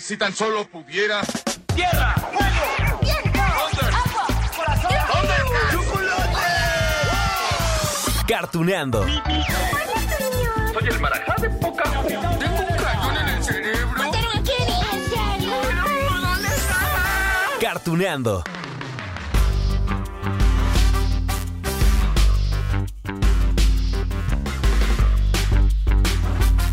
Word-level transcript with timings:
Si 0.00 0.16
tan 0.16 0.34
solo 0.34 0.66
pudiera. 0.66 1.20
¡Tierra! 1.74 2.14
¡Fuego! 2.14 3.00
¡Viento! 3.02 3.38
¡Agua! 3.38 4.26
¡Corazón! 4.56 4.90
¡Chocolate! 5.72 6.36
Cartuneando. 8.26 9.02
Soy 9.04 10.88
el 10.88 11.00
marajá 11.00 11.34
de 11.42 11.50
poca 11.50 11.82
Tengo 11.82 12.60
un 12.60 12.76
cañón 12.78 13.16
en 13.18 13.28
el 13.28 13.44
cerebro. 13.44 14.10
Cartuneando. 17.60 18.44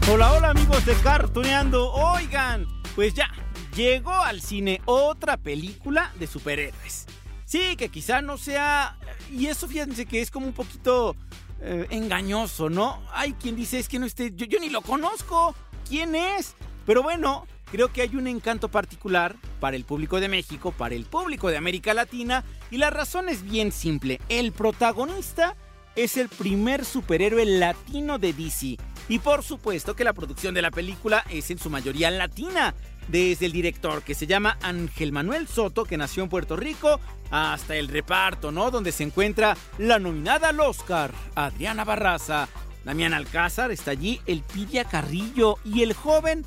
Hola, 0.10 0.32
hola 0.32 0.50
amigos 0.52 0.86
de 0.86 0.96
Cartuneando. 0.96 1.92
Oigan, 1.92 2.77
pues 2.98 3.14
ya, 3.14 3.30
llegó 3.76 4.12
al 4.12 4.42
cine 4.42 4.82
otra 4.86 5.38
película 5.38 6.12
de 6.20 6.26
superhéroes. 6.26 7.06
Sí, 7.46 7.76
que 7.76 7.90
quizá 7.90 8.24
no 8.24 8.40
sea... 8.40 8.98
Y 9.32 9.46
eso 9.46 9.68
fíjense 9.68 10.08
que 10.08 10.20
es 10.20 10.32
como 10.32 10.48
un 10.48 10.54
poquito 10.54 11.16
eh, 11.62 11.86
engañoso, 11.92 12.72
¿no? 12.72 13.00
Hay 13.14 13.34
quien 13.34 13.56
dice 13.56 13.78
es 13.78 13.88
que 13.88 14.00
no 14.00 14.08
esté... 14.08 14.32
Yo, 14.34 14.48
yo 14.48 14.60
ni 14.60 14.72
lo 14.72 14.82
conozco. 14.82 15.54
¿Quién 15.88 16.16
es? 16.16 16.56
Pero 16.88 17.04
bueno, 17.04 17.46
creo 17.72 17.94
que 17.94 18.02
hay 18.02 18.16
un 18.16 18.26
encanto 18.26 18.68
particular 18.68 19.36
para 19.60 19.76
el 19.76 19.86
público 19.86 20.20
de 20.20 20.30
México, 20.30 20.72
para 20.72 20.96
el 20.96 21.06
público 21.06 21.52
de 21.52 21.58
América 21.58 21.94
Latina. 21.94 22.44
Y 22.72 22.78
la 22.78 22.90
razón 22.90 23.30
es 23.30 23.44
bien 23.44 23.72
simple. 23.72 24.20
El 24.28 24.54
protagonista 24.54 25.56
es 25.98 26.16
el 26.16 26.30
primer 26.30 26.86
superhéroe 26.86 27.46
latino 27.46 28.20
de 28.20 28.32
DC. 28.32 28.78
Y 29.10 29.20
por 29.20 29.44
supuesto 29.44 29.96
que 29.96 30.04
la 30.04 30.14
producción 30.14 30.54
de 30.54 30.62
la 30.62 30.72
película 30.72 31.26
es 31.30 31.50
en 31.52 31.58
su 31.58 31.70
mayoría 31.70 32.12
latina. 32.12 32.74
Desde 33.08 33.46
el 33.46 33.52
director 33.52 34.04
que 34.04 34.14
se 34.14 34.28
llama 34.28 34.58
Ángel 34.62 35.12
Manuel 35.12 35.48
Soto, 35.48 35.86
que 35.86 35.98
nació 35.98 36.24
en 36.24 36.30
Puerto 36.30 36.56
Rico, 36.56 37.00
hasta 37.32 37.76
el 37.76 37.88
reparto, 37.88 38.52
¿no? 38.52 38.70
Donde 38.70 38.92
se 38.92 39.04
encuentra 39.04 39.58
la 39.78 39.98
nominada 39.98 40.50
al 40.50 40.60
Oscar, 40.60 41.12
Adriana 41.34 41.84
Barraza. 41.84 42.48
Damián 42.84 43.14
Alcázar 43.14 43.72
está 43.72 43.92
allí, 43.92 44.22
el 44.28 44.44
Pidia 44.44 44.86
Carrillo 44.86 45.58
y 45.66 45.84
el 45.84 45.94
joven 45.94 46.46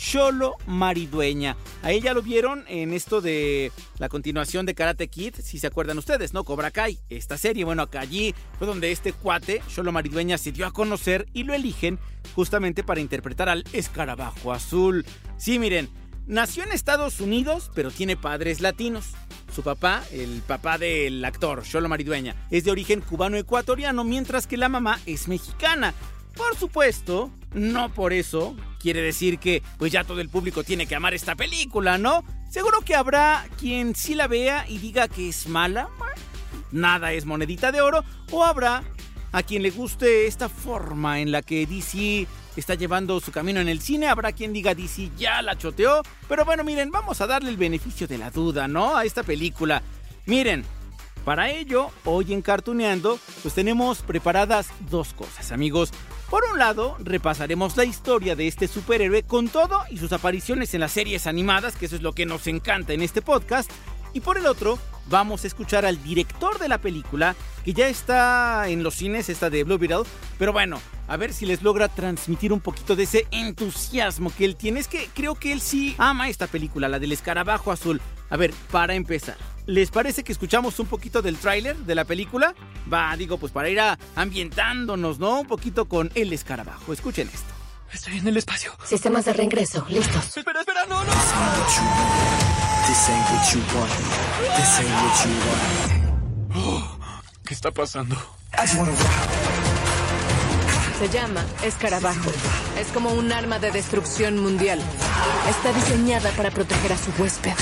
Cholo 0.00 0.56
Maridueña. 0.66 1.56
A 1.82 1.92
ella 1.92 2.14
lo 2.14 2.22
vieron 2.22 2.64
en 2.68 2.94
esto 2.94 3.20
de 3.20 3.70
la 3.98 4.08
continuación 4.08 4.64
de 4.64 4.74
Karate 4.74 5.08
Kid, 5.08 5.34
si 5.42 5.58
se 5.58 5.66
acuerdan 5.66 5.98
ustedes, 5.98 6.32
¿no? 6.32 6.42
Cobra 6.42 6.70
Kai, 6.70 6.98
esta 7.10 7.36
serie. 7.36 7.64
Bueno, 7.64 7.82
acá 7.82 8.00
allí 8.00 8.34
fue 8.58 8.66
donde 8.66 8.92
este 8.92 9.12
cuate, 9.12 9.60
Cholo 9.68 9.92
Maridueña, 9.92 10.38
se 10.38 10.52
dio 10.52 10.66
a 10.66 10.72
conocer 10.72 11.26
y 11.34 11.44
lo 11.44 11.52
eligen 11.52 11.98
justamente 12.34 12.82
para 12.82 13.00
interpretar 13.00 13.50
al 13.50 13.64
escarabajo 13.74 14.54
azul. 14.54 15.04
Sí, 15.36 15.58
miren, 15.58 15.90
nació 16.26 16.64
en 16.64 16.72
Estados 16.72 17.20
Unidos, 17.20 17.70
pero 17.74 17.90
tiene 17.90 18.16
padres 18.16 18.62
latinos. 18.62 19.10
Su 19.54 19.62
papá, 19.62 20.02
el 20.12 20.40
papá 20.46 20.78
del 20.78 21.22
actor, 21.24 21.62
Cholo 21.62 21.90
Maridueña, 21.90 22.36
es 22.50 22.64
de 22.64 22.70
origen 22.70 23.02
cubano-ecuatoriano, 23.02 24.02
mientras 24.04 24.46
que 24.46 24.56
la 24.56 24.70
mamá 24.70 24.98
es 25.04 25.28
mexicana. 25.28 25.92
Por 26.40 26.56
supuesto, 26.56 27.30
no 27.52 27.92
por 27.92 28.14
eso 28.14 28.56
quiere 28.80 29.02
decir 29.02 29.38
que 29.38 29.62
pues 29.78 29.92
ya 29.92 30.04
todo 30.04 30.22
el 30.22 30.30
público 30.30 30.64
tiene 30.64 30.86
que 30.86 30.94
amar 30.94 31.12
esta 31.12 31.36
película, 31.36 31.98
¿no? 31.98 32.24
Seguro 32.48 32.80
que 32.80 32.94
habrá 32.94 33.46
quien 33.58 33.94
sí 33.94 34.14
la 34.14 34.26
vea 34.26 34.64
y 34.66 34.78
diga 34.78 35.06
que 35.06 35.28
es 35.28 35.48
mala, 35.48 35.90
nada 36.72 37.12
es 37.12 37.26
monedita 37.26 37.72
de 37.72 37.82
oro, 37.82 38.04
o 38.30 38.42
habrá 38.42 38.82
a 39.32 39.42
quien 39.42 39.62
le 39.62 39.70
guste 39.70 40.26
esta 40.26 40.48
forma 40.48 41.20
en 41.20 41.30
la 41.30 41.42
que 41.42 41.66
DC 41.66 42.26
está 42.56 42.74
llevando 42.74 43.20
su 43.20 43.32
camino 43.32 43.60
en 43.60 43.68
el 43.68 43.82
cine, 43.82 44.08
habrá 44.08 44.32
quien 44.32 44.54
diga 44.54 44.74
DC 44.74 45.10
ya 45.18 45.42
la 45.42 45.58
choteó, 45.58 46.00
pero 46.26 46.46
bueno, 46.46 46.64
miren, 46.64 46.90
vamos 46.90 47.20
a 47.20 47.26
darle 47.26 47.50
el 47.50 47.58
beneficio 47.58 48.08
de 48.08 48.16
la 48.16 48.30
duda, 48.30 48.66
¿no? 48.66 48.96
A 48.96 49.04
esta 49.04 49.22
película. 49.22 49.82
Miren, 50.24 50.64
para 51.30 51.48
ello, 51.48 51.92
hoy 52.06 52.32
en 52.32 52.42
Cartuneando, 52.42 53.16
pues 53.42 53.54
tenemos 53.54 54.02
preparadas 54.02 54.70
dos 54.90 55.12
cosas, 55.12 55.52
amigos. 55.52 55.92
Por 56.28 56.42
un 56.50 56.58
lado, 56.58 56.96
repasaremos 56.98 57.76
la 57.76 57.84
historia 57.84 58.34
de 58.34 58.48
este 58.48 58.66
superhéroe 58.66 59.22
con 59.22 59.48
todo 59.48 59.84
y 59.90 59.98
sus 59.98 60.12
apariciones 60.12 60.74
en 60.74 60.80
las 60.80 60.90
series 60.90 61.28
animadas, 61.28 61.76
que 61.76 61.86
eso 61.86 61.94
es 61.94 62.02
lo 62.02 62.14
que 62.14 62.26
nos 62.26 62.48
encanta 62.48 62.94
en 62.94 63.02
este 63.02 63.22
podcast. 63.22 63.70
Y 64.12 64.22
por 64.22 64.38
el 64.38 64.46
otro, 64.46 64.76
vamos 65.08 65.44
a 65.44 65.46
escuchar 65.46 65.84
al 65.84 66.02
director 66.02 66.58
de 66.58 66.68
la 66.68 66.78
película, 66.78 67.34
que 67.64 67.72
ya 67.72 67.88
está 67.88 68.68
en 68.68 68.82
los 68.82 68.94
cines, 68.94 69.28
esta 69.28 69.50
de 69.50 69.64
Blue 69.64 69.78
Beetle. 69.78 70.02
Pero 70.38 70.52
bueno, 70.52 70.80
a 71.08 71.16
ver 71.16 71.32
si 71.32 71.46
les 71.46 71.62
logra 71.62 71.88
transmitir 71.88 72.52
un 72.52 72.60
poquito 72.60 72.96
de 72.96 73.02
ese 73.02 73.26
entusiasmo 73.30 74.32
que 74.36 74.44
él 74.44 74.56
tiene. 74.56 74.80
Es 74.80 74.88
que 74.88 75.08
creo 75.14 75.34
que 75.34 75.52
él 75.52 75.60
sí 75.60 75.94
ama 75.98 76.28
esta 76.28 76.46
película, 76.46 76.88
la 76.88 76.98
del 76.98 77.12
escarabajo 77.12 77.72
azul. 77.72 78.00
A 78.30 78.36
ver, 78.36 78.52
para 78.70 78.94
empezar, 78.94 79.36
¿les 79.66 79.90
parece 79.90 80.22
que 80.22 80.32
escuchamos 80.32 80.78
un 80.78 80.86
poquito 80.86 81.20
del 81.20 81.36
tráiler 81.36 81.76
de 81.76 81.94
la 81.94 82.04
película? 82.04 82.54
Va, 82.92 83.16
digo, 83.16 83.38
pues 83.38 83.52
para 83.52 83.68
ir 83.68 83.80
a 83.80 83.98
ambientándonos, 84.14 85.18
¿no? 85.18 85.40
Un 85.40 85.46
poquito 85.46 85.86
con 85.86 86.10
el 86.14 86.32
escarabajo. 86.32 86.92
Escuchen 86.92 87.28
esto. 87.28 87.52
Estoy 87.92 88.18
en 88.18 88.28
el 88.28 88.36
espacio. 88.36 88.72
Sistemas 88.84 89.24
de 89.24 89.32
reingreso, 89.32 89.84
listos. 89.88 90.36
Espera, 90.36 90.60
espera, 90.60 90.86
no, 90.86 91.02
no. 91.04 92.59
Oh, 96.54 96.98
¿Qué 97.44 97.54
está 97.54 97.70
pasando? 97.70 98.16
Se 100.98 101.08
llama 101.08 101.44
escarabajo. 101.62 102.30
Es 102.78 102.88
como 102.88 103.12
un 103.12 103.32
arma 103.32 103.58
de 103.58 103.70
destrucción 103.70 104.38
mundial. 104.38 104.80
Está 105.48 105.72
diseñada 105.72 106.30
para 106.32 106.50
proteger 106.50 106.92
a 106.92 106.96
su 106.96 107.10
huésped. 107.20 107.52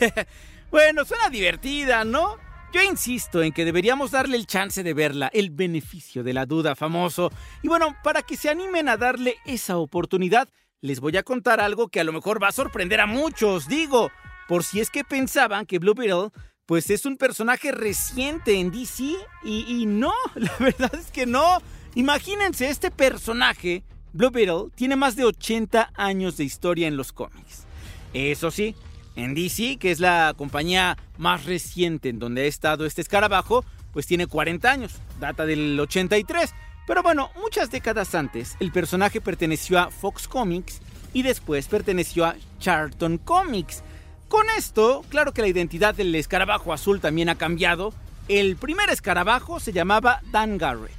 bueno, 0.70 1.04
suena 1.04 1.28
divertida, 1.30 2.04
¿no? 2.04 2.36
Yo 2.72 2.82
insisto 2.82 3.42
en 3.42 3.52
que 3.52 3.64
deberíamos 3.64 4.12
darle 4.12 4.36
el 4.36 4.46
chance 4.46 4.82
de 4.82 4.94
verla, 4.94 5.30
el 5.32 5.50
beneficio 5.50 6.22
de 6.22 6.32
la 6.32 6.46
duda 6.46 6.76
famoso. 6.76 7.32
Y 7.62 7.68
bueno, 7.68 7.96
para 8.04 8.22
que 8.22 8.36
se 8.36 8.48
animen 8.48 8.88
a 8.88 8.96
darle 8.96 9.36
esa 9.44 9.78
oportunidad, 9.78 10.48
les 10.80 11.00
voy 11.00 11.16
a 11.16 11.22
contar 11.22 11.60
algo 11.60 11.88
que 11.88 12.00
a 12.00 12.04
lo 12.04 12.12
mejor 12.12 12.42
va 12.42 12.48
a 12.48 12.52
sorprender 12.52 13.00
a 13.00 13.06
muchos, 13.06 13.66
digo, 13.66 14.10
por 14.50 14.64
si 14.64 14.80
es 14.80 14.90
que 14.90 15.04
pensaban 15.04 15.64
que 15.64 15.78
Blue 15.78 15.94
Beetle 15.94 16.30
pues 16.66 16.90
es 16.90 17.06
un 17.06 17.16
personaje 17.16 17.70
reciente 17.70 18.58
en 18.58 18.72
DC 18.72 19.14
y, 19.44 19.64
y 19.68 19.86
no, 19.86 20.12
la 20.34 20.52
verdad 20.58 20.92
es 20.92 21.12
que 21.12 21.24
no. 21.24 21.62
Imagínense, 21.94 22.68
este 22.68 22.90
personaje, 22.90 23.84
Blue 24.12 24.32
Beetle, 24.32 24.72
tiene 24.74 24.96
más 24.96 25.14
de 25.14 25.22
80 25.22 25.92
años 25.94 26.36
de 26.36 26.42
historia 26.42 26.88
en 26.88 26.96
los 26.96 27.12
cómics. 27.12 27.64
Eso 28.12 28.50
sí, 28.50 28.74
en 29.14 29.36
DC, 29.36 29.76
que 29.76 29.92
es 29.92 30.00
la 30.00 30.34
compañía 30.36 30.98
más 31.16 31.44
reciente 31.44 32.08
en 32.08 32.18
donde 32.18 32.42
ha 32.42 32.46
estado 32.46 32.86
este 32.86 33.02
escarabajo, 33.02 33.64
pues 33.92 34.08
tiene 34.08 34.26
40 34.26 34.68
años, 34.68 34.94
data 35.20 35.46
del 35.46 35.78
83. 35.78 36.52
Pero 36.88 37.04
bueno, 37.04 37.30
muchas 37.40 37.70
décadas 37.70 38.16
antes, 38.16 38.56
el 38.58 38.72
personaje 38.72 39.20
perteneció 39.20 39.78
a 39.78 39.92
Fox 39.92 40.26
Comics 40.26 40.80
y 41.12 41.22
después 41.22 41.68
perteneció 41.68 42.24
a 42.24 42.34
Charlton 42.58 43.18
Comics. 43.18 43.84
Con 44.30 44.46
esto, 44.56 45.04
claro 45.08 45.32
que 45.32 45.42
la 45.42 45.48
identidad 45.48 45.92
del 45.92 46.14
escarabajo 46.14 46.72
azul 46.72 47.00
también 47.00 47.28
ha 47.30 47.34
cambiado. 47.34 47.92
El 48.28 48.54
primer 48.54 48.88
escarabajo 48.88 49.58
se 49.58 49.72
llamaba 49.72 50.22
Dan 50.30 50.56
Garrett. 50.56 50.94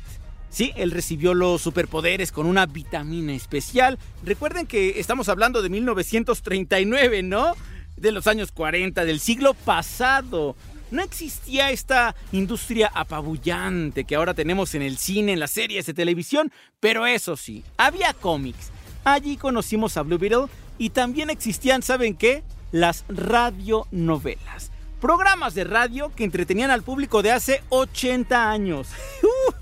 Sí, 0.50 0.74
él 0.76 0.92
recibió 0.92 1.34
los 1.34 1.62
superpoderes 1.62 2.34
con 2.34 2.46
una 2.46 2.66
vitamina 2.66 3.32
especial. 3.32 3.98
Recuerden 4.26 4.68
que 4.68 5.00
estamos 5.00 5.30
hablando 5.30 5.62
de 5.62 5.70
1939, 5.70 7.24
¿no? 7.24 7.54
De 7.96 8.12
los 8.12 8.28
años 8.28 8.52
40, 8.52 9.06
del 9.06 9.22
siglo 9.22 9.54
pasado. 9.54 10.58
No 10.92 11.02
existía 11.02 11.72
esta 11.72 12.14
industria 12.34 12.92
apabullante 12.94 14.04
que 14.04 14.16
ahora 14.16 14.34
tenemos 14.34 14.76
en 14.76 14.82
el 14.82 14.98
cine, 14.98 15.32
en 15.32 15.40
las 15.40 15.52
series 15.52 15.86
de 15.86 15.94
televisión, 15.94 16.52
pero 16.82 17.06
eso 17.08 17.38
sí, 17.38 17.64
había 17.78 18.14
cómics. 18.14 18.72
Allí 19.06 19.38
conocimos 19.38 19.96
a 19.96 20.02
Blue 20.02 20.18
Beetle 20.18 20.48
y 20.82 20.90
también 20.90 21.30
existían, 21.30 21.84
¿saben 21.84 22.16
qué? 22.16 22.44
Las 22.72 23.06
radionovelas 23.08 24.72
programas 25.00 25.56
de 25.56 25.64
radio 25.64 26.12
que 26.16 26.24
entretenían 26.24 26.72
al 26.72 26.84
público 26.84 27.22
de 27.22 27.32
hace 27.32 27.62
80 27.70 28.50
años. 28.50 28.88
Uh, 29.24 29.54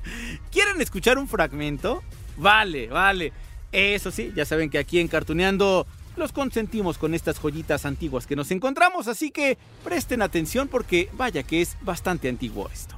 ¿Quieren 0.52 0.82
escuchar 0.82 1.18
un 1.18 1.28
fragmento? 1.28 2.02
Vale, 2.38 2.88
vale. 2.88 3.34
Eso 3.72 4.10
sí, 4.10 4.32
ya 4.36 4.46
saben 4.46 4.70
que 4.70 4.80
aquí 4.80 5.00
en 5.00 5.08
Cartuneando 5.08 5.86
los 6.16 6.32
consentimos 6.32 6.98
con 6.98 7.14
estas 7.14 7.38
joyitas 7.40 7.86
antiguas 7.86 8.26
que 8.26 8.36
nos 8.36 8.50
encontramos, 8.50 9.08
así 9.08 9.30
que 9.30 9.58
presten 9.84 10.22
atención 10.22 10.68
porque 10.68 11.10
vaya 11.14 11.44
que 11.44 11.62
es 11.62 11.78
bastante 11.82 12.30
antiguo 12.30 12.70
esto. 12.74 12.96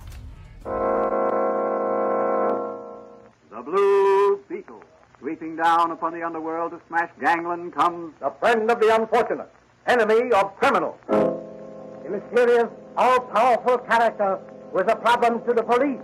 The 3.49 3.61
Blue. 3.65 4.90
Sweeping 5.21 5.55
down 5.55 5.91
upon 5.91 6.13
the 6.13 6.23
underworld 6.23 6.71
to 6.71 6.81
smash 6.87 7.11
gangland 7.19 7.75
comes 7.75 8.11
the 8.19 8.31
friend 8.39 8.71
of 8.71 8.79
the 8.79 8.89
unfortunate, 8.89 9.51
enemy 9.85 10.31
of 10.33 10.55
criminals. 10.57 10.97
A 11.11 12.09
mysterious, 12.09 12.67
all-powerful 12.97 13.77
character 13.87 14.39
with 14.73 14.89
a 14.89 14.95
problem 14.95 15.45
to 15.45 15.53
the 15.53 15.61
police. 15.61 16.01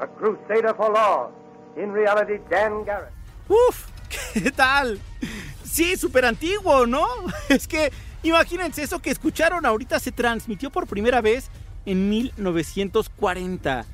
A 0.00 0.06
crusader 0.18 0.74
for 0.74 0.90
law. 0.90 1.30
In 1.76 1.92
reality, 1.92 2.38
Dan 2.50 2.82
Garrett. 2.82 3.12
Uf, 3.48 3.86
¿qué 4.34 4.50
tal? 4.50 4.98
Sí, 5.62 5.96
súper 5.96 6.24
antiguo, 6.24 6.88
¿no? 6.88 7.06
Es 7.48 7.68
que 7.68 7.92
imagínense, 8.24 8.82
eso 8.82 8.98
que 8.98 9.10
escucharon 9.10 9.64
ahorita 9.64 10.00
se 10.00 10.10
transmitió 10.10 10.70
por 10.70 10.88
primera 10.88 11.20
vez 11.20 11.52
en 11.86 12.08
1940. 12.08 13.86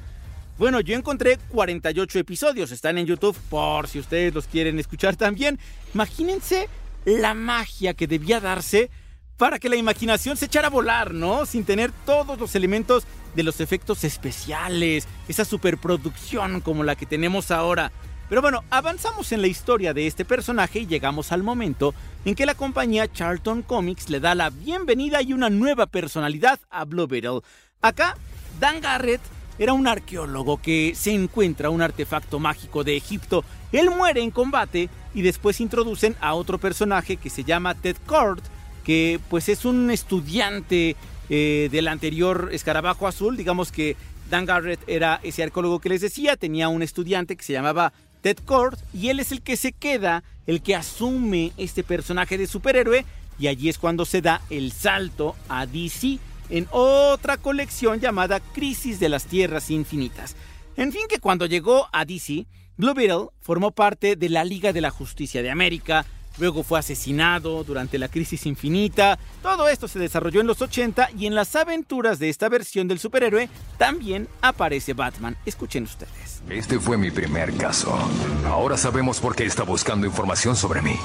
Bueno, 0.58 0.80
yo 0.80 0.96
encontré 0.96 1.38
48 1.50 2.18
episodios, 2.18 2.72
están 2.72 2.96
en 2.96 3.04
YouTube 3.04 3.36
por 3.50 3.88
si 3.88 3.98
ustedes 3.98 4.32
los 4.32 4.46
quieren 4.46 4.78
escuchar 4.78 5.14
también. 5.14 5.58
Imagínense 5.92 6.70
la 7.04 7.34
magia 7.34 7.92
que 7.92 8.06
debía 8.06 8.40
darse 8.40 8.90
para 9.36 9.58
que 9.58 9.68
la 9.68 9.76
imaginación 9.76 10.38
se 10.38 10.46
echara 10.46 10.68
a 10.68 10.70
volar, 10.70 11.12
¿no? 11.12 11.44
Sin 11.44 11.64
tener 11.64 11.92
todos 12.06 12.38
los 12.38 12.54
elementos 12.54 13.04
de 13.34 13.42
los 13.42 13.60
efectos 13.60 14.02
especiales, 14.02 15.06
esa 15.28 15.44
superproducción 15.44 16.62
como 16.62 16.84
la 16.84 16.96
que 16.96 17.04
tenemos 17.04 17.50
ahora. 17.50 17.92
Pero 18.30 18.40
bueno, 18.40 18.64
avanzamos 18.70 19.32
en 19.32 19.42
la 19.42 19.48
historia 19.48 19.92
de 19.92 20.06
este 20.06 20.24
personaje 20.24 20.80
y 20.80 20.86
llegamos 20.86 21.32
al 21.32 21.42
momento 21.42 21.94
en 22.24 22.34
que 22.34 22.46
la 22.46 22.54
compañía 22.54 23.12
Charlton 23.12 23.60
Comics 23.60 24.08
le 24.08 24.20
da 24.20 24.34
la 24.34 24.48
bienvenida 24.48 25.20
y 25.20 25.34
una 25.34 25.50
nueva 25.50 25.84
personalidad 25.84 26.58
a 26.70 26.86
Blue 26.86 27.06
Beetle. 27.06 27.42
Acá, 27.82 28.16
Dan 28.58 28.80
Garrett 28.80 29.20
era 29.58 29.72
un 29.72 29.86
arqueólogo 29.86 30.60
que 30.60 30.92
se 30.94 31.12
encuentra 31.12 31.70
un 31.70 31.82
artefacto 31.82 32.38
mágico 32.38 32.84
de 32.84 32.96
Egipto. 32.96 33.44
Él 33.72 33.90
muere 33.90 34.22
en 34.22 34.30
combate 34.30 34.88
y 35.14 35.22
después 35.22 35.60
introducen 35.60 36.16
a 36.20 36.34
otro 36.34 36.58
personaje 36.58 37.16
que 37.16 37.30
se 37.30 37.44
llama 37.44 37.74
Ted 37.74 37.96
Cord, 38.06 38.40
que 38.84 39.20
pues 39.28 39.48
es 39.48 39.64
un 39.64 39.90
estudiante 39.90 40.96
eh, 41.28 41.68
del 41.72 41.88
anterior 41.88 42.50
escarabajo 42.52 43.06
azul. 43.06 43.36
Digamos 43.36 43.72
que 43.72 43.96
Dan 44.30 44.44
Garrett 44.44 44.80
era 44.86 45.20
ese 45.22 45.42
arqueólogo 45.42 45.80
que 45.80 45.88
les 45.88 46.00
decía, 46.00 46.36
tenía 46.36 46.68
un 46.68 46.82
estudiante 46.82 47.36
que 47.36 47.44
se 47.44 47.52
llamaba 47.52 47.92
Ted 48.20 48.38
Cord 48.44 48.78
y 48.92 49.08
él 49.08 49.20
es 49.20 49.32
el 49.32 49.42
que 49.42 49.56
se 49.56 49.72
queda, 49.72 50.22
el 50.46 50.62
que 50.62 50.74
asume 50.74 51.52
este 51.56 51.82
personaje 51.82 52.36
de 52.38 52.46
superhéroe 52.46 53.04
y 53.38 53.48
allí 53.48 53.68
es 53.68 53.78
cuando 53.78 54.04
se 54.04 54.22
da 54.22 54.40
el 54.50 54.72
salto 54.72 55.36
a 55.48 55.66
DC 55.66 56.18
en 56.50 56.68
otra 56.70 57.36
colección 57.36 58.00
llamada 58.00 58.40
Crisis 58.40 59.00
de 59.00 59.08
las 59.08 59.26
Tierras 59.26 59.70
Infinitas. 59.70 60.36
En 60.76 60.92
fin, 60.92 61.02
que 61.08 61.18
cuando 61.18 61.46
llegó 61.46 61.88
a 61.92 62.04
DC, 62.04 62.46
Blue 62.76 62.94
Beetle 62.94 63.28
formó 63.40 63.70
parte 63.70 64.16
de 64.16 64.28
la 64.28 64.44
Liga 64.44 64.72
de 64.72 64.80
la 64.80 64.90
Justicia 64.90 65.42
de 65.42 65.50
América, 65.50 66.04
luego 66.38 66.62
fue 66.62 66.78
asesinado 66.78 67.64
durante 67.64 67.98
la 67.98 68.08
Crisis 68.08 68.46
Infinita. 68.46 69.18
Todo 69.42 69.68
esto 69.68 69.88
se 69.88 69.98
desarrolló 69.98 70.40
en 70.40 70.46
los 70.46 70.62
80 70.62 71.10
y 71.18 71.26
en 71.26 71.34
las 71.34 71.54
aventuras 71.56 72.18
de 72.18 72.28
esta 72.28 72.48
versión 72.48 72.88
del 72.88 72.98
superhéroe 72.98 73.48
también 73.78 74.28
aparece 74.40 74.94
Batman. 74.94 75.36
Escuchen 75.44 75.84
ustedes. 75.84 76.42
Este 76.48 76.78
fue 76.78 76.96
mi 76.96 77.10
primer 77.10 77.56
caso. 77.56 77.98
Ahora 78.46 78.76
sabemos 78.76 79.20
por 79.20 79.34
qué 79.34 79.44
está 79.44 79.64
buscando 79.64 80.06
información 80.06 80.54
sobre 80.54 80.80
mí. 80.80 80.96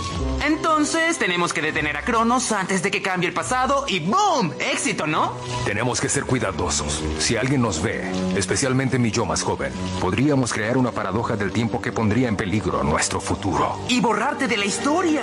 Entonces 0.46 1.18
tenemos 1.18 1.52
que 1.52 1.62
detener 1.62 1.98
a 1.98 2.04
Cronos 2.04 2.52
antes 2.52 2.84
de 2.84 2.92
que 2.92 3.02
cambie 3.02 3.28
el 3.28 3.34
pasado 3.34 3.86
y 3.88 4.00
¡boom! 4.00 4.54
Éxito, 4.60 5.08
¿no? 5.08 5.34
Tenemos 5.66 6.00
que 6.00 6.10
ser 6.10 6.26
cuidadosos. 6.26 7.04
Si 7.18 7.38
alguien 7.38 7.62
nos 7.62 7.82
ve, 7.82 8.04
especialmente 8.36 9.00
mi 9.00 9.10
yo 9.12 9.26
más 9.26 9.42
joven, 9.42 9.74
podríamos 10.00 10.54
crear 10.54 10.78
una 10.78 10.92
paradoja 10.92 11.36
del 11.36 11.52
tiempo 11.52 11.82
que 11.82 11.92
pondría 11.92 12.28
en 12.28 12.36
peligro 12.36 12.84
nuestro 12.84 13.20
futuro. 13.20 13.80
Y 13.90 14.00
borrarte 14.00 14.48
de 14.48 14.58
la 14.58 14.66
historia. 14.66 15.21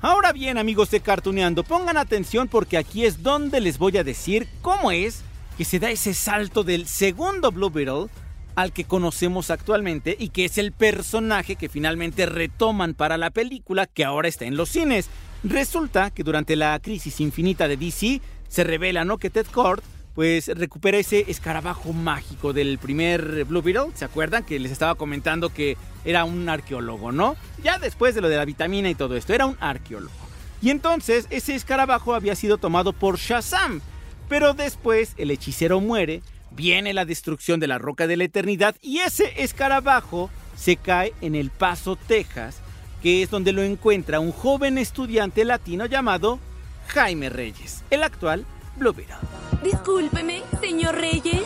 Ahora 0.00 0.32
bien, 0.32 0.58
amigos 0.58 0.90
de 0.90 1.00
Cartuneando, 1.00 1.64
pongan 1.64 1.96
atención 1.96 2.46
porque 2.46 2.78
aquí 2.78 3.04
es 3.04 3.22
donde 3.22 3.60
les 3.60 3.78
voy 3.78 3.96
a 3.98 4.04
decir 4.04 4.48
cómo 4.62 4.92
es 4.92 5.22
que 5.56 5.64
se 5.64 5.80
da 5.80 5.90
ese 5.90 6.14
salto 6.14 6.62
del 6.62 6.86
segundo 6.86 7.50
Blue 7.50 7.70
Beetle 7.70 8.06
al 8.54 8.72
que 8.72 8.84
conocemos 8.84 9.50
actualmente 9.50 10.16
y 10.18 10.28
que 10.30 10.44
es 10.44 10.56
el 10.58 10.72
personaje 10.72 11.56
que 11.56 11.68
finalmente 11.68 12.26
retoman 12.26 12.94
para 12.94 13.16
la 13.16 13.30
película 13.30 13.86
que 13.86 14.04
ahora 14.04 14.28
está 14.28 14.44
en 14.44 14.56
los 14.56 14.68
cines. 14.68 15.08
Resulta 15.44 16.10
que 16.10 16.24
durante 16.24 16.56
la 16.56 16.78
crisis 16.80 17.20
infinita 17.20 17.68
de 17.68 17.76
DC 17.76 18.20
se 18.48 18.64
revela 18.64 19.04
¿no? 19.04 19.18
que 19.18 19.30
Ted 19.30 19.46
Kord 19.46 19.82
pues 20.18 20.48
recupera 20.48 20.98
ese 20.98 21.26
escarabajo 21.30 21.92
mágico 21.92 22.52
del 22.52 22.78
primer 22.78 23.44
Blue 23.44 23.62
Beetle. 23.62 23.92
¿Se 23.94 24.04
acuerdan 24.04 24.42
que 24.42 24.58
les 24.58 24.72
estaba 24.72 24.96
comentando 24.96 25.50
que 25.50 25.76
era 26.04 26.24
un 26.24 26.48
arqueólogo, 26.48 27.12
no? 27.12 27.36
Ya 27.62 27.78
después 27.78 28.16
de 28.16 28.20
lo 28.20 28.28
de 28.28 28.36
la 28.36 28.44
vitamina 28.44 28.90
y 28.90 28.96
todo 28.96 29.14
esto, 29.14 29.32
era 29.32 29.46
un 29.46 29.56
arqueólogo. 29.60 30.16
Y 30.60 30.70
entonces 30.70 31.28
ese 31.30 31.54
escarabajo 31.54 32.14
había 32.14 32.34
sido 32.34 32.58
tomado 32.58 32.92
por 32.92 33.16
Shazam. 33.16 33.80
Pero 34.28 34.54
después 34.54 35.14
el 35.18 35.30
hechicero 35.30 35.80
muere, 35.80 36.22
viene 36.50 36.94
la 36.94 37.04
destrucción 37.04 37.60
de 37.60 37.68
la 37.68 37.78
Roca 37.78 38.08
de 38.08 38.16
la 38.16 38.24
Eternidad 38.24 38.74
y 38.82 38.98
ese 38.98 39.44
escarabajo 39.44 40.30
se 40.56 40.74
cae 40.74 41.14
en 41.20 41.36
El 41.36 41.50
Paso, 41.50 41.94
Texas, 41.94 42.56
que 43.04 43.22
es 43.22 43.30
donde 43.30 43.52
lo 43.52 43.62
encuentra 43.62 44.18
un 44.18 44.32
joven 44.32 44.78
estudiante 44.78 45.44
latino 45.44 45.86
llamado 45.86 46.40
Jaime 46.88 47.28
Reyes, 47.28 47.84
el 47.90 48.02
actual 48.02 48.44
Blue 48.76 48.92
Beetle. 48.92 49.47
Discúlpeme, 49.62 50.42
señor 50.60 50.94
Reyes. 50.94 51.42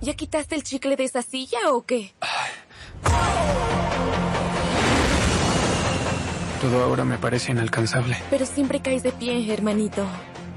¿Ya 0.00 0.14
quitaste 0.14 0.54
el 0.54 0.62
chicle 0.62 0.96
de 0.96 1.04
esa 1.04 1.22
silla 1.22 1.58
o 1.70 1.82
qué? 1.84 2.14
Todo 6.60 6.82
ahora 6.82 7.04
me 7.04 7.18
parece 7.18 7.52
inalcanzable. 7.52 8.16
Pero 8.30 8.46
siempre 8.46 8.80
caes 8.80 9.02
de 9.02 9.12
pie, 9.12 9.52
hermanito. 9.52 10.06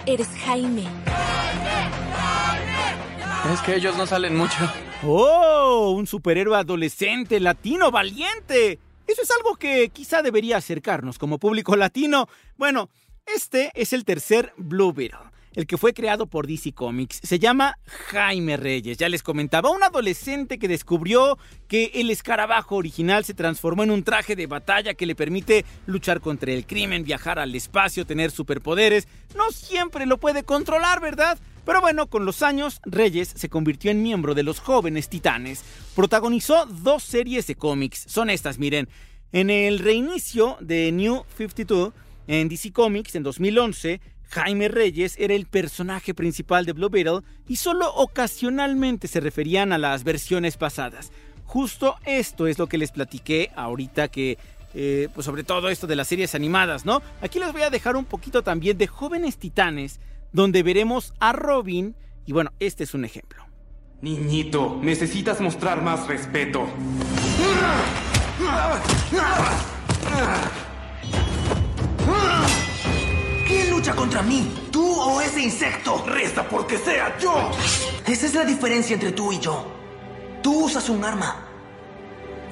Eres 0.06 0.30
Jaime. 0.46 0.84
Es 3.54 3.62
que 3.62 3.76
ellos 3.76 3.98
no 3.98 4.06
salen 4.06 4.36
mucho. 4.36 4.58
¡Oh! 5.04 5.94
Un 5.98 6.08
superhéroe 6.08 6.58
adolescente, 6.58 7.40
latino, 7.40 7.92
valiente. 7.92 8.80
Eso 9.08 9.22
es 9.22 9.32
algo 9.32 9.56
que 9.56 9.90
quizá 9.90 10.22
debería 10.22 10.58
acercarnos 10.58 11.18
como 11.18 11.40
público 11.40 11.76
latino. 11.76 12.28
Bueno, 12.58 12.90
este 13.26 13.72
es 13.76 13.94
el 13.94 14.06
tercer 14.06 14.54
Blue 14.58 14.94
Beetle, 14.94 15.20
el 15.58 15.66
que 15.66 15.78
fue 15.78 15.96
creado 15.96 16.28
por 16.28 16.46
DC 16.46 16.72
Comics. 16.74 17.20
Se 17.24 17.40
llama 17.40 17.80
Jaime 18.12 18.58
Reyes. 18.58 18.96
Ya 19.00 19.10
les 19.10 19.24
comentaba, 19.24 19.72
un 19.72 19.82
adolescente 19.82 20.60
que 20.60 20.68
descubrió 20.68 21.40
que 21.68 21.90
el 21.96 22.12
escarabajo 22.12 22.76
original 22.76 23.26
se 23.26 23.34
transformó 23.34 23.82
en 23.82 23.90
un 23.90 24.04
traje 24.04 24.36
de 24.36 24.46
batalla 24.46 24.94
que 24.94 25.08
le 25.08 25.16
permite 25.16 25.66
luchar 25.88 26.22
contra 26.22 26.52
el 26.52 26.68
crimen, 26.68 27.04
viajar 27.04 27.40
al 27.40 27.56
espacio, 27.56 28.06
tener 28.06 28.30
superpoderes. 28.30 29.08
No 29.36 29.50
siempre 29.50 30.06
lo 30.06 30.20
puede 30.20 30.44
controlar, 30.44 31.02
¿verdad? 31.02 31.40
Pero 31.66 31.82
bueno, 31.82 32.06
con 32.06 32.24
los 32.24 32.44
años, 32.44 32.80
Reyes 32.86 33.34
se 33.36 33.50
convirtió 33.50 33.90
en 33.90 34.04
miembro 34.04 34.36
de 34.36 34.44
los 34.44 34.60
jóvenes 34.60 35.10
titanes. 35.10 35.64
Protagonizó 35.96 36.68
dos 36.68 37.02
series 37.02 37.48
de 37.48 37.56
cómics. 37.56 38.06
Son 38.08 38.30
estas, 38.30 38.60
miren. 38.60 38.88
En 39.32 39.50
el 39.50 39.80
reinicio 39.80 40.58
de 40.62 40.92
New 40.92 41.26
52, 41.36 41.94
en 42.28 42.48
DC 42.48 42.72
Comics, 42.72 43.16
en 43.16 43.24
2011, 43.24 44.02
Jaime 44.30 44.68
Reyes 44.68 45.16
era 45.18 45.34
el 45.34 45.46
personaje 45.46 46.14
principal 46.14 46.66
de 46.66 46.74
Blue 46.74 46.90
Beetle 46.90 47.22
y 47.48 47.56
solo 47.58 47.94
ocasionalmente 47.96 49.08
se 49.08 49.20
referían 49.20 49.72
a 49.72 49.78
las 49.78 50.04
versiones 50.04 50.58
pasadas. 50.58 51.12
Justo 51.46 51.96
esto 52.06 52.48
es 52.48 52.60
lo 52.60 52.68
que 52.68 52.78
les 52.78 52.92
platiqué 52.92 53.52
ahorita 53.56 54.10
que... 54.10 54.38
Eh, 54.74 55.08
pues 55.16 55.26
sobre 55.26 55.44
todo 55.44 55.70
esto 55.70 55.88
de 55.88 55.96
las 55.96 56.08
series 56.08 56.36
animadas, 56.36 56.86
¿no? 56.86 57.02
Aquí 57.22 57.40
les 57.40 57.52
voy 57.52 57.64
a 57.64 57.70
dejar 57.70 57.96
un 57.96 58.06
poquito 58.06 58.44
también 58.44 58.78
de 58.78 58.86
Jóvenes 58.86 59.38
Titanes, 59.38 60.00
donde 60.34 60.62
veremos 60.62 61.14
a 61.20 61.32
Robin, 61.32 61.96
y 62.26 62.34
bueno, 62.34 62.52
este 62.60 62.84
es 62.84 62.94
un 62.94 63.06
ejemplo. 63.06 63.44
Niñito, 64.02 64.78
necesitas 64.84 65.42
mostrar 65.42 65.82
más 65.82 66.06
respeto. 66.08 66.68
Lucha 73.78 73.96
contra 73.96 74.24
mí? 74.24 74.52
¿Tú 74.72 74.84
o 75.00 75.22
ese 75.22 75.40
insecto? 75.40 76.04
Resta 76.08 76.50
porque 76.50 76.80
sea 76.80 77.16
yo. 77.20 77.52
Esa 78.08 78.26
es 78.26 78.34
la 78.34 78.44
diferencia 78.44 78.96
entre 78.96 79.12
tú 79.12 79.32
y 79.32 79.40
yo. 79.40 79.68
Tú 80.42 80.66
usas 80.66 80.90
un 80.90 81.04
arma. 81.04 81.46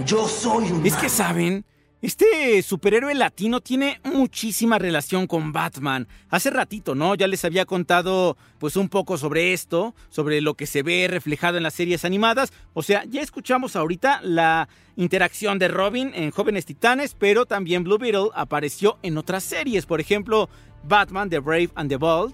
Yo 0.06 0.28
soy 0.28 0.72
un 0.72 0.86
Es 0.86 0.96
que 0.96 1.10
saben, 1.10 1.66
Este 2.02 2.62
superhéroe 2.62 3.16
latino 3.16 3.62
tiene 3.62 4.00
muchísima 4.04 4.78
relación 4.78 5.26
con 5.26 5.52
Batman. 5.52 6.08
Hace 6.30 6.52
ratito, 6.52 6.94
¿no? 6.94 7.16
Ya 7.16 7.26
les 7.26 7.44
había 7.44 7.66
contado 7.66 8.38
pues 8.60 8.76
un 8.76 8.90
poco 8.90 9.18
sobre 9.18 9.54
esto, 9.54 9.96
sobre 10.10 10.42
lo 10.42 10.54
que 10.54 10.68
se 10.68 10.84
ve 10.84 11.08
reflejado 11.10 11.58
en 11.58 11.64
las 11.64 11.74
series 11.74 12.06
animadas. 12.06 12.54
O 12.76 12.84
sea, 12.84 13.04
ya 13.06 13.24
escuchamos 13.24 13.76
ahorita 13.76 14.20
la 14.22 14.70
interacción 14.96 15.58
de 15.58 15.70
Robin 15.70 16.12
en 16.14 16.30
Jóvenes 16.30 16.68
Titanes, 16.68 17.16
pero 17.18 17.48
también 17.48 17.84
Blue 17.84 17.98
Beetle 17.98 18.30
apareció 18.36 19.00
en 19.02 19.18
otras 19.18 19.44
series. 19.44 19.88
Por 19.88 20.00
ejemplo, 20.00 20.48
Batman, 20.88 21.30
The 21.30 21.40
Brave 21.40 21.70
and 21.76 21.90
the 21.90 21.98
Bold 21.98 22.34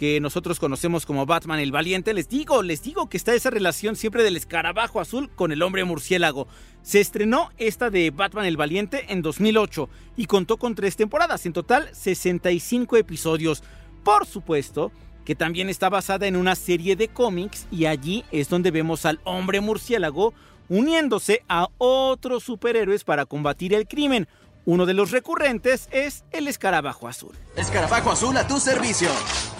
que 0.00 0.18
nosotros 0.18 0.58
conocemos 0.58 1.04
como 1.04 1.26
Batman 1.26 1.58
el 1.58 1.72
Valiente, 1.72 2.14
les 2.14 2.26
digo, 2.26 2.62
les 2.62 2.82
digo 2.82 3.10
que 3.10 3.18
está 3.18 3.34
esa 3.34 3.50
relación 3.50 3.96
siempre 3.96 4.22
del 4.22 4.34
escarabajo 4.34 4.98
azul 4.98 5.28
con 5.28 5.52
el 5.52 5.60
hombre 5.60 5.84
murciélago. 5.84 6.48
Se 6.80 7.00
estrenó 7.00 7.50
esta 7.58 7.90
de 7.90 8.10
Batman 8.10 8.46
el 8.46 8.56
Valiente 8.56 9.04
en 9.12 9.20
2008 9.20 9.90
y 10.16 10.24
contó 10.24 10.56
con 10.56 10.74
tres 10.74 10.96
temporadas, 10.96 11.44
en 11.44 11.52
total 11.52 11.90
65 11.92 12.96
episodios. 12.96 13.62
Por 14.02 14.24
supuesto 14.24 14.90
que 15.26 15.34
también 15.34 15.68
está 15.68 15.90
basada 15.90 16.26
en 16.26 16.36
una 16.36 16.54
serie 16.54 16.96
de 16.96 17.08
cómics 17.08 17.66
y 17.70 17.84
allí 17.84 18.24
es 18.32 18.48
donde 18.48 18.70
vemos 18.70 19.04
al 19.04 19.20
hombre 19.24 19.60
murciélago 19.60 20.32
uniéndose 20.70 21.42
a 21.46 21.68
otros 21.76 22.44
superhéroes 22.44 23.04
para 23.04 23.26
combatir 23.26 23.74
el 23.74 23.86
crimen. 23.86 24.28
Uno 24.70 24.86
de 24.86 24.94
los 24.94 25.10
recurrentes 25.10 25.88
es 25.90 26.22
el 26.30 26.46
escarabajo 26.46 27.08
azul. 27.08 27.36
Escarabajo 27.56 28.12
azul 28.12 28.36
a 28.36 28.46
tu 28.46 28.60
servicio. 28.60 29.08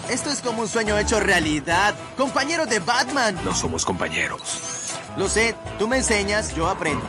Esto 0.09 0.29
es 0.29 0.39
como 0.39 0.61
un 0.61 0.69
sueño 0.69 0.97
hecho 0.97 1.19
realidad. 1.19 1.93
Compañero 2.15 2.65
de 2.65 2.79
Batman. 2.79 3.37
No 3.43 3.53
somos 3.53 3.83
compañeros. 3.83 4.93
Lo 5.17 5.27
sé, 5.27 5.53
tú 5.77 5.89
me 5.89 5.97
enseñas, 5.97 6.55
yo 6.55 6.69
aprendo. 6.69 7.03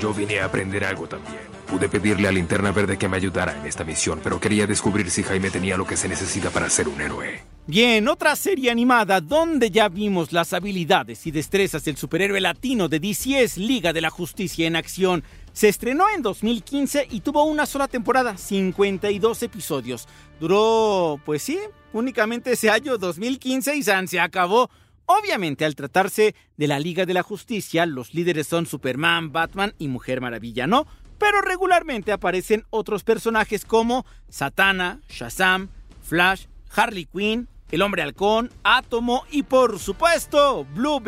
Yo 0.00 0.14
vine 0.14 0.38
a 0.38 0.44
aprender 0.44 0.84
algo 0.84 1.08
también. 1.08 1.55
Pude 1.66 1.88
pedirle 1.88 2.28
a 2.28 2.32
Linterna 2.32 2.70
Verde 2.70 2.96
que 2.96 3.08
me 3.08 3.16
ayudara 3.16 3.58
en 3.58 3.66
esta 3.66 3.84
misión, 3.84 4.20
pero 4.22 4.38
quería 4.38 4.66
descubrir 4.66 5.10
si 5.10 5.22
Jaime 5.22 5.50
tenía 5.50 5.76
lo 5.76 5.86
que 5.86 5.96
se 5.96 6.08
necesita 6.08 6.50
para 6.50 6.70
ser 6.70 6.88
un 6.88 7.00
héroe. 7.00 7.42
Bien, 7.66 8.06
otra 8.06 8.36
serie 8.36 8.70
animada 8.70 9.20
donde 9.20 9.72
ya 9.72 9.88
vimos 9.88 10.32
las 10.32 10.52
habilidades 10.52 11.26
y 11.26 11.32
destrezas 11.32 11.84
del 11.84 11.96
superhéroe 11.96 12.40
latino 12.40 12.88
de 12.88 13.00
DC 13.00 13.42
es 13.42 13.58
Liga 13.58 13.92
de 13.92 14.00
la 14.00 14.10
Justicia 14.10 14.68
en 14.68 14.76
Acción. 14.76 15.24
Se 15.52 15.68
estrenó 15.68 16.04
en 16.14 16.22
2015 16.22 17.08
y 17.10 17.20
tuvo 17.22 17.42
una 17.42 17.66
sola 17.66 17.88
temporada, 17.88 18.36
52 18.36 19.42
episodios. 19.42 20.06
Duró, 20.38 21.20
pues 21.24 21.42
sí, 21.42 21.58
únicamente 21.92 22.52
ese 22.52 22.70
año 22.70 22.98
2015 22.98 23.74
y 23.74 23.82
se 23.82 24.20
acabó. 24.20 24.70
Obviamente, 25.06 25.64
al 25.64 25.74
tratarse 25.74 26.36
de 26.56 26.66
la 26.68 26.78
Liga 26.78 27.06
de 27.06 27.14
la 27.14 27.22
Justicia, 27.22 27.86
los 27.86 28.14
líderes 28.14 28.46
son 28.46 28.66
Superman, 28.66 29.32
Batman 29.32 29.74
y 29.78 29.88
Mujer 29.88 30.20
Maravilla, 30.20 30.66
¿no? 30.66 30.86
Pero 31.18 31.40
regularmente 31.40 32.12
aparecen 32.12 32.64
otros 32.70 33.04
personajes 33.04 33.64
como 33.64 34.04
Satana, 34.28 35.00
Shazam, 35.08 35.70
Flash, 36.02 36.46
Harley 36.74 37.06
Quinn, 37.06 37.48
el 37.70 37.82
hombre 37.82 38.02
halcón, 38.02 38.50
Átomo 38.62 39.24
y 39.30 39.42
por 39.42 39.78
supuesto 39.78 40.64
Blue. 40.74 41.02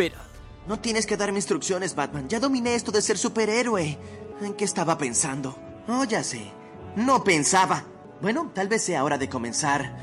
No 0.67 0.81
tienes 0.81 1.07
que 1.07 1.17
darme 1.17 1.39
instrucciones, 1.39 1.95
Batman. 1.95 2.29
Ya 2.29 2.41
dominé 2.41 2.75
esto 2.75 2.93
de 2.93 3.01
ser 3.01 3.17
superhéroe. 3.17 3.99
¿En 4.43 4.55
qué 4.55 4.65
estaba 4.65 4.99
pensando? 4.99 5.59
Oh, 5.89 6.05
ya 6.05 6.23
sé. 6.23 6.53
No 6.97 7.25
pensaba. 7.25 7.85
Bueno, 8.21 8.51
tal 8.55 8.69
vez 8.69 8.83
sea 8.83 9.05
hora 9.05 9.17
de 9.17 9.29
comenzar. 9.29 9.97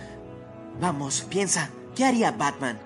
Vamos, 0.80 1.26
piensa. 1.30 1.70
¿Qué 1.96 2.04
haría 2.04 2.32
Batman? 2.32 2.80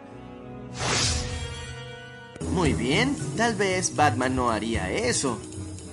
Muy 2.52 2.74
bien, 2.74 3.16
tal 3.38 3.56
vez 3.56 3.96
Batman 3.96 4.36
no 4.36 4.50
haría 4.50 4.92
eso 4.92 5.40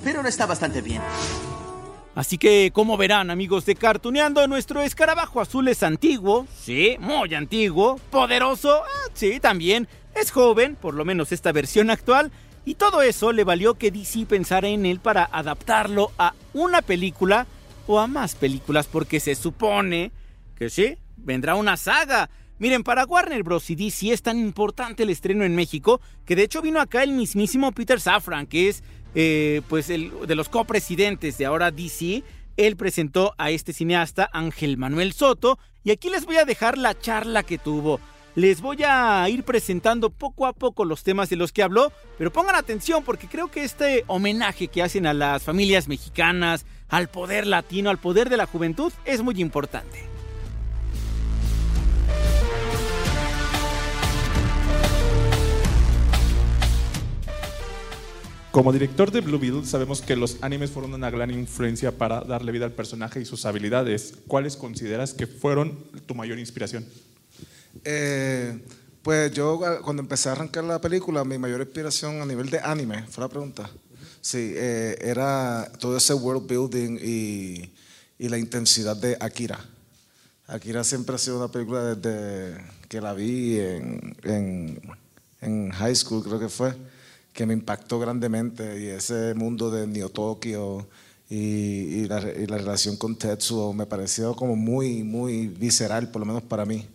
pero 0.07 0.23
no 0.23 0.29
está 0.29 0.47
bastante 0.47 0.83
bien. 0.83 1.03
Así 2.15 2.39
que, 2.39 2.71
como 2.73 2.97
verán, 2.97 3.29
amigos 3.29 3.67
de 3.67 3.75
Cartuneando, 3.75 4.47
nuestro 4.47 4.81
escarabajo 4.83 5.41
azul 5.41 5.67
es 5.67 5.83
antiguo, 5.83 6.47
sí, 6.57 6.97
muy 7.01 7.35
antiguo, 7.35 7.99
poderoso, 8.09 8.85
ah, 8.85 9.11
sí, 9.15 9.41
también, 9.41 9.89
es 10.15 10.31
joven, 10.31 10.77
por 10.77 10.95
lo 10.95 11.05
menos 11.05 11.33
esta 11.33 11.51
versión 11.51 11.91
actual, 11.91 12.31
y 12.65 12.77
todo 12.77 13.03
eso 13.03 13.33
le 13.33 13.43
valió 13.43 13.75
que 13.75 13.91
DC 13.91 14.27
pensara 14.27 14.69
en 14.69 14.87
él 14.87 15.01
para 15.01 15.25
adaptarlo 15.25 16.13
a 16.19 16.35
una 16.55 16.83
película 16.83 17.49
o 17.89 17.99
a 17.99 18.07
más 18.07 18.37
películas, 18.37 18.87
porque 18.87 19.19
se 19.19 19.35
supone 19.35 20.13
que 20.55 20.71
sí, 20.71 20.99
vendrá 21.17 21.57
una 21.57 21.77
saga. 21.77 22.31
Miren, 22.61 22.85
para 22.85 23.07
Warner 23.07 23.43
Bros. 23.43 23.71
y 23.71 23.75
DC 23.75 24.13
es 24.13 24.23
tan 24.23 24.39
importante 24.39 25.03
el 25.03 25.11
estreno 25.11 25.45
en 25.45 25.57
México 25.57 26.01
que 26.25 26.37
de 26.37 26.45
hecho 26.45 26.63
vino 26.63 26.81
acá 26.81 27.03
el 27.03 27.11
mismísimo 27.11 27.73
Peter 27.73 28.01
Safran, 28.01 28.47
que 28.47 28.69
es 28.69 28.83
eh, 29.19 29.63
pues 29.69 29.89
el, 29.89 30.13
de 30.27 30.35
los 30.35 30.51
copresidentes 30.51 31.39
de 31.39 31.47
ahora 31.47 31.71
DC, 31.71 32.23
él 32.59 32.77
presentó 32.77 33.35
a 33.39 33.51
este 33.51 33.73
cineasta 33.73 34.29
Ángel 34.31 34.77
Manuel 34.77 35.15
Soto 35.15 35.59
y 35.85 35.91
aquí 35.91 36.11
les 36.11 36.27
voy 36.27 36.37
a 36.37 36.45
dejar 36.45 36.77
la 36.77 36.99
charla 36.99 37.43
que 37.43 37.57
tuvo. 37.57 37.99
Les 38.35 38.61
voy 38.61 38.83
a 38.87 39.27
ir 39.31 39.43
presentando 39.43 40.11
poco 40.11 40.45
a 40.45 40.53
poco 40.53 40.85
los 40.85 41.03
temas 41.03 41.31
de 41.31 41.37
los 41.37 41.51
que 41.51 41.63
habló, 41.63 41.91
pero 42.19 42.31
pongan 42.31 42.57
atención 42.57 43.03
porque 43.03 43.27
creo 43.27 43.51
que 43.51 43.65
este 43.65 44.05
homenaje 44.07 44.69
que 44.69 44.83
hacen 44.83 45.07
a 45.07 45.15
las 45.15 45.43
familias 45.43 45.89
mexicanas, 45.89 46.67
al 46.91 47.09
poder 47.09 47.47
latino, 47.47 47.89
al 47.89 47.99
poder 47.99 48.29
de 48.29 48.37
la 48.37 48.45
juventud, 48.45 48.93
es 49.07 49.23
muy 49.23 49.41
importante. 49.41 50.16
Como 58.57 58.73
director 58.73 59.11
de 59.11 59.21
Blue 59.21 59.39
Beetle, 59.39 59.67
sabemos 59.67 60.01
que 60.01 60.17
los 60.17 60.39
animes 60.41 60.71
fueron 60.71 60.95
una 60.95 61.11
gran 61.11 61.31
influencia 61.31 61.93
para 61.93 62.23
darle 62.23 62.53
vida 62.53 62.65
al 62.65 62.73
personaje 62.73 63.21
y 63.21 63.27
sus 63.27 63.45
habilidades. 63.45 64.15
¿Cuáles 64.27 64.57
consideras 64.57 65.13
que 65.13 65.27
fueron 65.27 65.77
tu 66.07 66.15
mayor 66.15 66.39
inspiración? 66.39 66.87
Eh, 67.85 68.59
pues 69.03 69.31
yo 69.33 69.61
cuando 69.83 70.01
empecé 70.01 70.31
a 70.31 70.33
arrancar 70.33 70.65
la 70.65 70.81
película, 70.81 71.23
mi 71.23 71.37
mayor 71.37 71.61
inspiración 71.61 72.23
a 72.23 72.25
nivel 72.25 72.49
de 72.49 72.59
anime, 72.61 73.03
fue 73.11 73.25
la 73.25 73.29
pregunta. 73.29 73.69
Sí, 74.23 74.55
eh, 74.57 74.97
era 75.03 75.71
todo 75.79 75.99
ese 75.99 76.15
world 76.15 76.47
building 76.49 76.99
y, 76.99 77.75
y, 78.19 78.29
la 78.31 78.39
intensidad 78.39 78.97
de 78.97 79.19
Akira. 79.21 79.63
Akira 80.47 80.83
siempre 80.83 81.17
ha 81.17 81.19
sido 81.19 81.37
una 81.37 81.53
película 81.53 81.95
desde 81.95 82.57
que 82.89 83.03
la 83.03 83.13
vi 83.13 83.59
en, 83.59 84.17
en, 84.23 84.81
en 85.43 85.71
high 85.73 85.95
school, 85.95 86.25
creo 86.25 86.41
que 86.41 86.49
fue 86.49 86.75
que 87.37 87.47
me 87.47 87.53
impactó 87.53 88.01
grandemente 88.01 88.81
y 88.81 88.87
ese 88.87 89.35
mundo 89.35 89.71
de 89.71 89.87
Neo 89.87 90.09
Tokio 90.09 90.89
y, 91.29 92.07
la, 92.07 92.19
relación 92.19 92.97
con 92.97 93.15
Tetsuo 93.17 93.75
me 93.75 93.85
pareció 93.85 94.35
como 94.35 94.57
muy, 94.57 95.05
muy 95.05 95.49
visceral, 95.49 96.11
por 96.11 96.21
lo 96.21 96.27
menos 96.27 96.43
para 96.43 96.65
mí. 96.65 96.87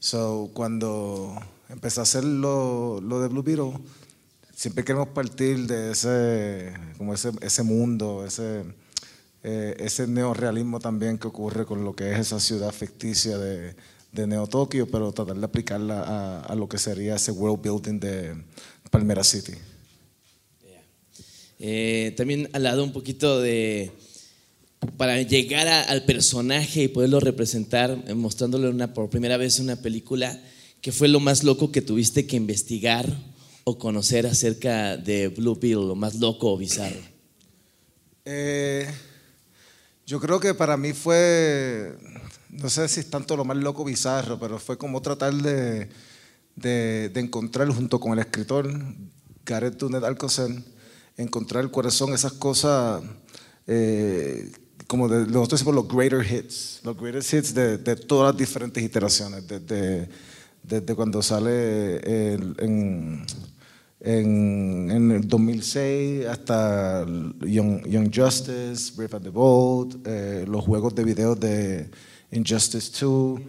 So, 0.00 0.50
cuando 0.54 1.36
empecé 1.68 2.00
a 2.00 2.02
hacer 2.02 2.24
lo, 2.24 3.00
de 3.00 3.28
Blue 3.28 3.44
Beetle, 3.44 3.78
siempre 4.52 4.82
queremos 4.82 5.08
partir 5.08 5.66
de 5.68 5.92
ese, 5.92 6.74
como 6.98 7.14
ese, 7.14 7.30
ese 7.40 7.62
mundo, 7.62 8.24
ese, 8.26 8.64
eh, 9.44 9.76
ese 9.78 10.08
neorealismo 10.08 10.80
también 10.80 11.16
que 11.16 11.28
ocurre 11.28 11.64
con 11.64 11.84
lo 11.84 11.94
que 11.94 12.12
es 12.12 12.18
esa 12.18 12.40
ciudad 12.40 12.72
ficticia 12.72 13.38
de, 13.38 13.76
de 14.10 14.26
Neo 14.26 14.48
Tokio, 14.48 14.90
pero 14.90 15.12
tratar 15.12 15.36
de 15.36 15.44
aplicarla 15.44 16.02
a, 16.02 16.40
a, 16.40 16.54
lo 16.56 16.68
que 16.68 16.78
sería 16.78 17.14
ese 17.14 17.30
world 17.30 17.62
building 17.62 18.00
de 18.00 18.34
Palmera 18.90 19.22
City. 19.22 19.52
Eh, 21.58 22.14
también 22.16 22.48
al 22.52 22.64
lado 22.64 22.84
un 22.84 22.92
poquito 22.92 23.40
de, 23.40 23.92
para 24.96 25.20
llegar 25.22 25.66
al 25.66 26.04
personaje 26.04 26.84
y 26.84 26.88
poderlo 26.88 27.20
representar, 27.20 28.02
eh, 28.06 28.14
mostrándole 28.14 28.68
una, 28.68 28.92
por 28.92 29.08
primera 29.08 29.36
vez 29.36 29.58
una 29.58 29.76
película, 29.76 30.38
¿qué 30.80 30.92
fue 30.92 31.08
lo 31.08 31.20
más 31.20 31.44
loco 31.44 31.72
que 31.72 31.82
tuviste 31.82 32.26
que 32.26 32.36
investigar 32.36 33.06
o 33.64 33.78
conocer 33.78 34.26
acerca 34.26 34.96
de 34.96 35.28
Blue 35.28 35.56
Bill, 35.56 35.88
lo 35.88 35.94
más 35.94 36.16
loco 36.16 36.52
o 36.52 36.56
bizarro? 36.56 37.00
Eh, 38.24 38.88
yo 40.06 40.20
creo 40.20 40.38
que 40.38 40.54
para 40.54 40.76
mí 40.76 40.92
fue, 40.92 41.96
no 42.50 42.68
sé 42.68 42.88
si 42.88 43.00
es 43.00 43.10
tanto 43.10 43.36
lo 43.36 43.44
más 43.44 43.56
loco 43.56 43.82
o 43.82 43.84
bizarro, 43.84 44.38
pero 44.38 44.58
fue 44.58 44.76
como 44.76 45.00
tratar 45.02 45.34
de, 45.34 45.88
de, 46.56 47.10
encontrar 47.16 47.68
junto 47.68 48.00
con 48.00 48.12
el 48.12 48.20
escritor 48.20 48.72
Gareth 49.44 49.78
Tunet 49.78 50.04
Alcocer, 50.04 50.50
encontrar 51.16 51.70
cuáles 51.70 51.94
son 51.94 52.12
esas 52.12 52.32
cosas, 52.32 53.02
eh, 53.66 54.50
como 54.86 55.08
de, 55.08 55.26
nosotros 55.26 55.60
decimos 55.60 55.74
los 55.74 55.88
greater 55.88 56.24
hits, 56.24 56.80
los 56.84 56.96
greater 56.96 57.22
hits 57.22 57.54
de, 57.54 57.78
todas 57.96 58.32
las 58.32 58.38
diferentes 58.38 58.82
iteraciones, 58.82 59.44
desde, 59.46 60.94
cuando 60.94 61.22
sale 61.22 62.34
en, 62.34 62.54
en, 64.00 64.90
en, 64.90 65.10
el 65.10 65.26
2006 65.26 66.26
hasta 66.26 67.06
Young, 67.40 67.86
Young 67.86 68.10
Justice, 68.14 68.92
Brave 68.96 69.16
and 69.16 69.24
the 69.24 69.30
Bold, 69.30 70.06
eh, 70.06 70.44
los 70.46 70.64
juegos 70.64 70.94
de 70.94 71.04
video 71.04 71.34
de 71.34 71.88
Injustice 72.30 72.92
2. 73.04 73.40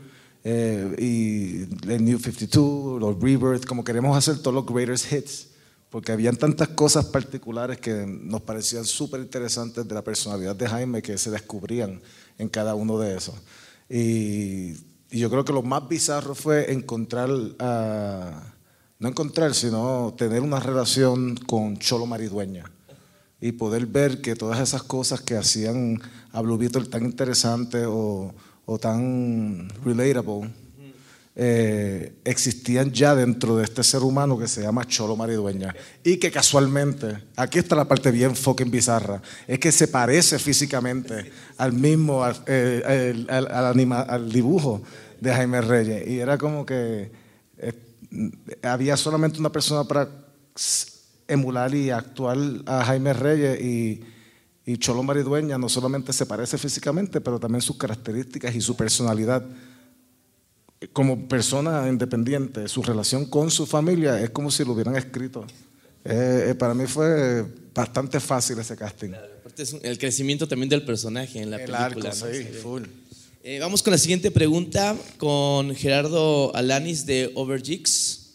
Eh, 0.50 0.96
y 0.98 1.92
el 1.92 2.06
New 2.06 2.18
52, 2.20 3.02
los 3.02 3.22
Rebirth, 3.22 3.66
como 3.66 3.84
queremos 3.84 4.16
hacer 4.16 4.38
todos 4.38 4.54
los 4.54 4.66
greatest 4.66 5.12
hits 5.12 5.48
porque 5.90 6.12
habían 6.12 6.36
tantas 6.36 6.70
cosas 6.70 7.06
particulares 7.06 7.80
que 7.80 8.06
nos 8.06 8.42
parecían 8.42 8.86
súper 8.86 9.22
interesantes 9.22 9.88
de 9.88 9.96
la 9.96 10.04
personalidad 10.04 10.56
de 10.56 10.68
Jaime 10.68 11.02
que 11.02 11.18
se 11.18 11.32
descubrían 11.32 12.02
en 12.38 12.50
cada 12.50 12.76
uno 12.76 13.00
de 13.00 13.16
esos. 13.18 13.36
Y, 13.90 14.72
y 15.10 15.20
yo 15.20 15.30
creo 15.30 15.46
que 15.46 15.54
lo 15.54 15.64
más 15.64 15.88
bizarro 15.88 16.36
fue 16.36 16.72
encontrar, 16.74 17.30
a- 17.60 18.54
no 19.00 19.08
encontrar, 19.08 19.54
sino 19.56 20.14
tener 20.18 20.42
una 20.42 20.60
relación 20.60 21.36
con 21.36 21.78
Cholo 21.78 22.06
Maridueña 22.06 22.70
y 23.40 23.54
poder 23.54 23.86
ver 23.86 24.20
que 24.22 24.36
todas 24.36 24.60
esas 24.60 24.84
cosas 24.84 25.22
que 25.22 25.38
hacían 25.38 26.02
a 26.32 26.42
Blue 26.42 26.58
Beetle 26.58 26.86
tan 26.88 27.06
interesante 27.06 27.86
o, 27.86 28.34
o 28.66 28.78
tan 28.80 29.70
relatable 29.86 30.50
eh, 31.40 32.14
existían 32.24 32.92
ya 32.92 33.14
dentro 33.14 33.58
de 33.58 33.64
este 33.64 33.84
ser 33.84 34.02
humano 34.02 34.40
que 34.40 34.48
se 34.48 34.64
llama 34.64 34.88
Cholo 34.88 35.16
Maridueña. 35.16 35.76
Y 36.04 36.18
que 36.18 36.32
casualmente, 36.32 37.26
aquí 37.36 37.60
está 37.60 37.76
la 37.76 37.88
parte 37.88 38.10
bien 38.10 38.36
fucking 38.36 38.72
bizarra, 38.72 39.22
es 39.46 39.60
que 39.60 39.72
se 39.72 39.88
parece 39.88 40.40
físicamente 40.40 41.32
al 41.60 41.74
mismo, 41.74 42.24
al, 42.24 42.44
eh, 42.48 43.14
dibujo 44.32 44.82
de 45.22 45.32
Jaime 45.32 45.62
Reyes. 45.62 46.08
Y 46.08 46.20
era 46.20 46.40
como 46.40 46.66
que 46.66 47.12
eh, 47.60 47.74
había 48.64 48.98
solamente 48.98 49.40
una 49.40 49.52
persona 49.52 49.84
para 49.84 50.10
emular 51.28 51.76
y 51.76 51.92
actuar 51.92 52.36
a 52.66 52.84
Jaime 52.84 53.14
Reyes 53.14 53.62
y, 53.62 54.04
y 54.66 54.78
Cholo 54.78 55.04
Maridueña 55.04 55.60
no 55.60 55.70
solamente 55.70 56.14
se 56.14 56.26
parece 56.26 56.58
físicamente, 56.58 57.22
pero 57.22 57.40
también 57.40 57.62
sus 57.62 57.78
características 57.78 58.56
y 58.56 58.62
su 58.62 58.76
personalidad 58.76 59.46
como 60.94 61.28
persona 61.28 61.88
independiente, 61.90 62.68
su 62.68 62.82
relación 62.84 63.26
con 63.26 63.50
su 63.52 63.66
familia 63.66 64.22
es 64.22 64.30
como 64.30 64.52
si 64.52 64.64
lo 64.64 64.74
hubieran 64.74 64.96
escrito. 64.96 65.46
Eh, 66.06 66.50
eh, 66.50 66.56
para 66.56 66.74
mí 66.74 66.86
fue 66.86 67.46
bastante 67.74 68.20
fácil 68.20 68.60
ese 68.60 68.76
casting. 68.78 69.10
Aparte 69.14 69.64
es 69.64 69.74
un- 69.74 69.80
el 69.84 69.98
crecimiento 69.98 70.48
también 70.48 70.70
del 70.70 70.86
personaje 70.86 71.42
en 71.42 71.50
la 71.50 71.58
El 71.58 71.64
película. 71.72 71.86
arco, 71.86 72.00
¿no? 72.02 72.12
sí, 72.14 72.22
ve. 72.24 72.60
full. 72.62 72.84
Eh, 73.44 73.60
vamos 73.60 73.82
con 73.82 73.92
la 73.92 73.98
siguiente 73.98 74.30
pregunta 74.30 74.96
con 75.18 75.74
Gerardo 75.76 76.54
Alanis 76.56 77.06
de 77.06 77.32
Overjix. 77.36 78.34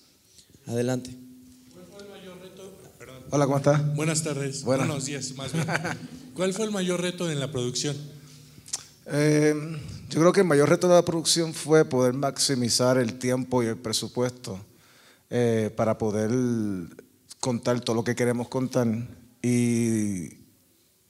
Adelante. 0.67 1.11
Hola, 3.31 3.47
¿cómo 3.47 3.57
estás? 3.59 3.95
Buenas 3.95 4.23
tardes. 4.23 4.63
Buenas. 4.63 4.87
Buenos 4.89 5.07
días, 5.07 5.33
más 5.37 5.53
bien. 5.53 5.65
¿Cuál 6.35 6.53
fue 6.53 6.67
el 6.67 6.71
mayor 6.71 7.01
reto 7.01 7.31
en 7.31 7.41
la 7.41 7.51
producción? 7.51 7.97
Yo 10.13 10.21
creo 10.21 10.33
que 10.35 10.41
el 10.41 10.47
mayor 10.47 10.69
reto 10.69 10.89
de 10.89 10.95
la 10.95 11.07
producción 11.07 11.55
fue 11.55 11.87
poder 11.87 12.13
maximizar 12.13 12.99
el 12.99 13.19
tiempo 13.19 13.63
y 13.63 13.67
el 13.67 13.79
presupuesto 13.79 14.61
eh, 15.31 15.71
para 15.75 15.97
poder 15.97 16.31
contar 17.41 17.81
todo 17.81 17.97
lo 17.97 18.05
que 18.05 18.15
queremos 18.15 18.49
contar 18.49 18.87
y 19.41 20.29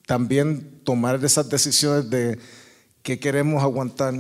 también 0.07 0.83
tomar 0.85 1.23
esas 1.25 1.49
decisiones 1.49 2.11
de 2.11 2.39
qué 3.03 3.19
queremos 3.19 3.61
aguantar 3.65 4.15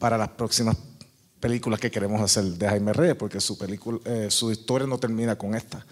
para 0.00 0.18
las 0.18 0.30
próximas 0.30 0.76
películas 1.38 1.78
que 1.78 1.88
queremos 1.88 2.20
hacer 2.20 2.42
de 2.42 2.68
Jaime 2.68 2.92
Reyes, 2.92 3.14
porque 3.14 3.40
su 3.40 3.56
película, 3.56 4.00
eh, 4.04 4.26
su 4.30 4.50
historia 4.50 4.88
no 4.88 4.98
termina 4.98 5.38
con 5.38 5.54
esta. 5.54 5.86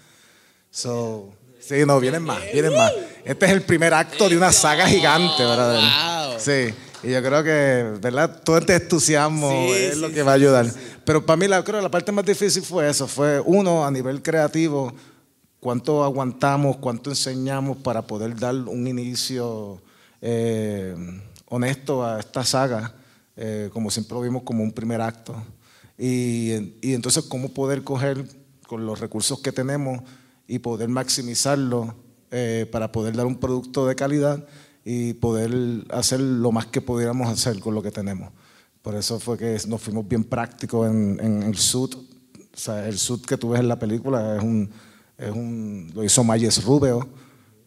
So, 0.69 1.33
sí, 1.61 1.85
no, 1.87 1.97
vienen 2.01 2.23
más, 2.23 2.41
vienen 2.51 2.75
más. 2.75 2.91
Este 3.23 3.45
es 3.45 3.51
el 3.53 3.61
primer 3.61 3.93
acto 3.93 4.27
de 4.27 4.35
una 4.35 4.51
saga 4.51 4.85
gigante, 4.85 5.45
¿verdad? 5.45 6.37
Sí, 6.37 6.73
y 7.05 7.11
yo 7.11 7.21
creo 7.21 7.43
que, 7.43 7.99
¿verdad? 8.01 8.41
Todo 8.43 8.57
este 8.57 8.75
entusiasmo 8.75 9.49
Sí, 9.49 9.71
es 9.71 9.93
sí, 9.95 10.01
lo 10.01 10.09
que 10.09 10.15
sí, 10.15 10.21
va 10.21 10.31
a 10.31 10.35
ayudar. 10.35 10.65
Pero 11.05 11.25
para 11.25 11.37
mí, 11.37 11.47
la, 11.47 11.63
creo 11.63 11.77
que 11.77 11.83
la 11.83 11.91
parte 11.91 12.11
más 12.11 12.25
difícil 12.25 12.63
fue 12.63 12.89
eso, 12.89 13.07
fue 13.07 13.39
uno, 13.39 13.85
a 13.85 13.91
nivel 13.91 14.21
creativo, 14.23 14.91
cuánto 15.59 16.03
aguantamos, 16.03 16.77
cuánto 16.77 17.11
enseñamos 17.11 17.77
para 17.77 18.01
poder 18.01 18.35
dar 18.35 18.55
un 18.55 18.87
inicio 18.87 19.81
eh, 20.19 20.95
honesto 21.47 22.03
a 22.03 22.19
esta 22.19 22.43
saga, 22.43 22.95
eh, 23.35 23.69
como 23.71 23.91
siempre 23.91 24.15
lo 24.15 24.21
vimos 24.21 24.41
como 24.43 24.63
un 24.63 24.71
primer 24.71 25.01
acto. 25.01 25.35
Y, 25.97 26.79
y 26.81 26.93
entonces 26.93 27.23
cómo 27.25 27.49
poder 27.53 27.83
coger 27.83 28.25
con 28.67 28.85
los 28.85 28.99
recursos 28.99 29.39
que 29.39 29.51
tenemos 29.51 30.01
y 30.47 30.59
poder 30.59 30.89
maximizarlo 30.89 31.95
eh, 32.31 32.67
para 32.71 32.91
poder 32.91 33.15
dar 33.15 33.25
un 33.25 33.37
producto 33.37 33.87
de 33.87 33.95
calidad 33.95 34.45
y 34.85 35.13
poder 35.13 35.51
hacer 35.89 36.19
lo 36.21 36.51
más 36.51 36.67
que 36.67 36.79
pudiéramos 36.79 37.27
hacer 37.27 37.59
con 37.59 37.73
lo 37.73 37.81
que 37.81 37.91
tenemos. 37.91 38.31
Por 38.83 38.95
eso 38.95 39.19
fue 39.19 39.37
que 39.37 39.57
nos 39.67 39.81
fuimos 39.81 40.07
bien 40.07 40.23
prácticos 40.23 40.87
en, 40.87 41.19
en 41.19 41.43
el 41.43 41.57
suit. 41.57 41.95
O 41.95 42.57
sea, 42.57 42.87
el 42.87 42.99
suit 42.99 43.25
que 43.25 43.35
tú 43.35 43.49
ves 43.49 43.59
en 43.59 43.67
la 43.67 43.79
película 43.79 44.37
es 44.37 44.43
un, 44.43 44.69
es 45.17 45.31
un 45.31 45.91
lo 45.93 46.03
hizo 46.03 46.23
Mayes 46.23 46.63
Rubio. 46.63 47.09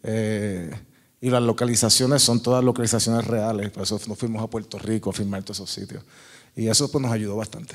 eh, 0.05 0.71
y 1.21 1.31
las 1.31 1.43
localizaciones 1.43 2.23
son 2.23 2.41
todas 2.41 2.63
localizaciones 2.63 3.27
reales. 3.27 3.71
Por 3.71 3.83
eso 3.83 4.01
nos 4.07 4.17
fuimos 4.17 4.41
a 4.41 4.47
Puerto 4.47 4.79
Rico 4.79 5.11
a 5.11 5.13
filmar 5.13 5.43
todos 5.43 5.57
esos 5.59 5.71
sitios. 5.71 6.05
Y 6.55 6.69
eso 6.69 6.89
pues 6.91 7.03
nos 7.03 7.11
ayudó 7.11 7.35
bastante. 7.35 7.75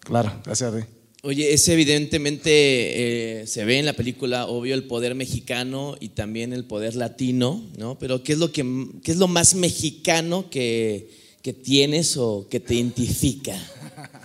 Claro, 0.00 0.30
gracias 0.44 0.74
a 0.74 0.78
ti. 0.78 0.84
Oye, 1.22 1.52
es 1.52 1.68
evidentemente, 1.68 3.40
eh, 3.42 3.46
se 3.46 3.66
ve 3.66 3.78
en 3.78 3.84
la 3.84 3.92
película, 3.92 4.46
obvio, 4.46 4.74
el 4.74 4.84
poder 4.84 5.14
mexicano 5.14 5.94
y 6.00 6.10
también 6.10 6.54
el 6.54 6.64
poder 6.64 6.96
latino, 6.96 7.62
¿no? 7.76 7.98
Pero 7.98 8.22
¿qué 8.22 8.32
es 8.32 8.38
lo, 8.38 8.52
que, 8.52 8.64
qué 9.02 9.12
es 9.12 9.18
lo 9.18 9.28
más 9.28 9.54
mexicano 9.54 10.48
que, 10.48 11.10
que 11.42 11.52
tienes 11.52 12.16
o 12.16 12.46
que 12.48 12.60
te 12.60 12.74
identifica? 12.74 13.54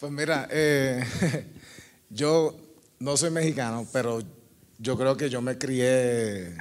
Pues 0.00 0.12
mira, 0.12 0.48
eh, 0.52 1.02
yo 2.10 2.56
no 3.00 3.16
soy 3.16 3.32
mexicano, 3.32 3.84
pero 3.92 4.22
yo 4.78 4.96
creo 4.96 5.16
que 5.16 5.28
yo 5.28 5.42
me 5.42 5.58
crié 5.58 6.54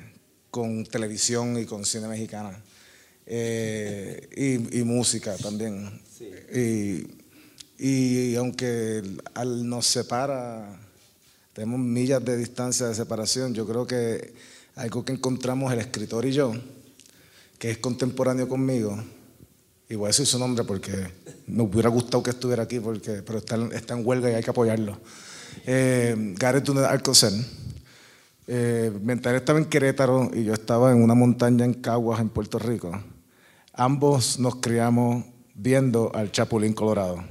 con 0.50 0.84
televisión 0.86 1.60
y 1.60 1.66
con 1.66 1.86
cine 1.86 2.08
mexicana. 2.08 2.60
Eh, 3.28 4.28
y, 4.36 4.80
y 4.80 4.84
música 4.84 5.38
también. 5.38 6.02
Y, 6.52 7.06
y 7.78 8.36
aunque 8.36 9.04
al 9.34 9.68
nos 9.68 9.86
separa, 9.86 10.80
tenemos 11.54 11.80
millas 11.80 12.24
de 12.24 12.38
distancia 12.38 12.88
de 12.88 12.96
separación, 12.96 13.54
yo 13.54 13.68
creo 13.68 13.86
que 13.86 14.34
algo 14.76 15.04
que 15.04 15.14
encontramos 15.14 15.72
el 15.74 15.80
escritor 15.80 16.26
y 16.26 16.32
yo, 16.32 16.54
que 17.58 17.72
es 17.72 17.78
contemporáneo 17.80 18.48
conmigo, 18.48 18.98
y 19.90 19.96
voy 19.96 20.06
a 20.06 20.08
decir 20.10 20.26
su 20.26 20.38
nombre 20.38 20.66
porque 20.66 21.08
me 21.48 21.64
hubiera 21.64 21.90
gustado 21.90 22.22
que 22.22 22.32
estuviera 22.32 22.64
aquí, 22.64 22.80
porque, 22.80 23.24
pero 23.26 23.40
está, 23.40 23.58
está 23.74 23.94
en 23.94 24.06
huelga 24.06 24.30
y 24.30 24.34
hay 24.34 24.44
que 24.44 24.50
apoyarlo. 24.50 25.00
Eh, 25.66 26.36
Gareth 26.38 26.70
Alcocer. 26.70 27.34
Eh, 28.50 28.92
mientras 29.02 29.34
él 29.34 29.40
estaba 29.40 29.60
en 29.60 29.66
Querétaro 29.66 30.30
y 30.34 30.46
yo 30.46 30.54
estaba 30.54 30.92
en 30.92 31.02
una 31.02 31.14
montaña 31.14 31.66
en 31.66 31.74
Caguas, 31.74 32.22
en 32.22 32.30
Puerto 32.30 32.60
Rico, 32.60 32.92
ambos 33.74 34.40
nos 34.40 34.56
criamos 34.58 35.26
viendo 35.54 36.12
al 36.14 36.32
Chapulín 36.32 36.74
Colorado. 36.74 37.24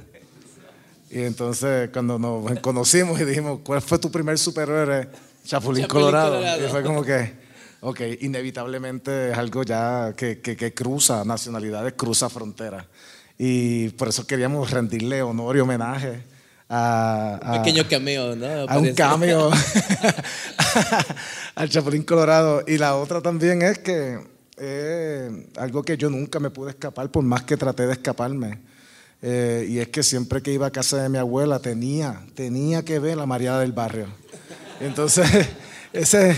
Y 1.10 1.22
entonces 1.22 1.90
cuando 1.92 2.18
nos 2.18 2.58
conocimos 2.60 3.20
y 3.20 3.24
dijimos, 3.24 3.60
¿cuál 3.64 3.80
fue 3.82 3.98
tu 3.98 4.10
primer 4.10 4.38
superhéroe? 4.38 5.08
Chapulín, 5.44 5.84
Chapulín 5.84 5.86
Colorado. 5.86 6.34
Colorado. 6.34 6.66
Y 6.66 6.68
fue 6.70 6.82
como 6.82 7.02
que, 7.04 7.32
ok, 7.80 8.00
inevitablemente 8.22 9.30
es 9.30 9.38
algo 9.38 9.62
ya 9.62 10.12
que, 10.16 10.40
que- 10.40 10.56
que 10.56 10.74
cruza 10.74 11.24
nacionalidades, 11.24 11.92
cruza 11.96 12.28
fronteras. 12.28 12.84
Y 13.38 13.90
por 13.90 14.08
eso 14.08 14.26
queríamos 14.26 14.70
rendirle 14.70 15.22
honor 15.22 15.56
y 15.56 15.60
homenaje 15.60 16.22
a... 16.68 17.38
a- 17.42 17.62
Pequeño 17.62 17.84
cameo, 17.88 18.34
¿no? 18.34 18.46
a 18.68 18.78
un 18.78 18.92
cameo 18.94 19.50
al 21.54 21.68
Chapulín 21.68 22.02
Colorado. 22.02 22.62
Y 22.66 22.78
la 22.78 22.96
otra 22.96 23.20
también 23.20 23.62
es 23.62 23.78
que 23.78 24.18
eh, 24.58 25.46
algo 25.56 25.82
que 25.82 25.96
yo 25.96 26.10
nunca 26.10 26.40
me 26.40 26.50
pude 26.50 26.70
escapar, 26.70 27.10
por 27.10 27.22
más 27.22 27.42
que 27.42 27.56
traté 27.56 27.86
de 27.86 27.92
escaparme. 27.92 28.58
Eh, 29.22 29.66
y 29.68 29.78
es 29.78 29.88
que 29.88 30.02
siempre 30.02 30.42
que 30.42 30.52
iba 30.52 30.66
a 30.66 30.70
casa 30.70 31.02
de 31.02 31.08
mi 31.08 31.18
abuela 31.18 31.58
tenía, 31.58 32.22
tenía 32.34 32.84
que 32.84 32.98
ver 32.98 33.16
la 33.16 33.26
María 33.26 33.58
del 33.58 33.72
Barrio. 33.72 34.06
Entonces, 34.80 35.26
ese, 35.92 36.36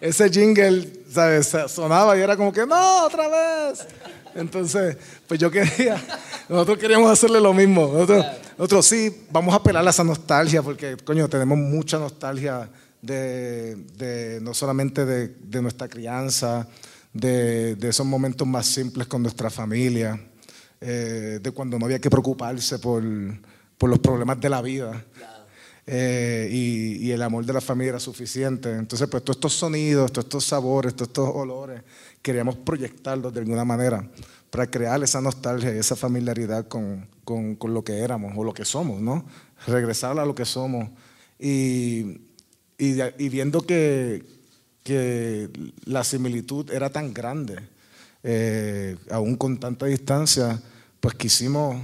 ese 0.00 0.30
jingle, 0.30 0.90
¿sabes? 1.10 1.54
Sonaba 1.68 2.16
y 2.16 2.20
era 2.20 2.36
como 2.36 2.52
que, 2.52 2.64
no, 2.66 3.04
otra 3.06 3.28
vez. 3.28 3.86
Entonces, 4.34 4.96
pues 5.26 5.38
yo 5.40 5.50
quería, 5.50 6.00
nosotros 6.48 6.78
queríamos 6.78 7.10
hacerle 7.10 7.40
lo 7.40 7.52
mismo. 7.52 7.88
Nosotros, 7.92 8.24
nosotros 8.56 8.86
sí, 8.86 9.24
vamos 9.30 9.52
a 9.52 9.58
apelar 9.58 9.86
a 9.86 9.90
esa 9.90 10.04
nostalgia, 10.04 10.62
porque, 10.62 10.96
coño, 11.04 11.28
tenemos 11.28 11.58
mucha 11.58 11.98
nostalgia 11.98 12.70
de, 13.02 13.74
de- 13.96 14.40
no 14.40 14.54
solamente 14.54 15.04
de, 15.04 15.28
de 15.28 15.60
nuestra 15.60 15.88
crianza, 15.88 16.66
de, 17.12 17.74
de 17.74 17.88
esos 17.88 18.06
momentos 18.06 18.46
más 18.46 18.66
simples 18.66 19.06
con 19.08 19.20
nuestra 19.22 19.50
familia, 19.50 20.18
eh, 20.82 21.38
de 21.42 21.50
cuando 21.52 21.78
no 21.78 21.86
había 21.86 22.00
que 22.00 22.10
preocuparse 22.10 22.78
por, 22.78 23.02
por 23.78 23.88
los 23.88 23.98
problemas 24.00 24.40
de 24.40 24.48
la 24.50 24.60
vida. 24.60 25.04
Eh, 25.84 26.48
y, 26.52 27.10
el 27.10 27.22
amor 27.22 27.44
de 27.44 27.52
la 27.52 27.60
familia 27.60 27.90
era 27.90 28.00
suficiente. 28.00 28.70
Entonces, 28.70 29.08
pues 29.08 29.24
todos 29.24 29.36
estos 29.36 29.54
sonidos, 29.54 30.12
todos 30.12 30.26
estos 30.26 30.44
sabores, 30.44 30.94
todos 30.94 31.08
estos 31.08 31.28
olores, 31.34 31.82
queríamos 32.20 32.56
proyectarlos 32.56 33.32
de 33.32 33.40
alguna 33.40 33.64
manera 33.64 34.08
para 34.50 34.68
crear 34.68 35.02
esa 35.02 35.20
nostalgia 35.20 35.74
y 35.74 35.78
esa 35.78 35.96
familiaridad 35.96 36.68
con, 36.68 37.08
con- 37.24 37.56
lo 37.74 37.82
que 37.82 37.98
éramos 37.98 38.32
o 38.36 38.44
lo 38.44 38.52
que 38.52 38.64
somos, 38.64 39.00
¿no? 39.00 39.24
Regresar 39.66 40.18
a 40.18 40.26
lo 40.26 40.34
que 40.34 40.44
somos 40.44 40.88
Y, 41.38 42.20
y 42.78 43.28
viendo 43.28 43.62
que, 43.62 44.24
que 44.84 45.50
la 45.84 46.04
similitud 46.04 46.70
era 46.70 46.90
tan 46.90 47.12
grande, 47.14 47.58
eh, 48.22 48.96
aún 49.10 49.36
con 49.36 49.58
tanta 49.58 49.86
distancia, 49.86 50.60
pues 51.02 51.16
quisimos 51.16 51.76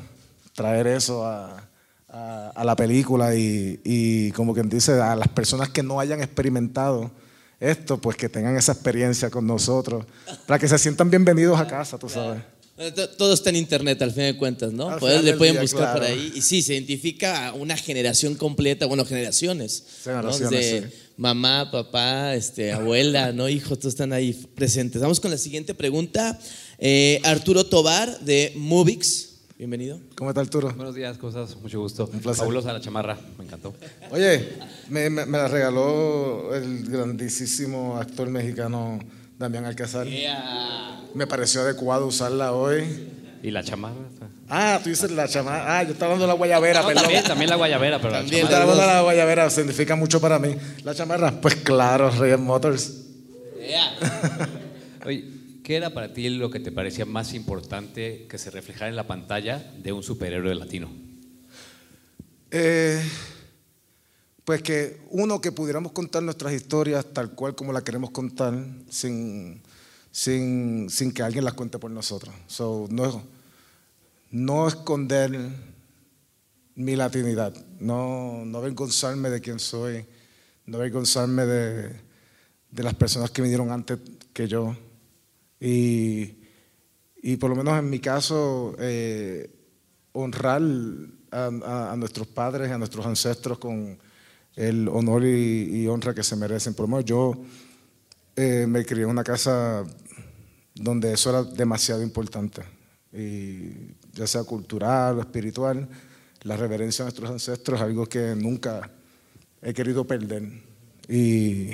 traer 0.54 0.86
eso 0.86 1.26
a, 1.26 1.68
a- 2.08 2.52
a 2.54 2.64
la 2.64 2.76
película 2.76 3.34
y, 3.34 3.80
y 3.84 4.30
como 4.32 4.54
quien 4.54 4.68
dice, 4.68 4.92
a 4.92 5.16
las 5.16 5.28
personas 5.28 5.68
que 5.70 5.82
no 5.82 5.98
hayan 6.00 6.22
experimentado 6.22 7.10
esto, 7.60 8.00
pues 8.00 8.16
que 8.16 8.28
tengan 8.28 8.56
esa 8.56 8.70
experiencia 8.72 9.28
con 9.28 9.44
nosotros, 9.44 10.06
para 10.46 10.60
que 10.60 10.68
se 10.68 10.78
sientan 10.78 11.10
bienvenidos 11.10 11.58
a 11.60 11.66
casa, 11.66 11.98
tú 11.98 12.08
sabes. 12.08 12.40
Eh, 12.80 12.92
to- 12.92 13.08
Todo 13.10 13.34
está 13.34 13.50
en 13.50 13.56
internet, 13.56 14.00
al 14.02 14.12
fin 14.12 14.22
de 14.22 14.36
cuentas, 14.36 14.72
¿no? 14.72 14.96
Pueden- 14.98 15.24
le 15.24 15.34
pueden 15.36 15.54
día, 15.54 15.62
buscar 15.62 15.92
por 15.94 16.02
claro. 16.02 16.14
ahí. 16.14 16.32
Y 16.36 16.42
sí, 16.42 16.62
se 16.62 16.74
identifica 16.74 17.48
a 17.48 17.52
una 17.54 17.76
generación 17.76 18.36
completa, 18.36 18.86
bueno, 18.86 19.04
generaciones. 19.04 19.82
¿no? 20.06 20.12
Generaciones, 20.12 20.50
Desde 20.50 20.88
sí. 20.88 20.94
mamá, 21.16 21.68
papá, 21.72 22.36
este, 22.36 22.72
abuela, 22.72 23.32
¿no? 23.32 23.48
Hijos, 23.48 23.80
todos 23.80 23.94
están 23.94 24.12
ahí 24.12 24.32
presentes. 24.54 25.02
Vamos 25.02 25.18
con 25.18 25.32
la 25.32 25.38
siguiente 25.38 25.74
pregunta. 25.74 26.38
Eh, 26.78 27.20
Arturo 27.24 27.64
Tobar, 27.66 28.20
de 28.20 28.52
Movix. 28.56 29.26
Bienvenido. 29.58 29.98
¿Cómo 30.16 30.30
está 30.30 30.40
Arturo? 30.40 30.72
Buenos 30.74 30.94
días, 30.94 31.18
cosas, 31.18 31.56
mucho 31.60 31.80
gusto. 31.80 32.06
placer. 32.08 32.36
Fabulosa 32.36 32.72
la 32.72 32.80
chamarra, 32.80 33.18
me 33.36 33.44
encantó. 33.44 33.74
Oye, 34.12 34.48
me, 34.88 35.10
me- 35.10 35.26
me 35.26 35.38
la 35.38 35.48
regaló 35.48 36.54
el 36.54 36.84
grandísimo 36.88 37.96
actor 37.96 38.30
mexicano 38.30 39.00
Damián 39.38 39.64
Alcázar. 39.64 40.06
Me 41.14 41.26
pareció 41.26 41.62
adecuado 41.62 42.06
usarla 42.06 42.52
hoy. 42.52 42.84
¿Y 43.42 43.50
la 43.50 43.64
chamarra? 43.64 43.94
Ah, 44.48 44.78
tú 44.82 44.90
dices 44.90 45.10
la 45.10 45.26
chamarra. 45.28 45.78
Ah, 45.78 45.82
yo 45.82 45.92
estaba 45.92 46.12
hablando 46.12 46.26
de 46.26 46.28
la 46.28 46.34
guayabera, 46.38 46.80
No, 46.82 46.86
perdón. 46.86 47.02
también, 47.04 47.24
también 47.24 47.50
la 47.50 47.56
guayabera, 47.56 47.98
pero 48.00 48.12
la 48.12 48.22
Yo 48.22 48.28
chamarra. 48.38 48.72
estaba 48.72 48.86
la 48.94 49.02
guayabera, 49.02 49.50
significa 49.50 49.96
mucho 49.96 50.20
para 50.20 50.38
mí. 50.38 50.54
La 50.84 50.94
chamarra, 50.94 51.40
pues 51.40 51.56
claro, 51.56 52.10
Reyes 52.10 52.38
Motors. 52.38 52.92
Oye, 55.04 55.24
¿qué 55.68 55.76
era 55.76 55.90
para 55.90 56.14
ti 56.14 56.30
lo 56.30 56.50
que 56.50 56.60
te 56.60 56.72
parecía 56.72 57.04
más 57.04 57.34
importante 57.34 58.26
que 58.26 58.38
se 58.38 58.50
reflejara 58.50 58.88
en 58.88 58.96
la 58.96 59.06
pantalla 59.06 59.58
de 59.76 59.92
un 59.92 60.02
superhéroe 60.02 60.54
latino? 60.54 60.90
Eh, 62.50 63.06
pues 64.46 64.62
que 64.62 64.98
uno, 65.10 65.42
que 65.42 65.52
pudiéramos 65.52 65.92
contar 65.92 66.22
nuestras 66.22 66.54
historias 66.54 67.04
tal 67.12 67.32
cual 67.32 67.54
como 67.54 67.74
las 67.74 67.82
queremos 67.82 68.12
contar, 68.12 68.54
sin, 68.88 69.60
sin, 70.10 70.88
sin 70.88 71.12
que 71.12 71.22
alguien 71.22 71.44
las 71.44 71.52
cuente 71.52 71.78
por 71.78 71.90
nosotros. 71.90 72.34
So, 72.46 72.86
no, 72.88 73.22
no 74.30 74.68
esconder 74.68 75.38
mi 76.76 76.96
latinidad, 76.96 77.54
no, 77.78 78.42
no 78.46 78.56
avergonzarme 78.56 79.28
de 79.28 79.42
quién 79.42 79.58
soy, 79.58 80.06
no 80.64 80.78
avergonzarme 80.78 81.44
de, 81.44 82.00
de 82.70 82.82
las 82.82 82.94
personas 82.94 83.30
que 83.30 83.42
vinieron 83.42 83.70
antes 83.70 83.98
que 84.32 84.48
yo. 84.48 84.74
Y, 85.60 86.36
y 87.22 87.36
por 87.36 87.50
lo 87.50 87.56
menos 87.56 87.78
en 87.78 87.90
mi 87.90 87.98
caso, 87.98 88.74
eh, 88.78 89.50
honrar 90.12 90.62
a, 91.30 91.94
nuestros 91.96 92.26
padres, 92.28 92.70
a 92.70 92.78
nuestros 92.78 93.04
ancestros 93.06 93.58
con 93.58 93.98
el 94.56 94.88
honor 94.88 95.24
y, 95.24 95.82
y 95.82 95.86
honra 95.86 96.14
que 96.14 96.22
se 96.22 96.36
merecen. 96.36 96.74
Por 96.74 96.84
lo 96.84 96.96
menos 96.96 97.04
yo 97.04 97.34
eh, 98.40 98.68
me 98.68 98.84
crié 98.84 99.02
en 99.02 99.10
una 99.10 99.24
casa 99.24 99.84
donde 100.72 101.12
eso 101.12 101.30
era 101.30 101.42
demasiado 101.42 102.04
importante, 102.04 102.62
y 103.12 103.96
ya 104.12 104.28
sea 104.28 104.44
cultural 104.44 105.18
o 105.18 105.20
espiritual, 105.22 105.88
la 106.42 106.56
reverencia 106.56 107.02
a 107.02 107.06
nuestros 107.06 107.30
ancestros 107.30 107.80
es 107.80 107.84
algo 107.84 108.06
que 108.06 108.36
nunca 108.36 108.92
he 109.60 109.74
querido 109.74 110.06
perder. 110.06 110.44
Y, 111.08 111.72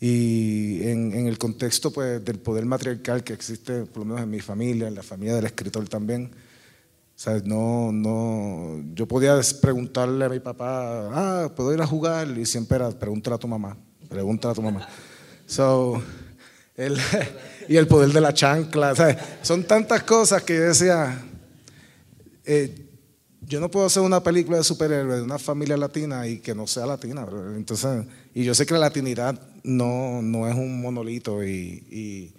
y 0.00 0.82
en, 0.88 1.12
en 1.12 1.26
el 1.26 1.36
contexto 1.36 1.90
pues, 1.92 2.24
del 2.24 2.38
poder 2.38 2.64
matriarcal 2.64 3.22
que 3.22 3.34
existe, 3.34 3.82
por 3.84 3.98
lo 3.98 4.04
menos 4.06 4.22
en 4.22 4.30
mi 4.30 4.40
familia, 4.40 4.88
en 4.88 4.94
la 4.94 5.02
familia 5.02 5.34
del 5.36 5.44
escritor 5.44 5.86
también, 5.88 6.30
o 6.32 7.22
sea, 7.22 7.38
no, 7.44 7.92
no, 7.92 8.82
yo 8.94 9.06
podía 9.06 9.38
preguntarle 9.60 10.24
a 10.24 10.28
mi 10.30 10.40
papá, 10.40 11.10
ah, 11.44 11.52
¿puedo 11.54 11.74
ir 11.74 11.82
a 11.82 11.86
jugar? 11.86 12.26
Y 12.38 12.46
siempre 12.46 12.76
era, 12.76 12.88
pregúntale 12.90 13.36
a 13.36 13.38
tu 13.38 13.46
mamá, 13.46 13.76
pregúntale 14.08 14.52
a 14.52 14.54
tu 14.54 14.62
mamá. 14.62 14.88
So, 15.46 16.02
el- 16.76 16.96
y 17.68 17.76
el 17.76 17.86
poder 17.86 18.10
de 18.10 18.22
la 18.22 18.32
chancla, 18.32 18.94
son 19.42 19.64
tantas 19.64 20.02
cosas 20.04 20.42
que 20.44 20.56
yo 20.56 20.62
decía, 20.62 21.22
eh, 22.46 22.86
yo 23.42 23.60
no 23.60 23.70
puedo 23.70 23.84
hacer 23.84 24.02
una 24.02 24.22
película 24.22 24.56
de 24.56 24.64
superhéroes 24.64 25.18
de 25.18 25.22
una 25.22 25.38
familia 25.38 25.76
latina 25.76 26.26
y 26.26 26.38
que 26.38 26.54
no 26.54 26.66
sea 26.66 26.86
latina. 26.86 27.26
Entonces, 27.54 28.06
y 28.32 28.44
yo 28.44 28.54
sé 28.54 28.64
que 28.64 28.74
la 28.74 28.80
latinidad 28.80 29.38
no, 29.64 30.22
no 30.22 30.48
es 30.48 30.54
un 30.54 30.80
monolito 30.80 31.42
y, 31.44 31.84
y- 31.90 32.34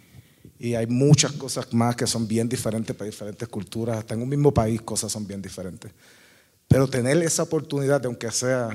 hay 0.75 0.85
muchas 0.85 1.31
cosas 1.31 1.73
más 1.73 1.95
que 1.95 2.05
son 2.05 2.27
bien 2.27 2.47
diferentes 2.47 2.95
para 2.95 3.09
diferentes 3.09 3.47
culturas. 3.47 3.97
Hasta 3.97 4.13
en 4.13 4.21
un 4.21 4.29
mismo 4.29 4.53
país 4.53 4.79
cosas 4.81 5.11
son 5.11 5.25
bien 5.25 5.41
diferentes. 5.41 5.91
Pero 6.67 6.87
tener 6.87 7.17
esa 7.17 7.43
oportunidad 7.43 7.99
de, 7.99 8.05
aunque 8.07 8.29
sea, 8.31 8.69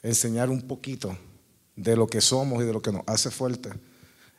enseñar 0.00 0.48
un 0.48 0.62
poquito 0.62 1.16
de 1.74 1.96
lo 1.96 2.06
que 2.06 2.20
somos 2.20 2.62
y 2.62 2.66
de 2.66 2.72
lo 2.72 2.80
que 2.80 2.92
nos 2.92 3.02
hace 3.06 3.30
fuertes 3.32 3.72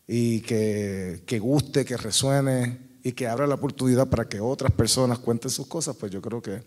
y 0.07 0.39
que, 0.41 1.23
que 1.25 1.37
guste, 1.39 1.83
que 1.83 1.97
resuene 1.97 2.79
y 3.03 3.11
que 3.11 3.27
abra 3.27 3.45
la 3.45 3.55
oportunidad 3.55 4.07
para 4.07 4.29
que 4.29 4.39
otras 4.39 4.71
personas 4.71 5.19
cuenten 5.19 5.51
sus 5.51 5.67
cosas, 5.67 5.95
pues 5.97 6.11
yo 6.13 6.21
creo 6.21 6.41
que 6.41 6.63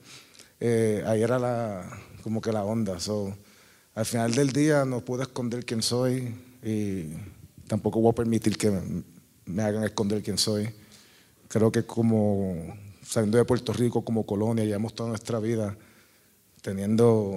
eh, 0.61 1.03
ahí 1.07 1.23
era 1.23 1.39
la, 1.39 1.89
como 2.23 2.41
que 2.43 2.53
la 2.53 2.65
onda. 2.65 3.01
So, 3.01 3.35
al 3.95 4.05
final 4.05 4.35
del 4.35 4.53
día 4.53 4.85
no 4.85 5.01
puedo 5.03 5.23
esconder 5.23 5.65
quién 5.65 5.83
soy 5.83 6.35
y 6.67 7.13
tampoco 7.69 8.01
voy 8.01 8.11
a 8.11 8.15
permitir 8.15 8.59
que 8.59 9.05
me, 9.45 9.63
hagan 9.63 9.85
esconder 9.85 10.21
quién 10.21 10.37
soy. 10.37 10.69
Creo 11.47 11.71
que 11.71 11.85
como 11.85 12.77
saliendo 13.03 13.39
de 13.39 13.45
Puerto 13.45 13.73
Rico 13.73 14.05
como 14.05 14.27
colonia, 14.27 14.65
llevamos 14.65 14.93
toda 14.93 15.11
nuestra 15.11 15.39
vida 15.39 15.79
teniendo 16.63 17.31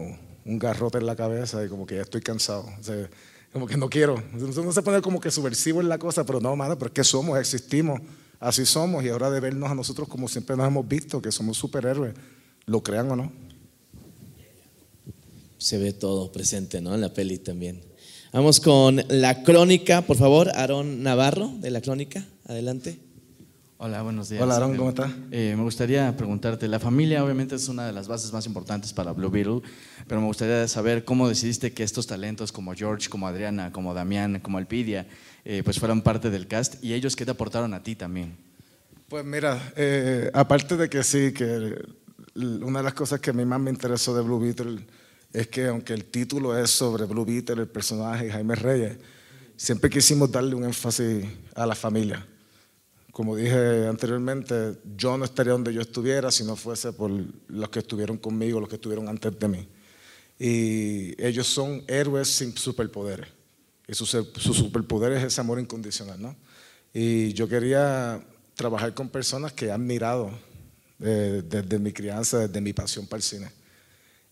un 0.45 0.57
garrote 0.57 0.97
en 0.97 1.05
la 1.05 1.15
cabeza 1.15 1.63
y 1.63 1.69
como 1.69 1.85
que 1.85 1.97
ya 1.97 2.01
estoy 2.01 2.21
cansado. 2.21 2.65
O 2.79 2.83
sea, 2.83 3.07
como 3.53 3.67
que 3.67 3.77
no 3.77 3.87
quiero. 3.87 4.15
No 4.33 4.71
se 4.71 4.81
pone 4.81 4.99
como 5.03 5.19
que 5.19 5.29
subversivo 5.29 5.79
en 5.79 5.89
la 5.89 5.99
cosa, 5.99 6.25
pero 6.25 6.41
no, 6.41 6.55
mano, 6.55 6.75
pero 6.79 6.87
es 6.87 6.93
que 6.93 7.03
somos, 7.03 7.37
existimos, 7.37 8.01
así 8.39 8.65
somos 8.65 9.03
y 9.03 9.09
ahora 9.09 9.29
de 9.29 9.39
vernos 9.39 9.69
a 9.69 9.75
nosotros 9.75 10.07
como 10.07 10.27
siempre 10.27 10.55
nos 10.55 10.67
hemos 10.67 10.87
visto, 10.87 11.21
que 11.21 11.31
somos 11.31 11.55
superhéroes, 11.55 12.15
lo 12.65 12.81
crean 12.81 13.11
o 13.11 13.15
no. 13.15 13.31
Se 15.59 15.77
ve 15.77 15.93
todo 15.93 16.31
presente, 16.31 16.81
¿no? 16.81 16.95
En 16.95 17.01
la 17.01 17.13
peli 17.13 17.37
también. 17.37 17.88
Vamos 18.31 18.59
con 18.59 19.01
la 19.09 19.43
crónica, 19.43 20.01
por 20.03 20.17
favor, 20.17 20.49
Aarón 20.49 21.01
Navarro, 21.01 21.51
de 21.59 21.71
la 21.71 21.81
crónica. 21.81 22.23
Adelante. 22.47 22.99
Hola, 23.77 24.01
buenos 24.03 24.29
días. 24.29 24.43
Hola, 24.43 24.57
Aaron, 24.57 24.73
Eh, 24.73 24.77
¿cómo 24.77 24.89
estás? 24.89 25.11
eh, 25.31 25.53
me 25.57 25.63
gustaría 25.63 26.15
preguntarte, 26.15 26.67
la 26.67 26.79
familia 26.79 27.23
obviamente 27.23 27.55
es 27.55 27.69
una 27.69 27.87
de 27.87 27.93
las 27.93 28.07
bases 28.09 28.31
más 28.33 28.45
importantes 28.45 28.91
para 28.91 29.13
Blue 29.13 29.29
Beetle, 29.31 29.61
pero 30.05 30.19
me 30.19 30.27
gustaría 30.27 30.67
saber 30.67 31.05
cómo 31.05 31.29
decidiste 31.29 31.71
que 31.71 31.83
estos 31.83 32.05
talentos 32.05 32.51
como 32.51 32.73
George, 32.75 33.09
como 33.09 33.25
Adriana, 33.27 33.71
como 33.71 33.93
Damián, 33.93 34.41
como 34.41 34.57
Alpidia, 34.57 35.07
eh, 35.45 35.61
pues 35.63 35.79
fueran 35.79 36.01
parte 36.01 36.29
del 36.29 36.45
cast 36.47 36.83
y 36.83 36.93
ellos 36.93 37.15
qué 37.15 37.23
te 37.25 37.31
aportaron 37.31 37.73
a 37.73 37.81
ti 37.81 37.95
también. 37.95 38.35
Pues 39.07 39.23
mira, 39.25 39.71
eh, 39.77 40.29
aparte 40.33 40.75
de 40.75 40.89
que 40.89 41.01
sí, 41.03 41.31
que 41.33 41.73
una 42.35 42.79
de 42.79 42.83
las 42.83 42.93
cosas 42.93 43.21
que 43.21 43.29
a 43.29 43.33
mí 43.33 43.45
más 43.45 43.61
me 43.61 43.71
interesó 43.71 44.13
de 44.13 44.21
Blue 44.21 44.39
Beetle 44.41 44.81
es 45.33 45.47
que 45.47 45.67
aunque 45.67 45.93
el 45.93 46.05
título 46.05 46.57
es 46.57 46.71
sobre 46.71 47.05
Blue 47.05 47.25
Beetle, 47.25 47.61
el 47.61 47.67
personaje 47.67 48.31
Jaime 48.31 48.55
Reyes, 48.55 48.97
siempre 49.55 49.89
quisimos 49.89 50.31
darle 50.31 50.55
un 50.55 50.63
énfasis 50.63 51.25
a 51.55 51.65
la 51.65 51.75
familia. 51.75 52.25
Como 53.11 53.35
dije 53.35 53.87
anteriormente, 53.87 54.77
yo 54.95 55.17
no 55.17 55.25
estaría 55.25 55.53
donde 55.53 55.73
yo 55.73 55.81
estuviera 55.81 56.31
si 56.31 56.43
no 56.43 56.55
fuese 56.55 56.93
por 56.93 57.11
los 57.47 57.69
que 57.69 57.79
estuvieron 57.79 58.17
conmigo, 58.17 58.59
los 58.59 58.69
que 58.69 58.75
estuvieron 58.75 59.09
antes 59.09 59.37
de 59.37 59.47
mí. 59.47 59.67
Y 60.39 61.21
ellos 61.21 61.47
son 61.47 61.83
héroes 61.87 62.29
sin 62.29 62.55
superpoderes. 62.55 63.27
Y 63.87 63.93
su, 63.93 64.05
su 64.05 64.53
superpoder 64.53 65.11
es 65.13 65.23
ese 65.23 65.41
amor 65.41 65.59
incondicional, 65.59 66.21
¿no? 66.21 66.35
Y 66.93 67.33
yo 67.33 67.47
quería 67.47 68.23
trabajar 68.55 68.93
con 68.93 69.09
personas 69.09 69.51
que 69.53 69.65
he 69.65 69.71
admirado 69.71 70.31
eh, 71.01 71.43
desde 71.45 71.79
mi 71.79 71.91
crianza, 71.91 72.39
desde 72.39 72.61
mi 72.61 72.73
pasión 72.73 73.05
para 73.07 73.17
el 73.17 73.23
cine. 73.23 73.58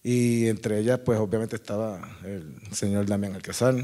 Y 0.10 0.48
entre 0.48 0.80
ellas, 0.80 1.02
pues 1.04 1.20
obviamente 1.20 1.58
estaba 1.58 2.18
el 2.24 2.54
señor 2.72 3.06
Damián 3.06 3.36
Alcázar, 3.36 3.76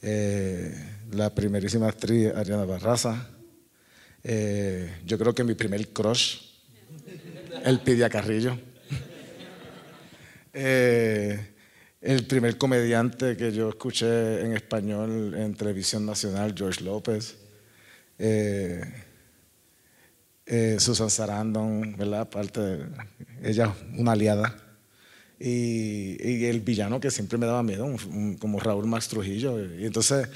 eh, 0.00 0.72
la 1.10 1.34
primerísima 1.34 1.88
actriz 1.88 2.32
Ariana 2.32 2.64
Barraza, 2.64 3.28
eh, 4.22 4.98
yo 5.04 5.18
creo 5.18 5.34
que 5.34 5.42
mi 5.42 5.54
primer 5.54 5.88
crush, 5.88 6.42
el 7.64 7.80
Pidia 7.80 8.08
Carrillo. 8.08 8.56
Eh, 10.52 11.54
el 12.00 12.24
primer 12.28 12.56
comediante 12.56 13.36
que 13.36 13.50
yo 13.50 13.70
escuché 13.70 14.42
en 14.42 14.52
español 14.52 15.34
en 15.34 15.54
televisión 15.54 16.06
nacional, 16.06 16.54
George 16.56 16.84
López. 16.84 17.36
Susan 20.78 21.10
Sarandon, 21.10 21.96
¿verdad? 21.96 22.20
Aparte 22.20 22.60
de 22.60 22.86
ella, 23.42 23.74
una 23.96 24.12
aliada. 24.12 24.71
Y, 25.44 26.16
y 26.22 26.44
el 26.44 26.60
villano 26.60 27.00
que 27.00 27.10
siempre 27.10 27.36
me 27.38 27.46
daba 27.46 27.62
miedo, 27.64 27.84
un- 27.84 27.98
un- 28.14 28.36
como 28.36 28.60
Raúl 28.60 28.86
Max 28.86 29.08
Trujillo. 29.08 29.58
Y 29.76 29.84
entonces, 29.86 30.28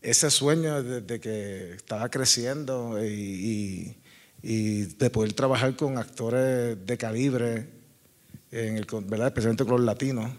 ese 0.00 0.28
sueño 0.30 0.82
desde 0.82 1.20
que 1.20 1.74
estaba 1.74 2.08
creciendo 2.10 2.98
y, 3.04 3.06
y- 3.12 3.96
y 4.42 4.80
de 4.96 5.08
poder 5.10 5.32
trabajar 5.34 5.76
con 5.76 5.98
actores 5.98 6.76
de 6.84 6.98
calibre, 6.98 7.68
en 8.50 8.76
el, 8.76 8.86
¿verdad? 9.06 9.28
especialmente 9.28 9.64
con 9.64 9.76
los 9.76 9.84
latinos, 9.84 10.30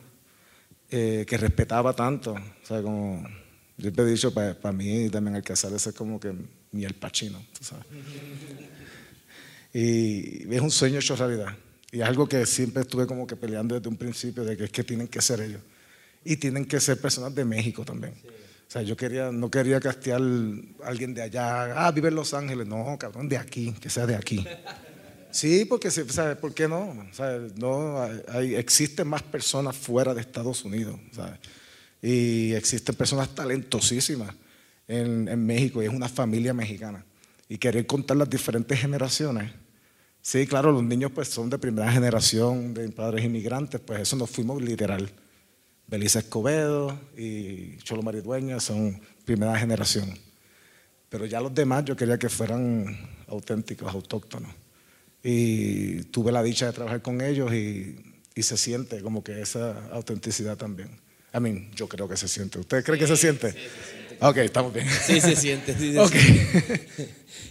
eh, 0.91 1.25
que 1.25 1.37
respetaba 1.37 1.93
tanto. 1.95 2.33
O 2.33 2.65
sea, 2.67 2.81
como 2.81 3.25
yo 3.77 3.91
he 3.95 4.05
dicho, 4.05 4.33
para 4.33 4.71
mí 4.73 5.09
también 5.09 5.35
Alcázar 5.37 5.71
ese 5.73 5.89
es 5.91 5.95
como 5.95 6.19
que 6.19 6.33
mi 6.73 6.83
El 6.83 6.95
tú 6.95 7.63
sabes. 7.63 7.85
Y 9.75 10.53
es 10.53 10.61
un 10.61 10.69
sueño 10.69 10.99
hecho 10.99 11.15
realidad. 11.15 11.55
Y 11.93 12.01
algo 12.01 12.27
que 12.27 12.43
siempre 12.47 12.81
estuve 12.81 13.05
como 13.05 13.27
que 13.27 13.35
peleando 13.35 13.75
desde 13.75 13.87
un 13.87 13.97
principio, 13.97 14.43
de 14.43 14.57
que 14.57 14.63
es 14.63 14.71
que 14.71 14.83
tienen 14.83 15.07
que 15.07 15.21
ser 15.21 15.39
ellos. 15.41 15.61
Y 16.25 16.37
tienen 16.37 16.65
que 16.65 16.79
ser 16.79 16.99
personas 16.99 17.35
de 17.35 17.45
México 17.45 17.85
también. 17.85 18.15
O 18.67 18.71
sea, 18.71 18.81
yo 18.81 18.97
quería, 18.97 19.31
no 19.31 19.51
quería 19.51 19.79
castear 19.79 20.19
a 20.19 20.87
alguien 20.87 21.13
de 21.13 21.21
allá, 21.21 21.85
ah, 21.85 21.91
vive 21.91 22.07
en 22.07 22.15
Los 22.15 22.33
Ángeles. 22.33 22.65
No, 22.65 22.97
cabrón, 22.97 23.29
de 23.29 23.37
aquí, 23.37 23.73
que 23.73 23.89
sea 23.89 24.05
de 24.05 24.15
aquí. 24.15 24.45
Sí, 25.29 25.65
porque, 25.65 25.89
¿sabes? 25.89 26.37
¿por 26.37 26.53
qué 26.53 26.67
no? 26.67 27.07
No 27.55 28.03
hay, 28.27 28.53
existen 28.53 29.07
más 29.07 29.23
personas 29.23 29.75
fuera 29.75 30.13
de 30.13 30.21
Estados 30.21 30.63
Unidos. 30.63 30.99
¿sabes? 31.11 31.39
Y 32.03 32.53
existen 32.53 32.93
personas 32.93 33.33
talentosísimas 33.33 34.35
en, 34.87 35.27
en 35.27 35.43
México 35.43 35.81
y 35.81 35.87
es 35.87 35.91
una 35.91 36.07
familia 36.07 36.53
mexicana. 36.53 37.03
Y 37.49 37.57
querer 37.57 37.87
contar 37.87 38.15
las 38.17 38.29
diferentes 38.29 38.79
generaciones. 38.79 39.51
Sí, 40.23 40.47
claro, 40.47 40.71
los 40.71 40.83
niños 40.83 41.11
pues 41.13 41.27
son 41.27 41.49
de 41.49 41.57
primera 41.57 41.91
generación, 41.91 42.73
de 42.73 42.87
padres 42.87 43.25
inmigrantes, 43.25 43.81
pues 43.81 43.99
eso 43.99 44.15
nos 44.15 44.29
fuimos 44.29 44.61
literal. 44.61 45.11
Belisa 45.85 46.19
Escobedo 46.19 46.97
y 47.17 47.75
Cholo 47.79 48.03
Maridueña 48.03 48.61
son 48.61 49.01
primera 49.25 49.59
generación. 49.59 50.17
Pero 51.09 51.25
ya 51.25 51.41
los 51.41 51.53
demás 51.53 51.83
yo 51.83 51.97
quería 51.97 52.17
que 52.17 52.29
fueran 52.29 52.97
auténticos, 53.27 53.93
autóctonos. 53.93 54.49
Y 55.21 56.03
tuve 56.05 56.31
la 56.31 56.41
dicha 56.41 56.67
de 56.67 56.71
trabajar 56.71 57.01
con 57.01 57.19
ellos 57.19 57.51
y, 57.53 57.97
y 58.33 58.43
se 58.43 58.55
siente 58.55 59.01
como 59.01 59.25
que 59.25 59.41
esa 59.41 59.89
autenticidad 59.89 60.55
también. 60.55 60.89
I 61.33 61.41
mean, 61.41 61.69
yo 61.75 61.89
creo 61.89 62.07
que 62.07 62.15
se 62.15 62.29
siente. 62.29 62.59
¿Usted 62.59 62.81
cree 62.85 62.97
que 62.97 63.07
se 63.07 63.17
siente? 63.17 63.53
Ok, 64.25 64.37
estamos 64.37 64.73
bien. 64.73 64.87
Sí, 65.05 65.19
se 65.19 65.35
siente. 65.35 65.75
Sí, 65.77 65.91
se 65.91 65.99
Ok. 65.99 66.11
siente. 66.11 66.87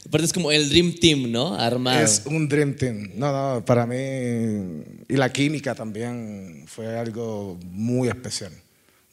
Aparte 0.06 0.24
es 0.24 0.32
como 0.32 0.50
el 0.50 0.68
Dream 0.70 0.94
Team, 0.98 1.30
¿no? 1.30 1.54
Armado. 1.54 2.02
Es 2.02 2.22
un 2.24 2.48
dream 2.48 2.74
team. 2.74 3.10
No, 3.14 3.30
no, 3.56 3.64
para 3.64 3.86
mí. 3.86 3.94
Y 5.08 5.16
la 5.16 5.30
química 5.32 5.74
también 5.74 6.64
fue 6.66 6.98
algo 6.98 7.58
muy 7.70 8.08
especial. 8.08 8.52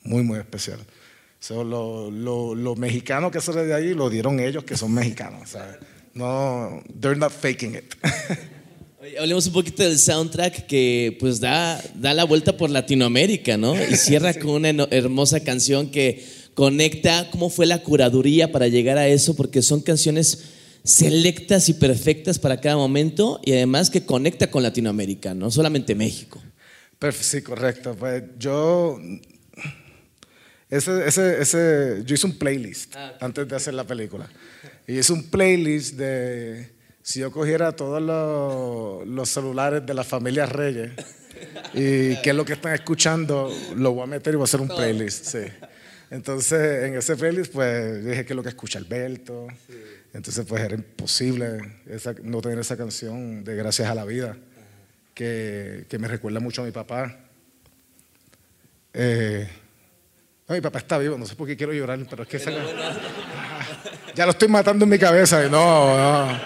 Muy, 0.04 0.24
muy 0.24 0.40
especial. 0.40 0.80
So, 1.40 1.64
lo, 1.64 2.10
lo, 2.12 2.56
lo 2.56 2.76
mexicano 2.76 3.30
que 3.30 3.40
sale 3.42 3.66
de 3.66 3.74
ahí 3.74 3.94
lo 3.94 4.10
dieron 4.10 4.40
ellos 4.40 4.64
que 4.64 4.76
son 4.78 4.94
mexicanos. 4.94 5.50
¿sabes? 5.50 5.78
No, 6.14 6.82
they're 7.00 7.18
not 7.20 7.32
faking 7.32 7.76
it. 7.76 7.94
Hablemos 9.20 9.48
un 9.48 9.54
poquito 9.54 9.84
del 9.84 9.98
soundtrack 9.98 10.66
que 10.66 11.18
pues 11.20 11.40
da, 11.40 11.82
da 11.96 12.14
la 12.14 12.26
vuelta 12.26 12.56
por 12.58 12.70
Latinoamérica, 12.70 13.58
¿no? 13.58 13.74
Y 13.76 13.96
cierra 13.96 14.34
con 14.40 14.66
una 14.66 14.70
hermosa 14.92 15.40
canción 15.42 15.90
que 15.90 16.26
conecta 16.60 17.30
cómo 17.32 17.50
fue 17.50 17.66
la 17.66 17.82
curaduría 17.84 18.52
para 18.52 18.68
llegar 18.68 18.98
a 18.98 19.08
eso, 19.08 19.34
porque 19.34 19.62
son 19.62 19.80
canciones 19.80 20.44
selectas 20.84 21.70
y 21.70 21.74
perfectas 21.74 22.38
para 22.38 22.60
cada 22.60 22.76
momento 22.76 23.40
y 23.46 23.54
además 23.54 23.90
que 23.90 24.06
conecta 24.06 24.52
con 24.52 24.62
Latinoamérica, 24.64 25.34
no 25.34 25.52
solamente 25.52 25.96
México. 25.96 26.44
Sí, 27.14 27.42
correcto. 27.44 27.96
Pues 27.98 28.24
yo. 28.38 29.00
Ese, 30.70 31.08
ese, 31.08 31.42
ese, 31.42 32.04
yo 32.04 32.16
hice 32.16 32.28
un 32.28 32.38
playlist 32.38 32.94
antes 33.22 33.48
de 33.48 33.56
hacer 33.56 33.74
la 33.74 33.86
película. 33.86 34.30
Y 34.86 35.00
hice 35.00 35.14
un 35.14 35.24
playlist 35.30 35.96
de. 35.96 36.74
Si 37.02 37.22
yo 37.22 37.32
cogiera 37.32 37.72
todos 37.72 38.02
los, 38.02 39.08
los 39.08 39.30
celulares 39.30 39.86
de 39.86 39.94
la 39.94 40.04
familia 40.04 40.46
Reyes 40.46 40.92
y 41.74 42.20
qué 42.22 42.32
es 42.32 42.36
lo 42.36 42.44
que 42.44 42.52
están 42.52 42.74
escuchando, 42.74 43.50
lo 43.78 43.94
voy 43.94 44.04
a 44.04 44.08
meter 44.08 44.34
y 44.34 44.36
voy 44.36 44.44
a 44.44 44.44
hacer 44.44 44.60
un 44.60 44.68
playlist. 44.68 45.24
Sí. 45.24 45.69
Entonces, 46.12 46.86
en 46.86 46.96
ese 46.96 47.16
playlist, 47.16 47.52
pues 47.54 48.04
dije 48.04 48.26
que 48.26 48.34
es 48.34 48.36
lo 48.36 48.42
que 48.44 48.50
escucha 48.50 48.80
Alberto. 48.80 49.48
Entonces, 50.14 50.44
pues 50.48 50.64
era 50.64 50.74
imposible 50.76 51.60
esa- 51.88 52.16
no 52.24 52.42
tener 52.42 52.58
esa 52.60 52.76
canción 52.76 53.44
de 53.44 53.56
Gracias 53.56 53.88
a 53.90 53.94
la 53.96 54.06
Vida, 54.06 54.36
que, 55.14 55.86
que 55.88 56.00
me 56.00 56.08
recuerda 56.08 56.40
mucho 56.40 56.64
a 56.64 56.66
mi 56.66 56.72
papá. 56.72 57.16
Eh, 58.94 59.48
no, 60.48 60.56
mi 60.56 60.62
papá 60.62 60.80
está 60.80 60.98
vivo, 60.98 61.18
no 61.18 61.26
sé 61.28 61.36
por 61.36 61.48
qué 61.48 61.56
quiero 61.56 61.74
llorar, 61.74 62.00
pero 62.10 62.24
es 62.24 62.30
que 62.30 62.38
esa- 62.38 62.52
ya 64.16 64.26
lo 64.26 64.32
estoy 64.32 64.48
matando 64.48 64.86
en 64.86 64.90
mi 64.90 64.98
cabeza. 64.98 65.46
y 65.46 65.50
no, 65.50 65.96
no. 66.28 66.40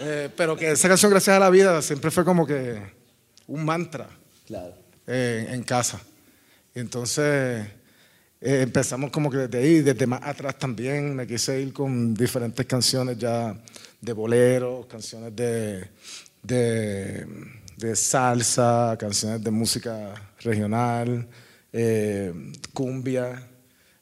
Eh, 0.00 0.30
pero 0.36 0.56
que 0.56 0.70
esa 0.72 0.88
canción, 0.88 1.10
Gracias 1.10 1.36
a 1.36 1.40
la 1.40 1.50
Vida, 1.50 1.82
siempre 1.82 2.10
fue 2.10 2.24
como 2.24 2.46
que 2.46 2.80
un 3.46 3.64
mantra 3.64 4.08
Claro. 4.46 4.74
eh, 5.06 5.48
en 5.50 5.62
casa. 5.64 6.00
Y 6.74 6.80
entonces 6.80 7.66
eh, 8.40 8.62
empezamos 8.62 9.10
como 9.10 9.30
que 9.30 9.38
desde 9.38 9.58
ahí, 9.58 9.80
desde 9.82 10.06
más 10.06 10.20
atrás 10.22 10.58
también, 10.58 11.14
me 11.14 11.26
quise 11.26 11.60
ir 11.60 11.72
con 11.72 12.14
diferentes 12.14 12.64
canciones 12.66 13.18
ya 13.18 13.56
de 14.00 14.12
boleros, 14.12 14.86
canciones 14.86 15.34
de, 15.34 15.88
de, 16.42 17.26
de 17.76 17.96
salsa, 17.96 18.96
canciones 18.98 19.42
de 19.42 19.50
música 19.50 20.14
regional, 20.40 21.26
eh, 21.72 22.32
cumbia. 22.72 23.48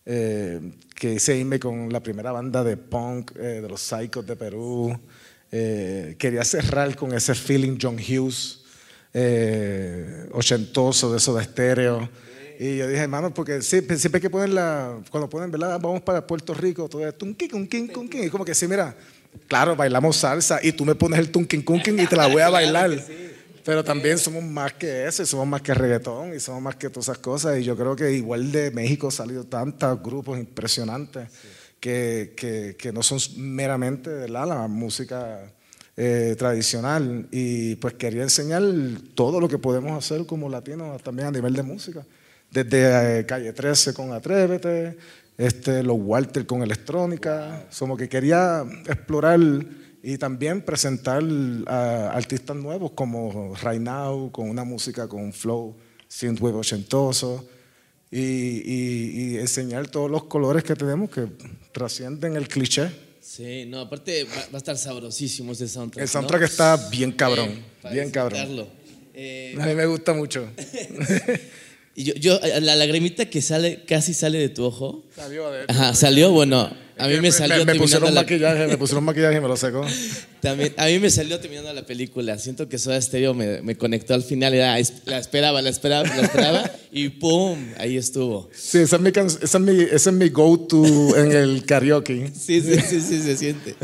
eh, 0.07 0.61
que 0.95 1.15
hice 1.15 1.37
irme 1.37 1.59
con 1.59 1.93
la 1.93 2.01
primera 2.01 2.31
banda 2.33 2.63
de 2.63 2.77
punk 2.77 3.33
eh, 3.37 3.61
de 3.61 3.69
los 3.69 3.81
Psychos 3.81 4.27
de 4.27 4.37
Perú. 4.37 4.99
Eh, 5.51 6.17
quería 6.19 6.45
cerrar 6.45 6.95
con 6.97 7.13
ese 7.15 7.35
feeling 7.35 7.79
John 7.81 7.97
Hughes, 7.97 8.61
eh, 9.13 10.29
ochentoso 10.33 11.11
de 11.11 11.19
esos 11.19 11.37
de 11.37 11.43
estéreo. 11.43 12.09
Y 12.59 12.77
yo 12.77 12.89
dije, 12.89 13.03
hermano, 13.03 13.33
porque 13.33 13.63
siempre, 13.63 13.97
siempre 13.99 14.21
que 14.21 14.31
ponen 14.31 14.55
la, 14.55 14.99
cuando 15.11 15.29
ponen, 15.29 15.51
¿verdad? 15.51 15.81
Vamos 15.81 16.03
para 16.03 16.27
Puerto 16.27 16.55
Rico, 16.55 16.89
todo 16.89 17.07
es 17.07 17.17
tunquín, 17.17 17.49
tunquín, 17.49 17.89
tunquín. 17.89 18.25
Y 18.25 18.31
como 18.31 18.45
que 18.45 18.55
sí, 18.55 18.69
mira, 18.69 18.97
claro, 19.49 19.75
bailamos 19.75 20.17
salsa 20.17 20.61
y 20.63 20.73
tú 20.73 20.85
me 20.85 20.95
pones 20.95 21.19
el 21.19 21.31
tunquín, 21.31 21.65
tunquín 21.65 21.99
y 21.99 22.07
te 22.07 22.17
la 22.17 22.27
voy 22.27 22.43
a 22.43 22.49
bailar. 22.51 22.91
Pero 23.65 23.83
también 23.83 24.19
somos 24.19 24.43
más 24.45 24.75
que 24.75 25.07
eso, 25.07 25.23
y 25.23 25.27
somos 25.27 25.47
más 25.47 25.63
que 25.63 25.73
reggaetón, 25.73 26.35
y 26.35 26.41
somos 26.41 26.61
más 26.61 26.77
que 26.77 26.91
todas 26.91 27.09
esas 27.09 27.19
cosas. 27.19 27.59
Y 27.59 27.65
yo 27.65 27.77
creo 27.77 27.97
que 27.97 28.13
igual 28.13 28.53
de 28.53 28.71
México 28.71 29.07
han 29.07 29.13
salido 29.13 29.45
tantos 29.45 30.03
grupos 30.03 30.39
impresionantes 30.39 31.29
que, 31.81 32.35
que, 32.37 32.77
que 32.79 32.93
no 32.93 33.03
son 33.03 33.19
meramente 33.37 34.11
¿verdad? 34.11 34.47
la 34.47 34.69
música 34.69 35.51
eh, 35.97 36.35
tradicional. 36.37 37.27
Y 37.31 37.77
pues 37.77 37.95
quería 37.95 38.23
enseñar 38.23 38.63
todo 39.15 39.41
lo 39.41 39.49
que 39.49 39.59
podemos 39.59 39.93
hacer 39.97 40.27
como 40.27 40.49
latinos 40.49 41.03
también 41.03 41.29
a 41.29 41.31
nivel 41.31 41.55
de 41.55 41.63
música. 41.63 42.05
Desde 42.55 43.19
eh, 43.21 43.27
Calle 43.27 43.53
13 43.53 43.93
con 43.95 44.13
Atrévete, 44.13 44.97
este, 45.37 45.83
los 45.83 45.97
Walter 45.99 46.47
con 46.47 46.63
electrónica. 46.63 47.67
Como 47.77 47.97
que 47.97 48.09
quería 48.09 48.65
explorar 48.87 49.41
y 50.03 50.17
también 50.19 50.63
presentar 50.63 51.21
a 51.67 52.11
artistas 52.13 52.57
nuevos 52.57 52.93
como 52.93 53.55
Right 53.61 53.81
Now, 53.81 54.31
con 54.31 54.49
una 54.49 54.63
música 54.63 55.09
con 55.09 55.21
un 55.23 55.33
flow 55.33 55.75
synthwave 56.07 56.55
ochentoso. 56.57 57.45
Y, 58.11 58.21
y- 58.21 59.11
y 59.35 59.39
enseñar 59.39 59.89
todos 59.89 60.09
los 60.09 60.25
colores 60.25 60.63
que 60.63 60.77
tenemos 60.77 61.11
que 61.11 61.27
trascienden 61.73 62.37
el 62.37 62.47
cliché. 62.47 62.89
Sí, 63.21 63.65
no, 63.67 63.81
aparte 63.81 64.23
va, 64.23 64.37
va 64.37 64.55
a 64.55 64.57
estar 64.59 64.79
sabrosísimo 64.79 65.51
ese 65.51 65.67
soundtrack. 65.67 66.03
El 66.03 66.07
¿no? 66.07 66.13
soundtrack 66.13 66.43
está 66.43 66.77
bien 66.91 67.11
cabrón, 67.11 67.51
para 67.83 67.93
bien 67.93 68.13
cabrón. 68.13 68.69
Eh, 69.15 69.57
A 69.61 69.67
mí 69.67 69.75
me 69.75 69.87
gusta 69.87 70.13
mucho. 70.13 70.47
y 71.97 72.05
yo, 72.05 72.15
yo, 72.15 72.41
la 72.61 72.75
lagrimita 72.77 73.31
que 73.31 73.41
sale, 73.43 73.85
casi 73.87 74.15
sale 74.15 74.39
de 74.39 74.49
tu 74.49 74.65
ojo. 74.65 75.05
Salió 75.15 75.51
de- 75.51 75.65
Ajá, 75.69 75.95
salió, 75.95 76.31
bueno, 76.33 76.71
a 76.99 77.09
mí 77.09 77.21
me 77.21 77.31
salió 77.33 77.65
me, 77.65 77.75
pusieron 77.77 78.15
la- 78.15 78.23
maquillaje, 78.23 78.67
me 78.67 78.77
pusieron 78.77 79.05
maquillaje 79.05 79.37
y 79.37 79.41
me 79.41 79.49
lo 79.49 79.57
secó. 79.57 79.85
También, 80.41 80.75
a 80.77 80.87
mí 80.87 80.99
me 80.99 81.09
salió 81.09 81.41
terminando 81.41 81.73
la 81.73 81.87
película. 81.87 82.37
Siento 82.39 82.69
que 82.69 82.79
Soda 82.79 83.01
Stereo 83.01 83.33
me, 83.33 83.63
me 83.63 83.77
conectó 83.77 84.13
al 84.15 84.23
final. 84.23 84.53
Era, 84.55 84.77
la 85.07 85.19
esperaba, 85.19 85.63
la 85.63 85.71
esperaba, 85.71 86.07
la 86.07 86.23
esperaba 86.23 86.71
y 86.93 87.09
¡pum! 87.09 87.57
Ahí 87.79 87.97
estuvo. 87.97 88.51
Sí, 88.55 88.79
esa 88.79 88.97
es 88.97 89.03
mi, 89.03 89.09
esa 89.11 89.59
es 89.59 89.61
mi, 89.61 89.81
ese 89.83 89.95
es 90.11 90.13
mi 90.13 90.29
go-to 90.29 91.17
en 91.17 91.33
el 91.33 91.65
karaoke. 91.65 92.31
Sí, 92.39 92.61
sí, 92.61 92.75
sí, 92.87 93.01
sí, 93.01 93.21
se 93.23 93.37
siente. 93.37 93.75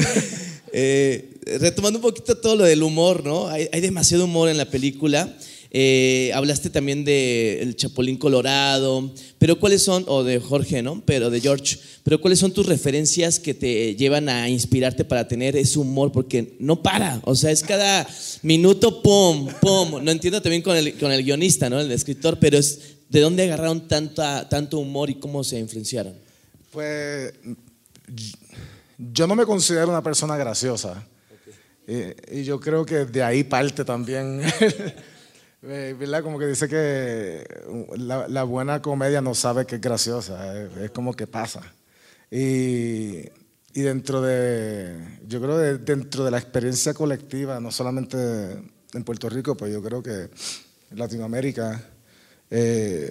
Eh, 0.73 1.31
retomando 1.61 1.99
un 1.99 2.03
poquito 2.03 2.37
todo 2.37 2.57
lo 2.57 2.65
del 2.65 2.83
humor, 2.83 3.25
¿no? 3.25 3.49
Hay, 3.49 3.69
hay 3.73 3.81
demasiado 3.81 4.25
humor 4.25 4.49
en 4.51 4.57
la 4.59 4.67
película. 4.67 5.35
Eh, 5.73 6.33
hablaste 6.35 6.69
también 6.69 7.05
de 7.05 7.63
El 7.63 7.77
Chapulín 7.77 8.17
Colorado, 8.17 9.13
pero 9.39 9.61
¿cuáles 9.61 9.83
son, 9.83 10.05
o 10.09 10.25
de 10.25 10.41
Jorge, 10.41 10.83
¿no? 10.83 11.01
Pero 11.07 11.31
de 11.31 11.41
George, 11.41 11.79
pero 12.03 12.21
¿cuáles 12.21 12.41
son 12.41 12.53
tus 12.53 12.67
referencias 12.67 13.39
que 13.39 13.55
te 13.55 13.95
llevan 13.95 14.29
a 14.29 14.49
inspirarte 14.49 15.05
para 15.05 15.29
tener 15.29 15.57
ese 15.57 15.79
humor? 15.79 16.11
Porque 16.11 16.57
no 16.59 16.83
para, 16.83 17.21
o 17.25 17.37
sea, 17.37 17.53
es 17.53 17.63
cada 17.63 18.09
minuto, 18.43 19.01
pum, 19.01 19.49
pum. 19.61 20.03
No 20.03 20.11
entiendo 20.11 20.43
también 20.43 20.63
con 20.63 20.77
el, 20.77 20.95
con 20.99 21.13
el 21.13 21.23
guionista, 21.23 21.71
¿no? 21.71 21.81
El 21.81 21.93
escritor, 21.93 22.39
pero 22.41 22.59
es 22.59 22.99
¿de 23.11 23.21
dónde 23.21 23.43
agarraron 23.43 23.87
tanta, 23.87 24.49
tanto 24.49 24.79
humor 24.79 25.11
y 25.11 25.17
cómo 25.17 25.45
se 25.45 25.59
influenciaron? 25.59 26.15
Pues 26.71 27.35
yo 28.97 29.27
no 29.27 29.35
me 29.35 29.45
considero 29.45 29.89
una 29.89 30.03
persona 30.03 30.37
graciosa. 30.37 31.05
Y, 31.87 32.39
y 32.39 32.45
yo 32.45 32.61
creo 32.61 32.87
que 32.87 33.05
de 33.05 33.23
ahí 33.23 33.43
parte 33.43 33.85
también, 33.85 34.41
eh, 35.63 35.95
¿verdad? 35.99 36.23
Como 36.23 36.39
que 36.39 36.47
dice 36.47 36.69
que 36.69 37.45
la, 37.97 38.29
la 38.29 38.43
buena 38.45 38.81
comedia 38.83 39.21
no 39.21 39.35
sabe 39.35 39.67
que 39.67 39.77
es 39.77 39.81
graciosa, 39.81 40.61
es, 40.63 40.77
es 40.77 40.91
como 40.91 41.15
que 41.15 41.27
pasa. 41.27 41.61
Y, 42.31 43.19
y 43.73 43.83
dentro 43.83 44.21
de, 44.23 44.97
yo 45.27 45.41
creo 45.41 45.57
que 45.59 45.93
dentro 45.93 46.25
de 46.25 46.31
la 46.31 46.39
experiencia 46.39 46.95
colectiva, 46.95 47.61
no 47.61 47.71
solamente 47.71 48.17
en 48.95 49.05
Puerto 49.05 49.29
Rico, 49.29 49.57
pues 49.57 49.73
yo 49.73 49.83
creo 49.83 50.03
que 50.03 50.13
en 50.91 50.99
Latinoamérica, 50.99 51.81
eh, 52.51 53.11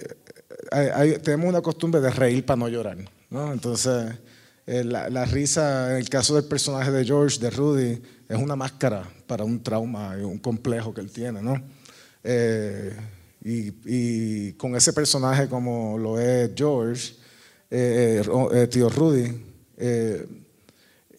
hay- 0.70 0.88
hay- 0.94 1.18
tenemos 1.18 1.48
una 1.48 1.60
costumbre 1.62 2.00
de 2.00 2.10
reír 2.10 2.44
para 2.44 2.58
no 2.58 2.68
llorar, 2.68 2.98
¿no? 3.30 3.52
Entonces, 3.52 4.14
eh, 4.66 4.84
la, 4.84 5.08
la 5.08 5.24
risa, 5.24 5.92
en 5.92 5.96
el 5.98 6.08
caso 6.08 6.34
del 6.34 6.44
personaje 6.44 6.90
de 6.90 7.04
George, 7.04 7.38
de 7.40 7.50
Rudy, 7.50 8.02
es 8.28 8.36
una 8.38 8.56
máscara 8.56 9.08
para 9.26 9.44
un 9.44 9.62
trauma 9.62 10.16
y 10.18 10.22
un 10.22 10.38
complejo 10.38 10.92
que 10.92 11.00
él 11.00 11.10
tiene, 11.10 11.40
¿no? 11.42 11.60
Eh, 12.22 12.96
y, 13.42 13.72
y 13.86 14.52
con 14.54 14.76
ese 14.76 14.92
personaje 14.92 15.48
como 15.48 15.96
lo 15.96 16.20
es 16.20 16.50
George, 16.54 17.14
eh, 17.70 18.22
eh, 18.24 18.48
eh, 18.52 18.66
tío 18.66 18.88
Rudy, 18.88 19.42
eh, 19.78 20.26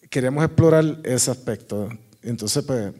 queremos 0.09 0.43
explorar 0.43 0.99
ese 1.03 1.31
aspecto. 1.31 1.89
Entonces, 2.21 2.63
pues, 2.63 2.93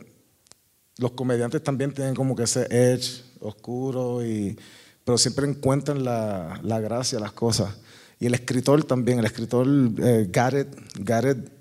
los 0.98 1.12
comediantes 1.12 1.64
también 1.64 1.94
tienen 1.94 2.16
como 2.16 2.36
que 2.36 2.44
ese 2.44 2.66
edge 2.70 3.24
oscuro, 3.40 4.26
y, 4.26 4.58
pero 5.04 5.18
siempre 5.18 5.48
encuentran 5.48 6.04
la, 6.04 6.60
la 6.64 6.80
gracia, 6.80 7.20
las 7.20 7.34
cosas. 7.34 7.76
Y 8.20 8.26
el 8.28 8.34
escritor 8.34 8.84
también, 8.84 9.20
el 9.20 9.26
escritor 9.26 9.68
eh, 10.00 10.28
Garrett, 10.32 10.76
Garrett 11.00 11.52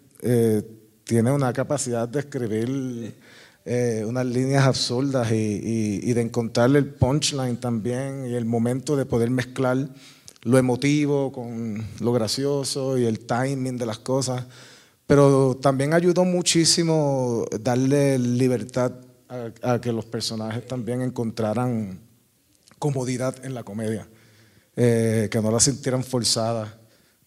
tiene 1.05 1.33
una 1.33 1.53
capacidad 1.53 2.07
de 2.07 2.21
escribir 2.21 3.15
eh, 3.73 4.05
unas 4.05 4.27
líneas 4.27 4.65
absurdas 4.65 5.31
y, 5.31 5.35
y- 5.37 6.01
y 6.03 6.13
de 6.13 6.23
encontrarle 6.23 6.79
el 6.81 6.87
punchline 6.87 7.57
también 7.59 8.27
y 8.29 8.35
el 8.35 8.45
momento 8.45 8.97
de 8.97 9.05
poder 9.07 9.31
mezclar 9.31 9.89
lo 10.43 10.59
emotivo 10.59 11.31
con 11.31 11.85
lo 12.01 12.13
gracioso 12.13 12.99
y 12.99 13.05
el 13.05 13.21
timing 13.21 13.77
de 13.79 13.87
las 13.87 13.99
cosas. 13.99 14.45
Pero 15.07 15.57
también 15.61 15.93
ayudó 15.95 16.25
muchísimo 16.25 17.45
darle 17.61 18.19
libertad 18.19 18.93
a, 19.29 19.75
a 19.75 19.81
que 19.81 19.93
los 19.93 20.05
personajes 20.05 20.67
también 20.67 21.03
encontraran 21.03 22.01
comodidad 22.79 23.45
en 23.45 23.55
la 23.55 23.63
comedia, 23.63 24.09
eh, 24.77 25.29
que 25.31 25.41
no 25.41 25.51
la 25.51 25.61
sintieran 25.61 26.03
forzada. 26.03 26.77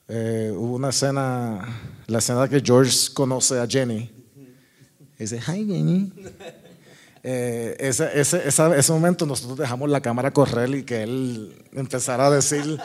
Eh, 0.10 0.52
hubo 0.56 0.76
una 0.76 0.90
escena, 0.90 1.62
la 2.08 2.18
escena 2.18 2.50
que 2.50 2.60
George 2.60 3.14
conoce 3.14 3.60
a 3.60 3.68
Jenny. 3.68 4.10
Dice, 5.18 5.38
hi 5.40 5.66
Jenny. 5.66 6.12
Eh, 7.26 7.78
ese, 7.80 8.10
ese, 8.20 8.46
esa- 8.46 8.76
ese 8.76 8.92
momento 8.92 9.26
nosotros 9.26 9.58
dejamos 9.58 9.90
la 9.90 10.02
cámara 10.02 10.32
correr 10.32 10.70
y 10.76 10.84
que 10.84 11.04
él 11.04 11.56
empezara 11.72 12.28
a 12.28 12.30
decir 12.30 12.78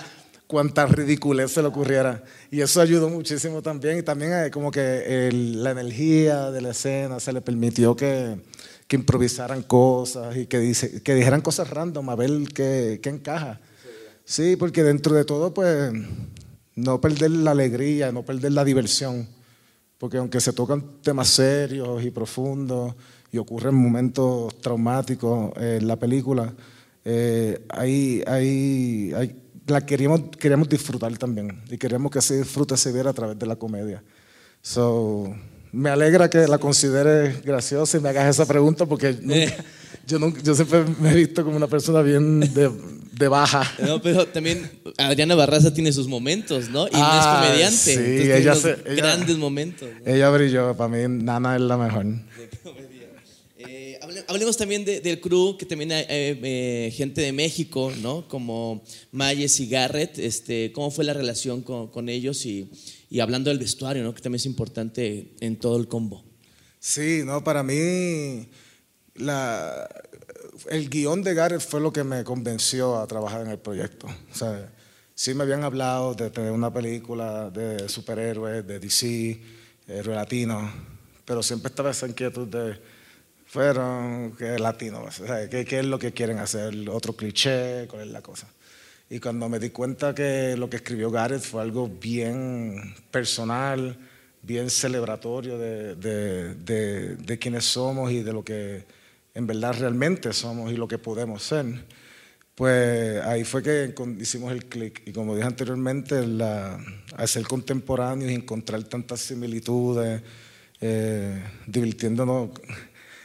cuánta 0.46 0.86
ridiculez 0.86 1.50
se 1.50 1.60
le 1.60 1.66
ocurriera. 1.66 2.22
Y 2.48 2.60
eso 2.60 2.80
ayudó 2.80 3.08
muchísimo 3.10 3.62
también. 3.62 3.98
Y 3.98 4.02
también 4.04 4.32
eh, 4.32 4.50
como 4.52 4.70
que 4.70 5.26
el- 5.26 5.64
la 5.64 5.72
energía 5.72 6.52
de 6.52 6.60
la 6.60 6.70
escena 6.70 7.18
se 7.18 7.32
le 7.32 7.40
permitió 7.40 7.96
que, 7.96 8.36
que 8.86 8.94
improvisaran 8.94 9.60
cosas 9.64 10.36
y 10.36 10.46
que, 10.46 10.60
dice, 10.60 11.02
que 11.02 11.16
dijeran 11.16 11.40
cosas 11.40 11.68
random 11.70 12.08
a 12.08 12.14
ver 12.14 12.30
qué, 12.54 13.00
qué 13.02 13.08
encaja. 13.10 13.58
Sí, 14.24 14.54
porque 14.54 14.84
dentro 14.84 15.16
de 15.16 15.24
todo, 15.24 15.52
pues, 15.52 15.92
no 16.76 17.00
perder 17.00 17.32
la 17.32 17.50
alegría, 17.50 18.12
no 18.12 18.22
perder 18.24 18.52
la 18.52 18.64
diversión. 18.64 19.26
Porque 19.98 20.16
aunque 20.18 20.40
se 20.40 20.52
tocan 20.52 21.00
temas 21.02 21.28
serios 21.28 22.02
y 22.04 22.10
profundos 22.10 22.94
y 23.32 23.38
ocurren 23.38 23.74
momentos 23.74 24.56
traumáticos 24.60 25.50
en 25.56 25.86
la 25.86 25.96
película, 25.96 26.54
eh, 27.04 27.64
ahí, 27.68 28.22
ahí, 28.26 29.12
ahí 29.16 29.42
la 29.66 29.84
queríamos, 29.84 30.22
queríamos 30.38 30.68
disfrutar 30.68 31.16
también. 31.18 31.62
Y 31.68 31.76
queremos 31.76 32.10
que 32.12 32.20
ese 32.20 32.38
disfrute 32.38 32.76
se 32.76 32.92
viera 32.92 33.10
a 33.10 33.12
través 33.12 33.38
de 33.38 33.46
la 33.46 33.56
comedia. 33.56 34.02
So, 34.62 35.34
me 35.72 35.90
alegra 35.90 36.30
que 36.30 36.46
la 36.48 36.58
consideres 36.58 37.42
graciosa 37.42 37.98
y 37.98 38.00
me 38.00 38.08
hagas 38.08 38.28
esa 38.30 38.46
pregunta 38.46 38.86
porque 38.86 39.12
nunca- 39.20 39.64
yo, 40.06 40.18
nunca- 40.18 40.40
yo 40.42 40.54
siempre 40.54 40.84
me 41.00 41.10
he 41.10 41.14
visto 41.16 41.44
como 41.44 41.56
una 41.56 41.66
persona 41.66 42.00
bien 42.02 42.40
de, 42.40 42.70
de 43.18 43.28
baja. 43.28 43.70
No, 43.84 44.00
pero 44.00 44.26
también 44.28 44.70
Adriana 44.96 45.34
Barraza 45.34 45.72
tiene 45.74 45.92
sus 45.92 46.06
momentos, 46.08 46.68
¿no? 46.70 46.86
Y 46.88 46.92
no 46.92 46.98
Ah, 47.02 47.42
es 47.42 47.48
comediante. 47.48 47.76
sí, 47.76 47.90
entonces 47.92 48.40
ella 48.40 48.52
unos 48.52 48.62
se- 48.62 48.92
ella- 48.92 48.94
grandes 48.96 49.36
momentos. 49.36 49.88
¿no? 50.04 50.12
Ella 50.12 50.30
brilló, 50.30 50.76
para 50.76 50.88
mí 50.88 51.22
Nana 51.24 51.56
es 51.56 51.62
la 51.62 51.76
mejor. 51.76 52.06
Eh, 53.60 53.98
hable- 54.02 54.24
hablemos 54.28 54.56
también 54.56 54.84
de- 54.84 55.00
del 55.00 55.20
crew, 55.20 55.56
que 55.58 55.66
también 55.66 55.90
hay 55.90 56.02
eh, 56.08 56.38
eh, 56.42 56.90
gente 56.96 57.20
de 57.22 57.32
México, 57.32 57.92
¿no? 58.00 58.28
Como 58.28 58.84
Mayes 59.10 59.58
y 59.58 59.66
Garrett. 59.68 60.16
Este, 60.18 60.70
¿Cómo 60.72 60.90
fue 60.92 61.04
la 61.04 61.12
relación 61.12 61.62
con, 61.62 61.88
con 61.88 62.08
ellos? 62.08 62.46
Y, 62.46 62.70
y 63.10 63.18
hablando 63.18 63.50
del 63.50 63.58
vestuario, 63.58 64.04
¿no? 64.04 64.14
Que 64.14 64.22
también 64.22 64.36
es 64.38 64.46
importante 64.46 65.32
en 65.40 65.56
todo 65.56 65.76
el 65.76 65.88
combo. 65.88 66.24
Sí, 66.78 67.22
no, 67.24 67.42
para 67.42 67.64
mí 67.64 68.46
la, 69.16 69.88
el 70.70 70.88
guion 70.88 71.22
de 71.22 71.34
Gareth 71.34 71.60
fue 71.60 71.80
lo 71.80 71.92
que 71.92 72.04
me 72.04 72.24
convenció 72.24 72.98
a 72.98 73.06
trabajar 73.06 73.42
en 73.42 73.48
el 73.48 73.58
proyecto. 73.58 74.06
O 74.06 74.34
sea, 74.34 74.70
sí 75.14 75.34
me 75.34 75.44
habían 75.44 75.64
hablado 75.64 76.14
de 76.14 76.30
tener 76.30 76.52
una 76.52 76.72
película 76.72 77.50
de 77.50 77.88
superhéroes, 77.88 78.66
de 78.66 78.78
DC, 78.78 79.40
héroe 79.86 80.14
latino, 80.14 80.70
pero 81.24 81.42
siempre 81.42 81.68
estaba 81.68 81.90
esa 81.90 82.06
inquietud 82.06 82.46
de, 82.48 82.78
fueron, 83.46 84.32
que 84.36 84.58
latino, 84.58 85.02
o 85.02 85.10
sea, 85.10 85.48
¿qué, 85.48 85.64
qué 85.64 85.80
es 85.80 85.86
lo 85.86 85.98
que 85.98 86.12
quieren 86.12 86.38
hacer? 86.38 86.74
¿Otro 86.90 87.14
cliché? 87.14 87.86
¿Cuál 87.88 88.02
es 88.02 88.08
la 88.08 88.20
cosa? 88.20 88.46
Y 89.10 89.20
cuando 89.20 89.48
me 89.48 89.58
di 89.58 89.70
cuenta 89.70 90.14
que 90.14 90.54
lo 90.56 90.68
que 90.68 90.76
escribió 90.76 91.10
Gareth 91.10 91.42
fue 91.42 91.62
algo 91.62 91.88
bien 91.88 92.94
personal, 93.10 93.96
bien 94.42 94.68
celebratorio 94.68 95.58
de, 95.58 95.94
de, 95.96 96.54
de, 96.56 97.16
de 97.16 97.38
quienes 97.38 97.64
somos 97.64 98.12
y 98.12 98.22
de 98.22 98.32
lo 98.32 98.44
que 98.44 98.84
en 99.38 99.46
verdad 99.46 99.72
realmente 99.78 100.32
somos 100.32 100.72
y 100.72 100.76
lo 100.76 100.88
que 100.88 100.98
podemos 100.98 101.44
ser, 101.44 101.64
pues 102.56 103.22
ahí 103.22 103.44
fue 103.44 103.62
que 103.62 103.94
hicimos 104.18 104.50
el 104.50 104.64
clic. 104.64 105.02
Y 105.06 105.12
como 105.12 105.36
dije 105.36 105.46
anteriormente, 105.46 106.26
la, 106.26 106.76
al 107.14 107.28
ser 107.28 107.46
contemporáneos 107.46 108.32
y 108.32 108.34
encontrar 108.34 108.82
tantas 108.82 109.20
similitudes, 109.20 110.20
eh, 110.80 111.40
divirtiéndonos. 111.68 112.48
O 112.48 112.52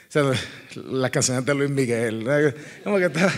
sea, 0.08 0.32
las 0.76 1.10
canciones 1.10 1.44
de 1.46 1.56
Luis 1.56 1.72
Miguel, 1.72 2.24
como 2.84 2.98
que 2.98 3.06
está, 3.06 3.34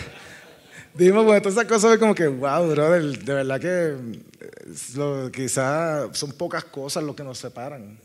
Dijimos, 0.92 1.24
bueno, 1.24 1.40
todas 1.40 1.56
esas 1.56 1.66
cosas 1.66 1.96
como 1.96 2.14
que, 2.14 2.26
wow, 2.26 2.68
brother, 2.68 3.18
de 3.24 3.34
verdad 3.34 3.58
que 3.58 3.96
eh, 4.40 5.30
quizás 5.32 6.16
son 6.18 6.32
pocas 6.32 6.64
cosas 6.64 7.04
lo 7.04 7.16
que 7.16 7.24
nos 7.24 7.38
separan. 7.38 7.98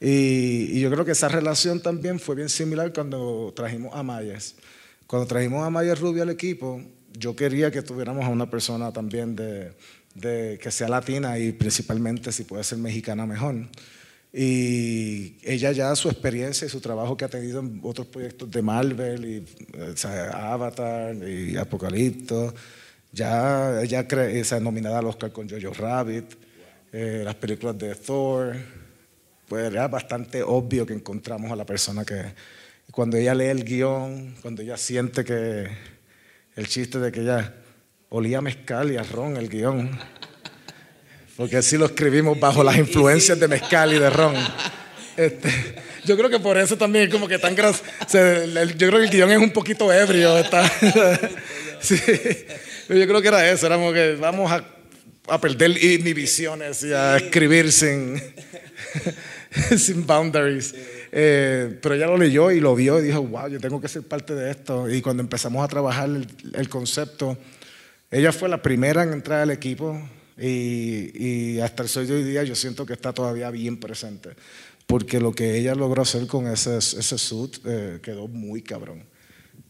Y, 0.00 0.76
y 0.76 0.80
yo 0.80 0.90
creo 0.90 1.04
que 1.04 1.12
esa 1.12 1.28
relación 1.28 1.80
también 1.82 2.20
fue 2.20 2.36
bien 2.36 2.48
similar 2.48 2.92
cuando 2.92 3.52
trajimos 3.54 3.94
a 3.94 4.02
Mayes. 4.02 4.54
Cuando 5.06 5.26
trajimos 5.26 5.66
a 5.66 5.70
Mayes 5.70 5.98
Rubio 5.98 6.22
al 6.22 6.30
equipo, 6.30 6.80
yo 7.18 7.34
quería 7.34 7.70
que 7.70 7.82
tuviéramos 7.82 8.24
a 8.24 8.28
una 8.28 8.48
persona 8.48 8.92
también 8.92 9.34
de, 9.34 9.72
de- 10.14 10.58
que 10.62 10.70
sea 10.70 10.88
latina 10.88 11.38
y 11.38 11.52
principalmente 11.52 12.30
si 12.30 12.44
puede 12.44 12.62
ser 12.62 12.78
mexicana 12.78 13.26
mejor. 13.26 13.56
Y 14.32 15.36
ella 15.42 15.72
ya 15.72 15.96
su 15.96 16.08
experiencia 16.10 16.66
y 16.66 16.68
su 16.68 16.80
trabajo 16.80 17.16
que 17.16 17.24
ha 17.24 17.28
tenido 17.28 17.60
en 17.60 17.80
otros 17.82 18.06
proyectos 18.08 18.50
de 18.50 18.60
Marvel, 18.62 19.24
y, 19.24 19.44
o 19.80 19.96
sea, 19.96 20.52
Avatar 20.52 21.16
y 21.26 21.56
Apocalipto, 21.56 22.54
ya 23.10 23.80
ella 23.82 24.06
o 24.40 24.44
sea, 24.44 24.60
nominada 24.60 24.98
al 24.98 25.06
Oscar 25.06 25.32
con 25.32 25.48
Jojo 25.48 25.72
Rabbit, 25.72 26.26
eh, 26.92 27.22
las 27.24 27.34
películas 27.36 27.78
de 27.78 27.94
Thor, 27.94 28.54
pues 29.48 29.66
era 29.66 29.88
bastante 29.88 30.42
obvio 30.42 30.84
que 30.86 30.92
encontramos 30.94 31.50
a 31.50 31.56
la 31.56 31.64
persona 31.64 32.04
que 32.04 32.22
cuando 32.90 33.16
ella 33.16 33.34
lee 33.34 33.46
el 33.46 33.64
guion, 33.64 34.34
cuando 34.42 34.62
ella 34.62 34.76
siente 34.76 35.24
que 35.24 35.68
el 36.56 36.68
chiste 36.68 36.98
de 36.98 37.12
que 37.12 37.20
ella 37.20 37.54
olía 38.10 38.38
a 38.38 38.40
mezcal 38.42 38.90
y 38.92 38.96
a 38.96 39.02
ron 39.02 39.36
el 39.36 39.48
guion, 39.48 39.90
porque 41.36 41.56
así 41.58 41.76
lo 41.76 41.86
escribimos 41.86 42.38
bajo 42.40 42.64
las 42.64 42.76
influencias 42.76 43.38
de 43.38 43.46
mezcal 43.48 43.92
y 43.94 43.98
de 43.98 44.10
ron. 44.10 44.34
Este, 45.16 45.48
yo 46.04 46.16
creo 46.16 46.30
que 46.30 46.38
por 46.40 46.56
eso 46.58 46.76
también 46.76 47.06
es 47.06 47.10
como 47.10 47.28
que 47.28 47.38
tan 47.38 47.54
gras. 47.54 47.82
se- 48.06 48.44
el- 48.44 48.76
yo 48.78 48.88
creo 48.88 49.00
que 49.00 49.06
el 49.06 49.10
guion 49.10 49.30
es 49.32 49.38
un 49.38 49.50
poquito 49.50 49.92
ebrio. 49.92 50.38
Está, 50.38 50.68
sí, 51.80 51.96
yo 52.88 53.06
creo 53.06 53.20
que 53.22 53.28
era 53.28 53.48
eso. 53.50 53.66
Era 53.66 53.76
como 53.76 53.92
que 53.92 54.14
vamos 54.16 54.50
a, 54.50 54.64
a 55.28 55.40
perder 55.40 55.70
inhibiciones 55.82 56.82
y 56.84 56.92
a 56.92 57.16
escribir 57.18 57.70
sin, 57.72 58.20
sin 59.76 60.06
boundaries. 60.06 60.74
Eh, 61.10 61.78
pero 61.80 61.94
ella 61.94 62.06
lo 62.06 62.18
leyó 62.18 62.50
y 62.50 62.60
lo 62.60 62.74
vio 62.74 62.98
y 63.00 63.02
dijo, 63.02 63.22
wow, 63.22 63.48
yo 63.48 63.60
tengo 63.60 63.80
que 63.80 63.88
ser 63.88 64.02
parte 64.02 64.34
de 64.34 64.50
esto. 64.50 64.88
Y 64.90 65.00
cuando 65.02 65.22
empezamos 65.22 65.64
a 65.64 65.68
trabajar 65.68 66.08
el, 66.08 66.26
el 66.54 66.68
concepto, 66.68 67.36
ella 68.10 68.32
fue 68.32 68.48
la 68.48 68.62
primera 68.62 69.02
en 69.02 69.12
entrar 69.12 69.40
al 69.40 69.50
equipo 69.50 70.00
y, 70.38 71.10
y 71.14 71.60
hasta 71.60 71.82
el 71.82 71.88
sol 71.88 72.06
de 72.06 72.14
hoy 72.14 72.22
día 72.22 72.44
yo 72.44 72.54
siento 72.54 72.86
que 72.86 72.92
está 72.92 73.12
todavía 73.12 73.50
bien 73.50 73.78
presente. 73.78 74.30
Porque 74.86 75.20
lo 75.20 75.32
que 75.32 75.58
ella 75.58 75.74
logró 75.74 76.02
hacer 76.02 76.26
con 76.26 76.46
ese, 76.46 76.78
ese 76.78 77.18
suit 77.18 77.58
eh, 77.66 77.98
quedó 78.02 78.26
muy 78.28 78.62
cabrón. 78.62 79.04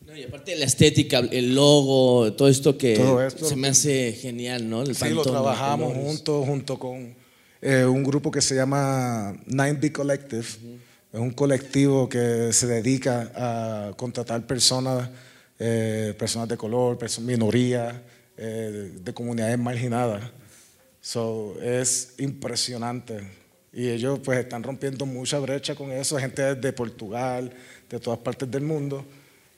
No, 0.07 0.17
y 0.17 0.23
aparte 0.23 0.55
la 0.57 0.65
estética, 0.65 1.19
el 1.19 1.55
logo, 1.55 2.33
todo 2.35 2.49
esto 2.49 2.79
que 2.79 2.95
Todo 2.95 3.21
esto. 3.27 3.45
se 3.45 3.57
me 3.57 3.69
hace 3.69 4.13
genial, 4.13 4.71
¿no? 4.71 4.83
El 4.83 4.95
Sí, 4.95 5.11
lo 5.11 5.23
trabajamos 5.23 5.93
juntos, 5.95 6.47
junto 6.47 6.79
con 6.79 7.15
eh, 7.61 7.85
un 7.85 8.05
grupo 8.05 8.31
que 8.31 8.41
se 8.41 8.55
llama 8.55 9.35
Nine 9.47 9.75
B 9.75 9.93
Collective. 9.93 10.47
Es 11.13 11.21
un 11.21 11.31
colectivo 11.31 12.09
que 12.09 12.53
se 12.53 12.67
dedica 12.67 13.33
a 13.35 13.97
contratar 13.97 14.47
personas, 14.47 15.09
eh, 15.59 16.15
personas 16.19 16.49
de 16.49 16.57
color, 16.57 16.99
personas 16.99 17.29
minorías, 17.29 17.95
eh, 18.37 18.93
de 19.03 19.15
comunidades 19.15 19.59
marginadas. 19.59 20.23
So, 21.01 21.57
es 21.61 22.15
impresionante. 22.19 23.21
Y 23.73 23.89
ellos 23.89 24.21
pues 24.25 24.39
están 24.39 24.63
rompiendo 24.63 25.07
mucha 25.07 25.39
brecha 25.39 25.75
con 25.75 25.91
eso, 25.93 26.19
gente 26.19 26.55
de 26.55 26.73
Portugal, 26.73 27.53
de 27.89 27.99
todas 27.99 28.19
partes 28.21 28.51
del 28.51 28.63
mundo. 28.63 29.05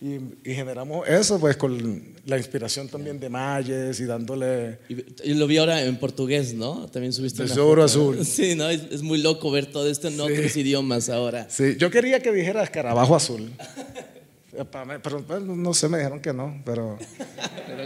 Y, 0.02 0.14
y 0.50 0.54
generamos 0.54 1.06
eso 1.06 1.38
pues 1.38 1.58
con 1.58 2.14
la 2.24 2.38
inspiración 2.38 2.88
también 2.88 3.20
de 3.20 3.28
Mayes 3.28 4.00
y 4.00 4.04
dándole... 4.06 4.78
Y 5.22 5.34
lo 5.34 5.46
vi 5.46 5.58
ahora 5.58 5.82
en 5.82 5.96
portugués, 5.98 6.54
¿no? 6.54 6.88
También 6.88 7.12
subiste 7.12 7.42
una 7.42 7.62
oro 7.62 7.82
azul. 7.84 8.18
Sí, 8.24 8.54
¿no? 8.54 8.70
Es, 8.70 8.80
es 8.90 9.02
muy 9.02 9.20
loco 9.20 9.50
ver 9.50 9.66
todo 9.66 9.86
esto 9.90 10.08
en 10.08 10.14
Sí. 10.14 10.20
otros 10.20 10.56
idiomas 10.56 11.10
ahora. 11.10 11.46
Sí, 11.50 11.76
yo 11.78 11.90
quería 11.90 12.20
que 12.20 12.32
dijera 12.32 12.62
escarabajo 12.62 13.14
azul. 13.14 13.42
Mí, 13.42 14.94
Pero 15.02 15.22
pues, 15.26 15.42
no 15.42 15.74
sé, 15.74 15.88
me 15.88 15.98
dijeron 15.98 16.20
que 16.20 16.32
no. 16.32 16.62
Pero 16.64 16.98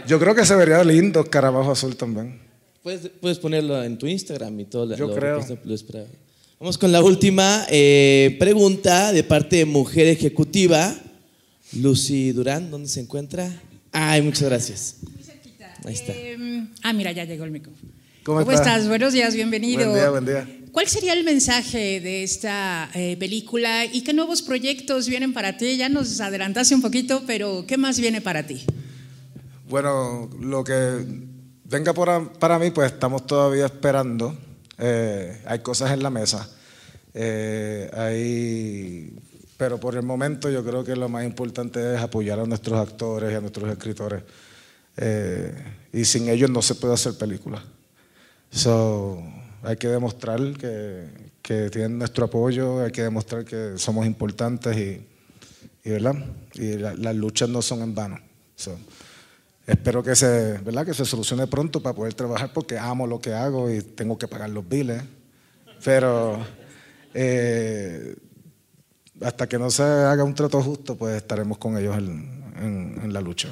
yo 0.07 0.17
creo 0.19 0.33
que 0.33 0.45
se 0.45 0.55
vería 0.55 0.83
lindo 0.85 1.19
escarabajo 1.21 1.71
azul 1.71 1.95
también. 1.97 2.39
Puedes, 2.81 3.09
puedes 3.19 3.39
ponerlo 3.39 3.83
en 3.83 3.97
tu 3.97 4.07
Instagram 4.07 4.57
y 4.61 4.65
todo. 4.65 4.95
Yo 4.95 5.07
lo- 5.07 5.15
creo. 5.15 5.45
lo- 5.63 5.75
espera. 5.75 6.05
Vamos 6.59 6.77
con 6.77 6.91
la 6.91 7.03
última 7.03 7.65
eh, 7.69 8.37
pregunta 8.39 9.11
de 9.11 9.23
parte 9.23 9.57
de 9.57 9.65
Mujer 9.65 10.07
Ejecutiva. 10.07 10.95
Lucy 11.75 12.31
Durán, 12.31 12.71
¿dónde 12.71 12.87
se 12.87 13.01
encuentra? 13.01 13.51
Ay, 13.91 14.21
muchas 14.21 14.43
gracias. 14.49 14.95
Ahí 15.85 15.93
está. 15.93 16.13
Eh, 16.13 16.67
ah, 16.83 16.93
mira, 16.93 17.11
ya 17.11 17.25
llegó 17.25 17.43
el 17.43 17.51
micrófono. 17.51 17.91
¿Cómo, 18.23 18.39
¿Cómo 18.39 18.51
está? 18.51 18.71
estás? 18.75 18.87
Buenos 18.87 19.13
días, 19.13 19.35
bienvenido. 19.35 19.85
Buen 19.89 19.93
día, 19.99 20.09
buen 20.09 20.25
día. 20.25 20.49
¿Cuál 20.71 20.87
sería 20.87 21.13
el 21.13 21.23
mensaje 21.23 22.01
de 22.01 22.23
esta 22.23 22.89
eh, 22.95 23.15
película 23.17 23.85
y 23.85 24.01
qué 24.01 24.13
nuevos 24.13 24.41
proyectos 24.41 25.07
vienen 25.07 25.31
para 25.31 25.57
ti? 25.57 25.77
Ya 25.77 25.89
nos 25.89 26.19
adelantaste 26.19 26.75
un 26.75 26.81
poquito, 26.81 27.23
pero 27.27 27.65
¿qué 27.67 27.77
más 27.77 27.99
viene 27.99 28.19
para 28.21 28.45
ti? 28.45 28.65
Bueno, 29.69 30.29
lo 30.41 30.63
que 30.63 31.05
venga 31.65 31.93
por- 31.93 32.33
para 32.39 32.57
mí, 32.59 32.71
pues 32.71 32.91
estamos 32.91 33.25
todavía 33.27 33.65
esperando. 33.65 34.37
Eh, 34.77 35.41
hay 35.45 35.59
cosas 35.59 35.91
en 35.91 36.03
la 36.03 36.09
mesa. 36.09 36.49
Eh, 37.13 37.89
hay- 37.93 39.11
pero 39.57 39.79
por 39.79 39.95
el 39.95 40.03
momento 40.03 40.49
yo 40.49 40.63
creo 40.63 40.83
que 40.83 40.95
lo 40.95 41.07
más 41.09 41.23
importante 41.25 41.95
es 41.95 42.01
apoyar 42.01 42.39
a 42.39 42.45
nuestros 42.45 42.79
actores 42.79 43.31
y 43.31 43.35
a 43.35 43.41
nuestros 43.41 43.69
escritores. 43.71 44.23
Eh, 44.97 45.53
y 45.93 46.05
sin 46.05 46.29
ellos 46.29 46.49
no 46.49 46.61
se 46.61 46.75
puede 46.75 46.93
hacer 46.93 47.17
película. 47.17 47.63
So, 48.51 49.21
hay 49.63 49.75
que 49.77 49.87
demostrar 49.87 50.39
que, 50.57 51.07
que 51.41 51.69
tienen 51.69 51.97
nuestro 51.97 52.25
apoyo, 52.25 52.81
hay 52.83 52.91
que 52.91 53.03
demostrar 53.03 53.43
que 53.45 53.73
somos 53.77 54.05
importantes 54.05 54.77
y, 54.77 55.05
y, 55.83 55.89
¿verdad? 55.89 56.15
y 56.53 56.73
la- 56.77 56.93
las 56.95 57.15
luchas 57.15 57.49
no 57.49 57.61
son 57.61 57.81
en 57.81 57.95
vano. 57.95 58.19
So, 58.55 58.77
espero 59.67 60.03
que 60.03 60.15
se, 60.15 60.59
¿verdad? 60.59 60.85
que 60.85 60.93
se 60.93 61.05
solucione 61.05 61.47
pronto 61.47 61.81
para 61.81 61.95
poder 61.95 62.13
trabajar 62.13 62.51
porque 62.53 62.77
amo 62.77 63.07
lo 63.07 63.19
que 63.19 63.33
hago 63.33 63.69
y 63.69 63.81
tengo 63.81 64.17
que 64.17 64.27
pagar 64.27 64.49
los 64.49 64.67
biles. 64.67 65.01
Pero 65.83 66.39
eh, 67.13 68.15
hasta 69.21 69.47
que 69.47 69.57
no 69.57 69.69
se 69.69 69.83
haga 69.83 70.23
un 70.23 70.35
trato 70.35 70.61
justo, 70.61 70.95
pues 70.95 71.15
estaremos 71.15 71.57
con 71.57 71.77
ellos 71.77 71.95
en, 71.97 73.13
la 73.13 73.21
lucha. 73.21 73.49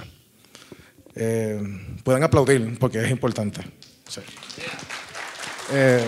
Eh, 1.16 1.61
pueden 2.03 2.24
aplaudir 2.24 2.78
porque 2.80 3.03
es 3.03 3.11
importante. 3.11 3.61
Eh, 5.72 6.05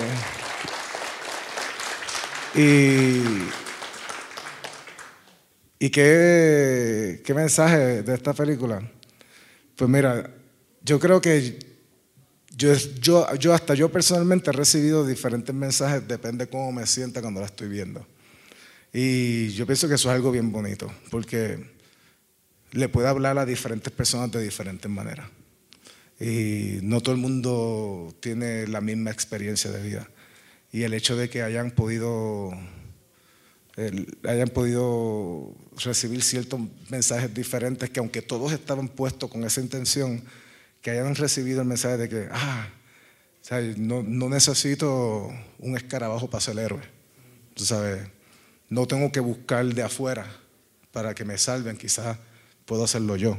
y 2.56 3.22
¿Y 5.86 5.90
qué, 5.90 7.22
qué 7.24 7.34
mensaje 7.34 8.02
de 8.02 8.14
esta 8.14 8.34
película? 8.34 8.82
Pues 9.76 9.90
mira, 9.90 10.32
yo 10.82 11.00
creo 11.00 11.20
que 11.20 11.60
yo, 12.56 12.74
yo, 13.00 13.36
yo 13.36 13.54
hasta 13.54 13.74
yo 13.76 13.92
personalmente 13.92 14.50
he 14.50 14.54
recibido 14.54 15.06
diferentes 15.06 15.54
mensajes, 15.54 16.08
depende 16.08 16.48
cómo 16.48 16.72
me 16.72 16.88
sienta 16.88 17.22
cuando 17.22 17.42
la 17.42 17.48
estoy 17.48 17.68
viendo. 17.68 18.04
Y 18.98 19.50
yo 19.50 19.66
pienso 19.66 19.90
que 19.90 19.96
eso 19.96 20.10
es 20.10 20.16
algo 20.16 20.32
bien 20.32 20.54
bonito, 20.54 20.90
porque 21.12 21.70
le 22.72 22.88
puede 22.88 23.10
hablar 23.10 23.38
a 23.38 23.46
diferentes 23.46 23.92
personas 23.92 24.32
de 24.32 24.42
diferentes 24.42 24.90
maneras. 24.90 25.28
Y 26.18 26.80
no 26.82 27.02
todo 27.02 27.14
el 27.14 27.20
mundo 27.20 28.16
tiene 28.22 28.68
la 28.68 28.80
misma 28.80 29.12
experiencia 29.12 29.70
de 29.70 29.84
vida. 29.84 30.10
Y 30.72 30.84
el 30.84 30.94
hecho 30.94 31.18
de 31.18 31.30
que 31.30 31.44
hayan 31.44 31.72
podido, 31.72 32.52
el- 33.76 34.18
hayan 34.24 34.48
podido 34.48 35.54
recibir 35.84 36.24
ciertos 36.24 36.62
mensajes 36.90 37.34
diferentes, 37.34 37.90
que 37.90 38.00
aunque 38.00 38.22
todos 38.22 38.54
estaban 38.54 38.88
puestos 38.88 39.30
con 39.30 39.44
esa 39.44 39.60
intención, 39.60 40.24
que 40.82 40.92
hayan 40.92 41.16
recibido 41.16 41.60
el 41.60 41.68
mensaje 41.68 41.98
de 41.98 42.08
que, 42.08 42.30
ah, 42.32 42.70
o 43.42 43.46
sea, 43.46 43.60
no, 43.76 44.04
no 44.04 44.30
necesito 44.30 45.30
un 45.60 45.76
escarabajo 45.76 46.30
para 46.30 46.40
ser 46.40 46.58
héroe. 46.60 46.84
Tú 47.56 47.66
sabes, 47.66 48.08
no 48.70 48.88
tengo 48.88 49.12
que 49.12 49.20
buscar 49.20 49.66
de 49.66 49.84
afuera 49.84 50.26
para 50.92 51.14
que 51.14 51.26
me 51.26 51.38
salven, 51.38 51.78
quizás 51.78 52.18
puedo 52.66 52.84
hacerlo 52.84 53.16
yo. 53.16 53.38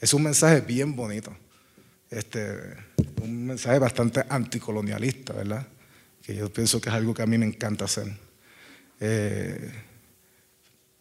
Es 0.00 0.14
un 0.14 0.22
mensaje 0.22 0.60
bien 0.60 0.94
bonito. 0.94 1.36
Este, 2.10 2.56
un 3.22 3.46
mensaje 3.46 3.78
bastante 3.78 4.24
anticolonialista, 4.28 5.32
¿verdad? 5.32 5.66
Que 6.22 6.36
yo 6.36 6.52
pienso 6.52 6.80
que 6.80 6.88
es 6.88 6.94
algo 6.94 7.12
que 7.14 7.22
a 7.22 7.26
mí 7.26 7.36
me 7.36 7.46
encanta 7.46 7.84
hacer. 7.84 8.12
Eh, 9.00 9.72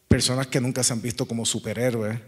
personas 0.08 0.48
que 0.48 0.60
nunca 0.60 0.84
se 0.84 0.94
han 0.94 1.02
visto 1.02 1.26
como 1.26 1.46
superhéroes 1.46 2.20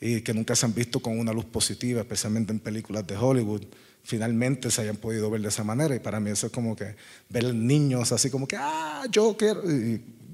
y 0.00 0.20
que 0.20 0.34
nunca 0.34 0.56
se 0.56 0.66
han 0.66 0.74
visto 0.74 1.00
con 1.00 1.18
una 1.18 1.32
luz 1.32 1.44
positiva, 1.46 2.00
especialmente 2.00 2.52
en 2.52 2.58
películas 2.58 3.06
de 3.06 3.16
Hollywood, 3.16 3.64
finalmente 4.02 4.70
se 4.70 4.82
hayan 4.82 4.96
podido 4.96 5.30
ver 5.30 5.40
de 5.40 5.48
esa 5.48 5.64
manera. 5.64 5.94
Y 5.94 6.00
para 6.00 6.20
mí 6.20 6.30
eso 6.30 6.46
es 6.46 6.52
como 6.52 6.76
que 6.76 6.96
ver 7.28 7.54
niños 7.54 8.12
así 8.12 8.30
como 8.30 8.46
que, 8.46 8.56
ah, 8.58 9.04
yo 9.10 9.36
quiero, 9.36 9.62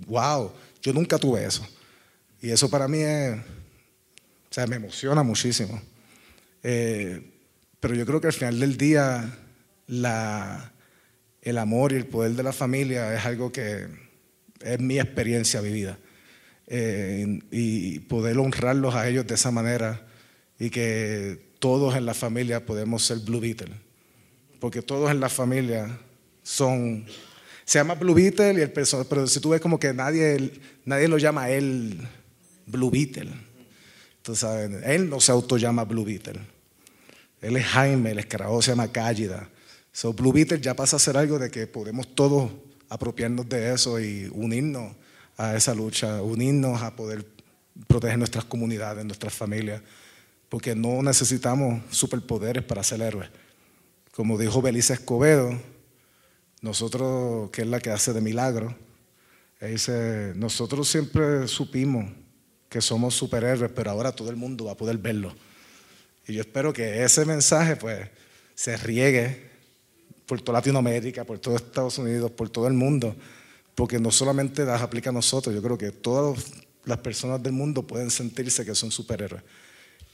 wow, 0.06 0.52
yo 0.82 0.92
nunca 0.92 1.18
tuve 1.18 1.44
eso. 1.44 1.66
Y 2.42 2.50
eso 2.50 2.68
para 2.70 2.88
mí 2.88 2.98
es, 2.98 3.36
o 3.36 4.52
sea, 4.52 4.66
me 4.66 4.76
emociona 4.76 5.22
muchísimo. 5.22 5.80
Eh, 6.62 7.22
pero 7.78 7.94
yo 7.94 8.06
creo 8.06 8.20
que 8.20 8.28
al 8.28 8.32
final 8.32 8.60
del 8.60 8.76
día 8.76 9.38
la, 9.86 10.72
el 11.42 11.58
amor 11.58 11.92
y 11.92 11.96
el 11.96 12.06
poder 12.06 12.32
de 12.32 12.42
la 12.42 12.52
familia 12.52 13.14
es 13.14 13.24
algo 13.24 13.52
que 13.52 13.86
es 14.60 14.80
mi 14.80 14.98
experiencia 14.98 15.60
vivida. 15.60 15.98
Eh, 16.66 17.40
y 17.50 17.98
poder 18.00 18.38
honrarlos 18.38 18.94
a 18.94 19.08
ellos 19.08 19.26
de 19.26 19.34
esa 19.34 19.50
manera 19.50 20.06
y 20.56 20.70
que 20.70 21.50
todos 21.58 21.96
en 21.96 22.06
la 22.06 22.14
familia 22.14 22.64
podemos 22.64 23.04
ser 23.04 23.18
Blue 23.18 23.40
Beetle. 23.40 23.74
Porque 24.60 24.82
todos 24.82 25.10
en 25.10 25.20
la 25.20 25.28
familia 25.28 25.98
son... 26.42 27.06
Se 27.70 27.78
llama 27.78 27.94
Blue 27.94 28.14
Beetle, 28.14 28.54
y 28.54 28.62
el 28.62 28.72
perso- 28.72 29.06
pero 29.08 29.28
si 29.28 29.38
tú 29.38 29.50
ves 29.50 29.60
como 29.60 29.78
que 29.78 29.94
nadie, 29.94 30.50
nadie 30.84 31.06
lo 31.06 31.18
llama 31.18 31.44
a 31.44 31.50
él 31.50 32.00
Blue 32.66 32.90
Beetle. 32.90 33.30
Sabes, 34.34 34.82
él 34.84 35.08
no 35.08 35.20
se 35.20 35.30
autollama 35.30 35.84
Blue 35.84 36.04
Beetle. 36.04 36.40
Él 37.40 37.56
es 37.56 37.64
Jaime, 37.66 38.10
el 38.10 38.18
escarabajo 38.18 38.60
se 38.60 38.72
llama 38.72 38.90
Cállida. 38.90 39.48
So, 39.92 40.12
Blue 40.12 40.32
Beetle 40.32 40.60
ya 40.60 40.74
pasa 40.74 40.96
a 40.96 40.98
ser 40.98 41.16
algo 41.16 41.38
de 41.38 41.48
que 41.48 41.68
podemos 41.68 42.12
todos 42.12 42.50
apropiarnos 42.88 43.48
de 43.48 43.72
eso 43.72 44.00
y 44.00 44.28
unirnos 44.34 44.96
a 45.36 45.54
esa 45.54 45.72
lucha, 45.72 46.22
unirnos 46.22 46.82
a 46.82 46.96
poder 46.96 47.24
proteger 47.86 48.18
nuestras 48.18 48.44
comunidades, 48.46 49.04
nuestras 49.04 49.32
familias, 49.32 49.80
porque 50.48 50.74
no 50.74 51.04
necesitamos 51.04 51.84
superpoderes 51.92 52.64
para 52.64 52.82
ser 52.82 53.00
héroes. 53.00 53.30
Como 54.10 54.36
dijo 54.38 54.60
Belisa 54.60 54.94
Escobedo, 54.94 55.56
nosotros, 56.62 57.50
que 57.50 57.62
es 57.62 57.68
la 57.68 57.80
que 57.80 57.90
hace 57.90 58.12
de 58.12 58.20
milagros, 58.20 58.74
Ella 59.60 59.70
dice, 59.72 60.32
nosotros 60.36 60.88
siempre 60.88 61.48
supimos 61.48 62.10
que 62.68 62.80
somos 62.80 63.14
superhéroes, 63.14 63.70
pero 63.74 63.90
ahora 63.90 64.12
todo 64.12 64.30
el 64.30 64.36
mundo 64.36 64.66
va 64.66 64.72
a 64.72 64.76
poder 64.76 64.98
verlo. 64.98 65.34
Y 66.26 66.34
yo 66.34 66.40
espero 66.40 66.72
que 66.72 67.02
ese 67.02 67.24
mensaje 67.24 67.76
pues 67.76 68.08
se 68.54 68.76
riegue 68.76 69.50
por 70.26 70.40
toda 70.40 70.58
Latinoamérica, 70.58 71.24
por 71.24 71.38
todo 71.38 71.56
Estados 71.56 71.98
Unidos, 71.98 72.30
por 72.30 72.48
todo 72.48 72.68
el 72.68 72.74
mundo, 72.74 73.16
porque 73.74 73.98
no 73.98 74.12
solamente 74.12 74.64
las 74.64 74.80
aplica 74.82 75.10
a 75.10 75.12
nosotros, 75.12 75.54
yo 75.54 75.62
creo 75.62 75.76
que 75.76 75.90
todas 75.90 76.52
las 76.84 76.98
personas 76.98 77.42
del 77.42 77.52
mundo 77.52 77.86
pueden 77.86 78.10
sentirse 78.10 78.64
que 78.64 78.74
son 78.74 78.90
superhéroes. 78.90 79.42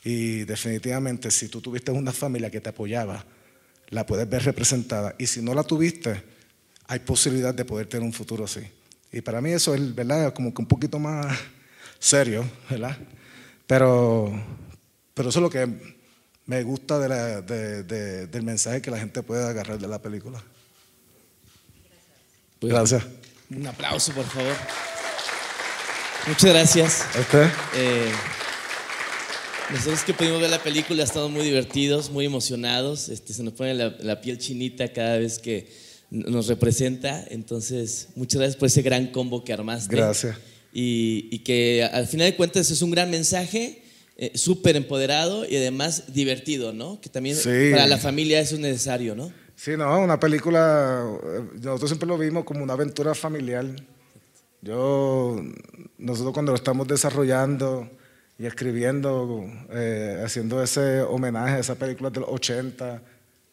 Y 0.04 0.44
definitivamente 0.44 1.30
si 1.30 1.48
tú 1.48 1.60
tuviste 1.60 1.90
una 1.90 2.12
familia 2.12 2.50
que 2.50 2.60
te 2.60 2.70
apoyaba, 2.70 3.24
la 3.88 4.06
puedes 4.06 4.28
ver 4.28 4.44
representada. 4.44 5.14
Y 5.18 5.26
si 5.26 5.42
no 5.42 5.52
la 5.52 5.64
tuviste, 5.64 6.22
hay 6.88 6.98
posibilidad 7.00 7.54
de 7.54 7.64
poder 7.64 7.86
tener 7.88 8.04
un 8.06 8.12
futuro 8.12 8.44
así. 8.44 8.60
Y 9.12 9.20
para 9.20 9.40
mí 9.40 9.50
eso 9.52 9.74
es, 9.74 9.94
¿verdad? 9.94 10.32
Como 10.34 10.52
que 10.52 10.62
un 10.62 10.68
poquito 10.68 10.98
más 10.98 11.36
serio, 11.98 12.48
¿verdad? 12.70 12.96
Pero, 13.66 14.32
pero 15.14 15.28
eso 15.30 15.38
es 15.38 15.42
lo 15.42 15.50
que 15.50 15.66
me 16.46 16.62
gusta 16.62 16.98
de 16.98 17.08
la- 17.08 17.40
de- 17.40 17.82
de- 17.82 18.26
del 18.28 18.42
mensaje 18.42 18.80
que 18.80 18.90
la 18.90 18.98
gente 18.98 19.22
puede 19.22 19.44
agarrar 19.48 19.78
de 19.78 19.88
la 19.88 20.00
película. 20.00 20.42
Gracias. 22.60 23.04
Un 23.50 23.66
aplauso, 23.66 24.12
por 24.12 24.24
favor. 24.24 24.54
Muchas 26.26 26.50
gracias. 26.50 27.02
¿A 27.16 27.20
usted? 27.20 27.48
Eh, 27.74 28.10
nosotros 29.70 30.02
que 30.04 30.14
pudimos 30.14 30.40
ver 30.40 30.50
la 30.50 30.62
película 30.62 31.04
estamos 31.04 31.30
muy 31.30 31.42
divertidos, 31.44 32.10
muy 32.10 32.24
emocionados. 32.26 33.08
Este, 33.08 33.32
se 33.32 33.42
nos 33.42 33.52
pone 33.54 33.74
la, 33.74 33.90
la 34.00 34.20
piel 34.20 34.38
chinita 34.38 34.92
cada 34.92 35.18
vez 35.18 35.38
que 35.38 35.70
nos 36.10 36.46
representa. 36.46 37.24
Entonces, 37.30 38.08
muchas 38.16 38.38
gracias 38.40 38.56
por 38.56 38.66
ese 38.68 38.82
gran 38.82 39.08
combo 39.08 39.44
que 39.44 39.52
armaste. 39.52 39.94
Gracias. 39.94 40.36
Y, 40.72 41.28
y 41.30 41.38
que 41.40 41.84
al 41.90 42.06
final 42.06 42.30
de 42.30 42.36
cuentas 42.36 42.70
es 42.70 42.82
un 42.82 42.90
gran 42.90 43.10
mensaje, 43.10 43.82
eh, 44.18 44.32
súper 44.36 44.76
empoderado 44.76 45.44
y 45.48 45.56
además 45.56 46.12
divertido, 46.14 46.72
¿no? 46.72 47.00
Que 47.00 47.08
también 47.08 47.36
Sí. 47.36 47.70
para 47.70 47.86
la 47.86 47.98
familia 47.98 48.40
eso 48.40 48.54
es 48.54 48.60
necesario, 48.60 49.14
¿no? 49.14 49.32
Sí, 49.54 49.72
no, 49.76 49.98
una 50.00 50.20
película, 50.20 51.02
eh, 51.24 51.40
nosotros 51.62 51.90
siempre 51.90 52.06
lo 52.06 52.18
vimos 52.18 52.44
como 52.44 52.62
una 52.62 52.74
aventura 52.74 53.14
familiar. 53.14 53.64
Yo, 54.62 55.40
nosotros 55.98 56.32
cuando 56.34 56.52
lo 56.52 56.56
estamos 56.56 56.86
desarrollando 56.88 57.88
y 58.38 58.44
escribiendo, 58.46 59.46
eh, 59.70 60.20
haciendo 60.24 60.62
ese 60.62 61.00
homenaje 61.02 61.54
a 61.56 61.58
esas 61.60 61.76
películas 61.78 62.12
de 62.12 62.20
los 62.20 62.28
80, 62.30 63.02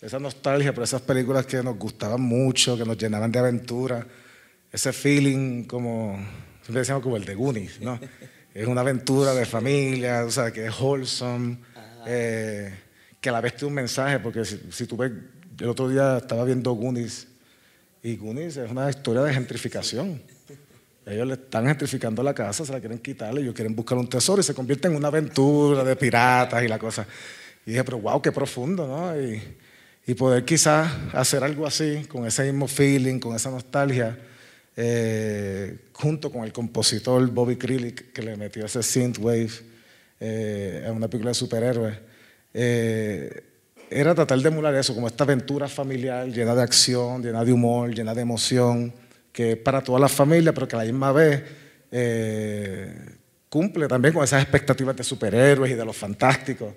esa 0.04 0.20
nostalgia 0.20 0.74
por 0.74 0.84
esas 0.84 1.02
películas 1.02 1.46
que 1.46 1.64
nos 1.64 1.78
gustaban 1.78 2.20
mucho, 2.20 2.78
que 2.78 2.84
nos 2.84 2.98
llenaban 2.98 3.32
de 3.32 3.40
aventura, 3.40 4.06
ese 4.70 4.92
feeling 4.92 5.64
como, 5.64 6.20
siempre 6.62 6.82
decíamos 6.82 7.02
como 7.02 7.16
el 7.16 7.24
de 7.24 7.36
Goonies, 7.36 7.80
¿no? 7.82 8.00
Es 8.54 8.68
una 8.68 8.82
aventura 8.82 9.34
de 9.34 9.48
familia, 9.48 10.26
o 10.26 10.30
sea, 10.30 10.52
que 10.52 10.68
es 10.68 10.80
wholesome, 10.80 11.58
eh, 12.06 12.72
que 13.20 13.30
a 13.30 13.32
la 13.32 13.42
vez 13.42 13.56
tiene 13.56 13.70
un 13.70 13.74
mensaje, 13.74 14.20
porque 14.20 14.46
si, 14.46 14.62
si 14.70 14.86
tú 14.86 14.96
ves, 14.96 15.12
el 15.60 15.70
otro 15.70 15.90
día 15.90 16.18
estaba 16.18 16.44
viendo 16.44 16.72
Goonies, 16.74 17.28
y 18.04 18.16
Goonies 18.16 18.58
es 18.58 18.70
una 18.70 18.88
historia 18.92 19.24
de 19.24 19.34
gentrificación. 19.34 20.22
Ellos 21.04 21.26
le 21.26 21.34
están 21.34 21.66
gentrificando 21.66 22.22
la 22.22 22.36
casa, 22.36 22.64
se 22.64 22.72
la 22.72 22.80
quieren 22.80 23.00
quitar, 23.00 23.36
ellos 23.36 23.56
quieren 23.56 23.76
buscar 23.76 23.98
un 23.98 24.08
tesoro 24.08 24.42
y 24.42 24.44
se 24.44 24.54
convierte 24.54 24.88
en 24.88 24.96
una 24.98 25.08
aventura 25.08 25.84
de 25.84 25.96
piratas 25.96 26.64
y 26.64 26.68
la 26.68 26.78
cosa. 26.78 27.08
Y 27.66 27.72
dije, 27.72 27.84
pero 27.84 27.98
wow, 27.98 28.22
qué 28.22 28.32
profundo, 28.32 28.86
¿no? 28.88 29.20
Y, 29.20 29.42
y 30.06 30.14
poder 30.16 30.44
quizás 30.46 30.92
hacer 31.14 31.44
algo 31.44 31.66
así, 31.66 32.06
con 32.08 32.26
ese 32.26 32.44
mismo 32.44 32.68
feeling, 32.68 33.20
con 33.20 33.36
esa 33.36 33.50
nostalgia, 33.50 34.18
eh, 34.76 35.78
junto 35.94 36.32
con 36.32 36.44
el 36.44 36.52
compositor 36.52 37.26
Bobby 37.30 37.56
Krilic, 37.56 38.12
que 38.12 38.22
le 38.22 38.36
metió 38.36 38.66
ese 38.66 38.84
synthwave 38.84 39.52
eh, 40.20 40.86
a 40.88 40.92
una 40.92 41.08
película 41.08 41.32
de 41.32 41.36
superhéroes, 41.36 41.98
eh, 42.54 43.44
era 43.90 44.16
tratar 44.16 44.40
de 44.40 44.48
emular 44.48 44.74
eso, 44.76 44.96
como 44.96 45.08
esta 45.08 45.24
aventura 45.24 45.68
familiar 45.68 46.28
llena 46.28 46.56
de 46.56 46.64
acción, 46.64 47.22
llena 47.22 47.46
de 47.46 47.54
humor, 47.54 47.94
llena 47.94 48.14
de 48.14 48.22
emoción, 48.22 48.94
que 49.32 49.52
es 49.52 49.58
para 49.58 49.82
toda 49.82 50.00
la 50.00 50.10
familia, 50.10 50.54
pero 50.54 50.68
que 50.68 50.76
a 50.76 50.80
la 50.80 50.86
misma 50.86 51.12
vez 51.12 51.44
eh, 51.92 52.94
cumple 53.50 53.88
también 53.88 54.14
con 54.14 54.24
esas 54.24 54.42
expectativas 54.42 54.96
de 54.96 55.04
superhéroes 55.04 55.72
y 55.72 55.76
de 55.76 55.86
los 55.86 55.96
fantásticos. 55.96 56.74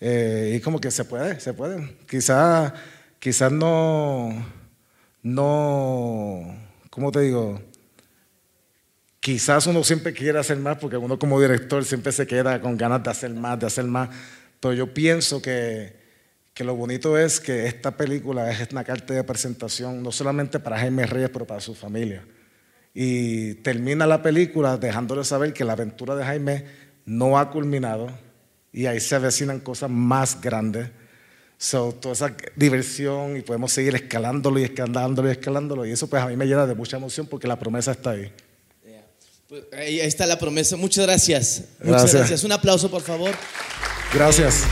Eh, 0.00 0.54
y 0.56 0.60
como 0.60 0.80
que 0.80 0.90
se 0.90 1.04
puede, 1.04 1.40
se 1.40 1.54
puede. 1.54 1.96
Quizás 2.08 2.72
quizás 3.18 3.50
no, 3.50 4.30
no, 5.22 6.56
¿cómo 6.90 7.10
te 7.10 7.20
digo? 7.20 7.60
Quizás 9.20 9.66
uno 9.66 9.82
siempre 9.82 10.12
quiere 10.12 10.38
hacer 10.38 10.58
más 10.58 10.78
porque 10.78 10.96
uno 10.96 11.18
como 11.18 11.40
director 11.40 11.84
siempre 11.84 12.12
se 12.12 12.26
queda 12.26 12.60
con 12.60 12.76
ganas 12.76 13.02
de 13.02 13.10
hacer 13.10 13.30
más, 13.32 13.58
de 13.58 13.66
hacer 13.66 13.84
más. 13.86 14.10
Pero 14.60 14.74
yo 14.74 14.94
pienso 14.94 15.42
que, 15.42 15.96
que 16.54 16.62
lo 16.62 16.76
bonito 16.76 17.18
es 17.18 17.40
que 17.40 17.66
esta 17.66 17.96
película 17.96 18.50
es 18.50 18.70
una 18.70 18.84
carta 18.84 19.14
de 19.14 19.24
presentación 19.24 20.02
no 20.02 20.12
solamente 20.12 20.60
para 20.60 20.78
Jaime 20.78 21.06
Reyes, 21.06 21.30
pero 21.30 21.46
para 21.46 21.60
su 21.60 21.74
familia. 21.74 22.24
Y 22.94 23.54
termina 23.56 24.06
la 24.06 24.22
película 24.22 24.76
dejándole 24.76 25.24
saber 25.24 25.52
que 25.52 25.64
la 25.64 25.72
aventura 25.72 26.14
de 26.14 26.24
Jaime 26.24 26.64
no 27.04 27.38
ha 27.38 27.50
culminado 27.50 28.08
y 28.72 28.86
ahí 28.86 29.00
se 29.00 29.14
avecinan 29.14 29.60
cosas 29.60 29.90
más 29.90 30.40
grandes. 30.40 30.90
So, 31.58 31.92
toda 31.92 32.12
esa 32.12 32.36
diversión 32.54 33.36
y 33.36 33.40
podemos 33.40 33.72
seguir 33.72 33.94
escalándolo 33.94 34.58
y 34.60 34.64
escalándolo 34.64 35.28
y 35.28 35.32
escalándolo. 35.32 35.86
Y 35.86 35.92
eso 35.92 36.08
pues 36.08 36.22
a 36.22 36.26
mí 36.26 36.36
me 36.36 36.44
llena 36.44 36.66
de 36.66 36.74
mucha 36.74 36.98
emoción 36.98 37.26
porque 37.26 37.48
la 37.48 37.58
promesa 37.58 37.92
está 37.92 38.10
ahí. 38.10 38.32
Pues 39.48 39.62
ahí, 39.72 40.00
ahí 40.00 40.06
está 40.08 40.26
la 40.26 40.38
promesa. 40.38 40.76
Muchas 40.76 41.06
gracias. 41.06 41.62
Muchas 41.78 42.02
Gracias. 42.02 42.12
gracias. 42.14 42.44
Un 42.44 42.52
aplauso, 42.52 42.90
por 42.90 43.00
favor. 43.00 43.30
Gracias. 44.12 44.64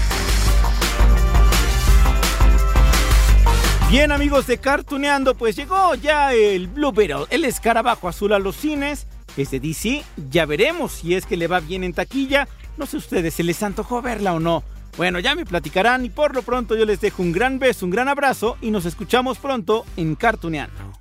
Bien 3.89 4.11
amigos 4.11 4.49
de 4.49 4.59
Cartuneando, 4.59 5.37
pues 5.37 5.55
llegó 5.55 5.95
ya 5.95 6.35
el 6.35 6.67
Blue 6.67 6.91
Beetle, 6.91 7.27
el 7.31 7.45
escarabajo 7.45 8.09
azul 8.09 8.33
a 8.33 8.41
los 8.41 8.57
cines. 8.57 9.07
Es 9.37 9.51
de 9.51 9.61
DC, 9.61 10.05
ya 10.31 10.47
veremos 10.47 10.93
si 10.93 11.15
es 11.15 11.27
que 11.27 11.37
le 11.37 11.49
va 11.49 11.61
bien 11.61 11.85
en 11.85 11.93
taquilla. 11.93 12.49
No 12.77 12.87
sé 12.87 12.97
ustedes, 12.97 13.35
¿se 13.35 13.43
les 13.43 13.63
antojó 13.63 14.03
verla 14.03 14.35
o 14.35 14.41
no? 14.41 14.63
Bueno, 14.97 15.19
ya 15.19 15.35
me 15.35 15.45
platicarán 15.45 16.05
y 16.05 16.11
por 16.11 16.35
lo 16.35 16.43
pronto 16.43 16.77
yo 16.77 16.85
les 16.85 17.01
dejo 17.01 17.23
un 17.23 17.33
gran 17.33 17.59
beso, 17.59 17.85
un 17.85 17.91
gran 17.91 18.09
abrazo 18.09 18.57
y 18.61 18.71
nos 18.71 18.85
escuchamos 18.85 19.39
pronto 19.39 19.85
en 19.97 20.15
Cartuneando. 20.15 20.93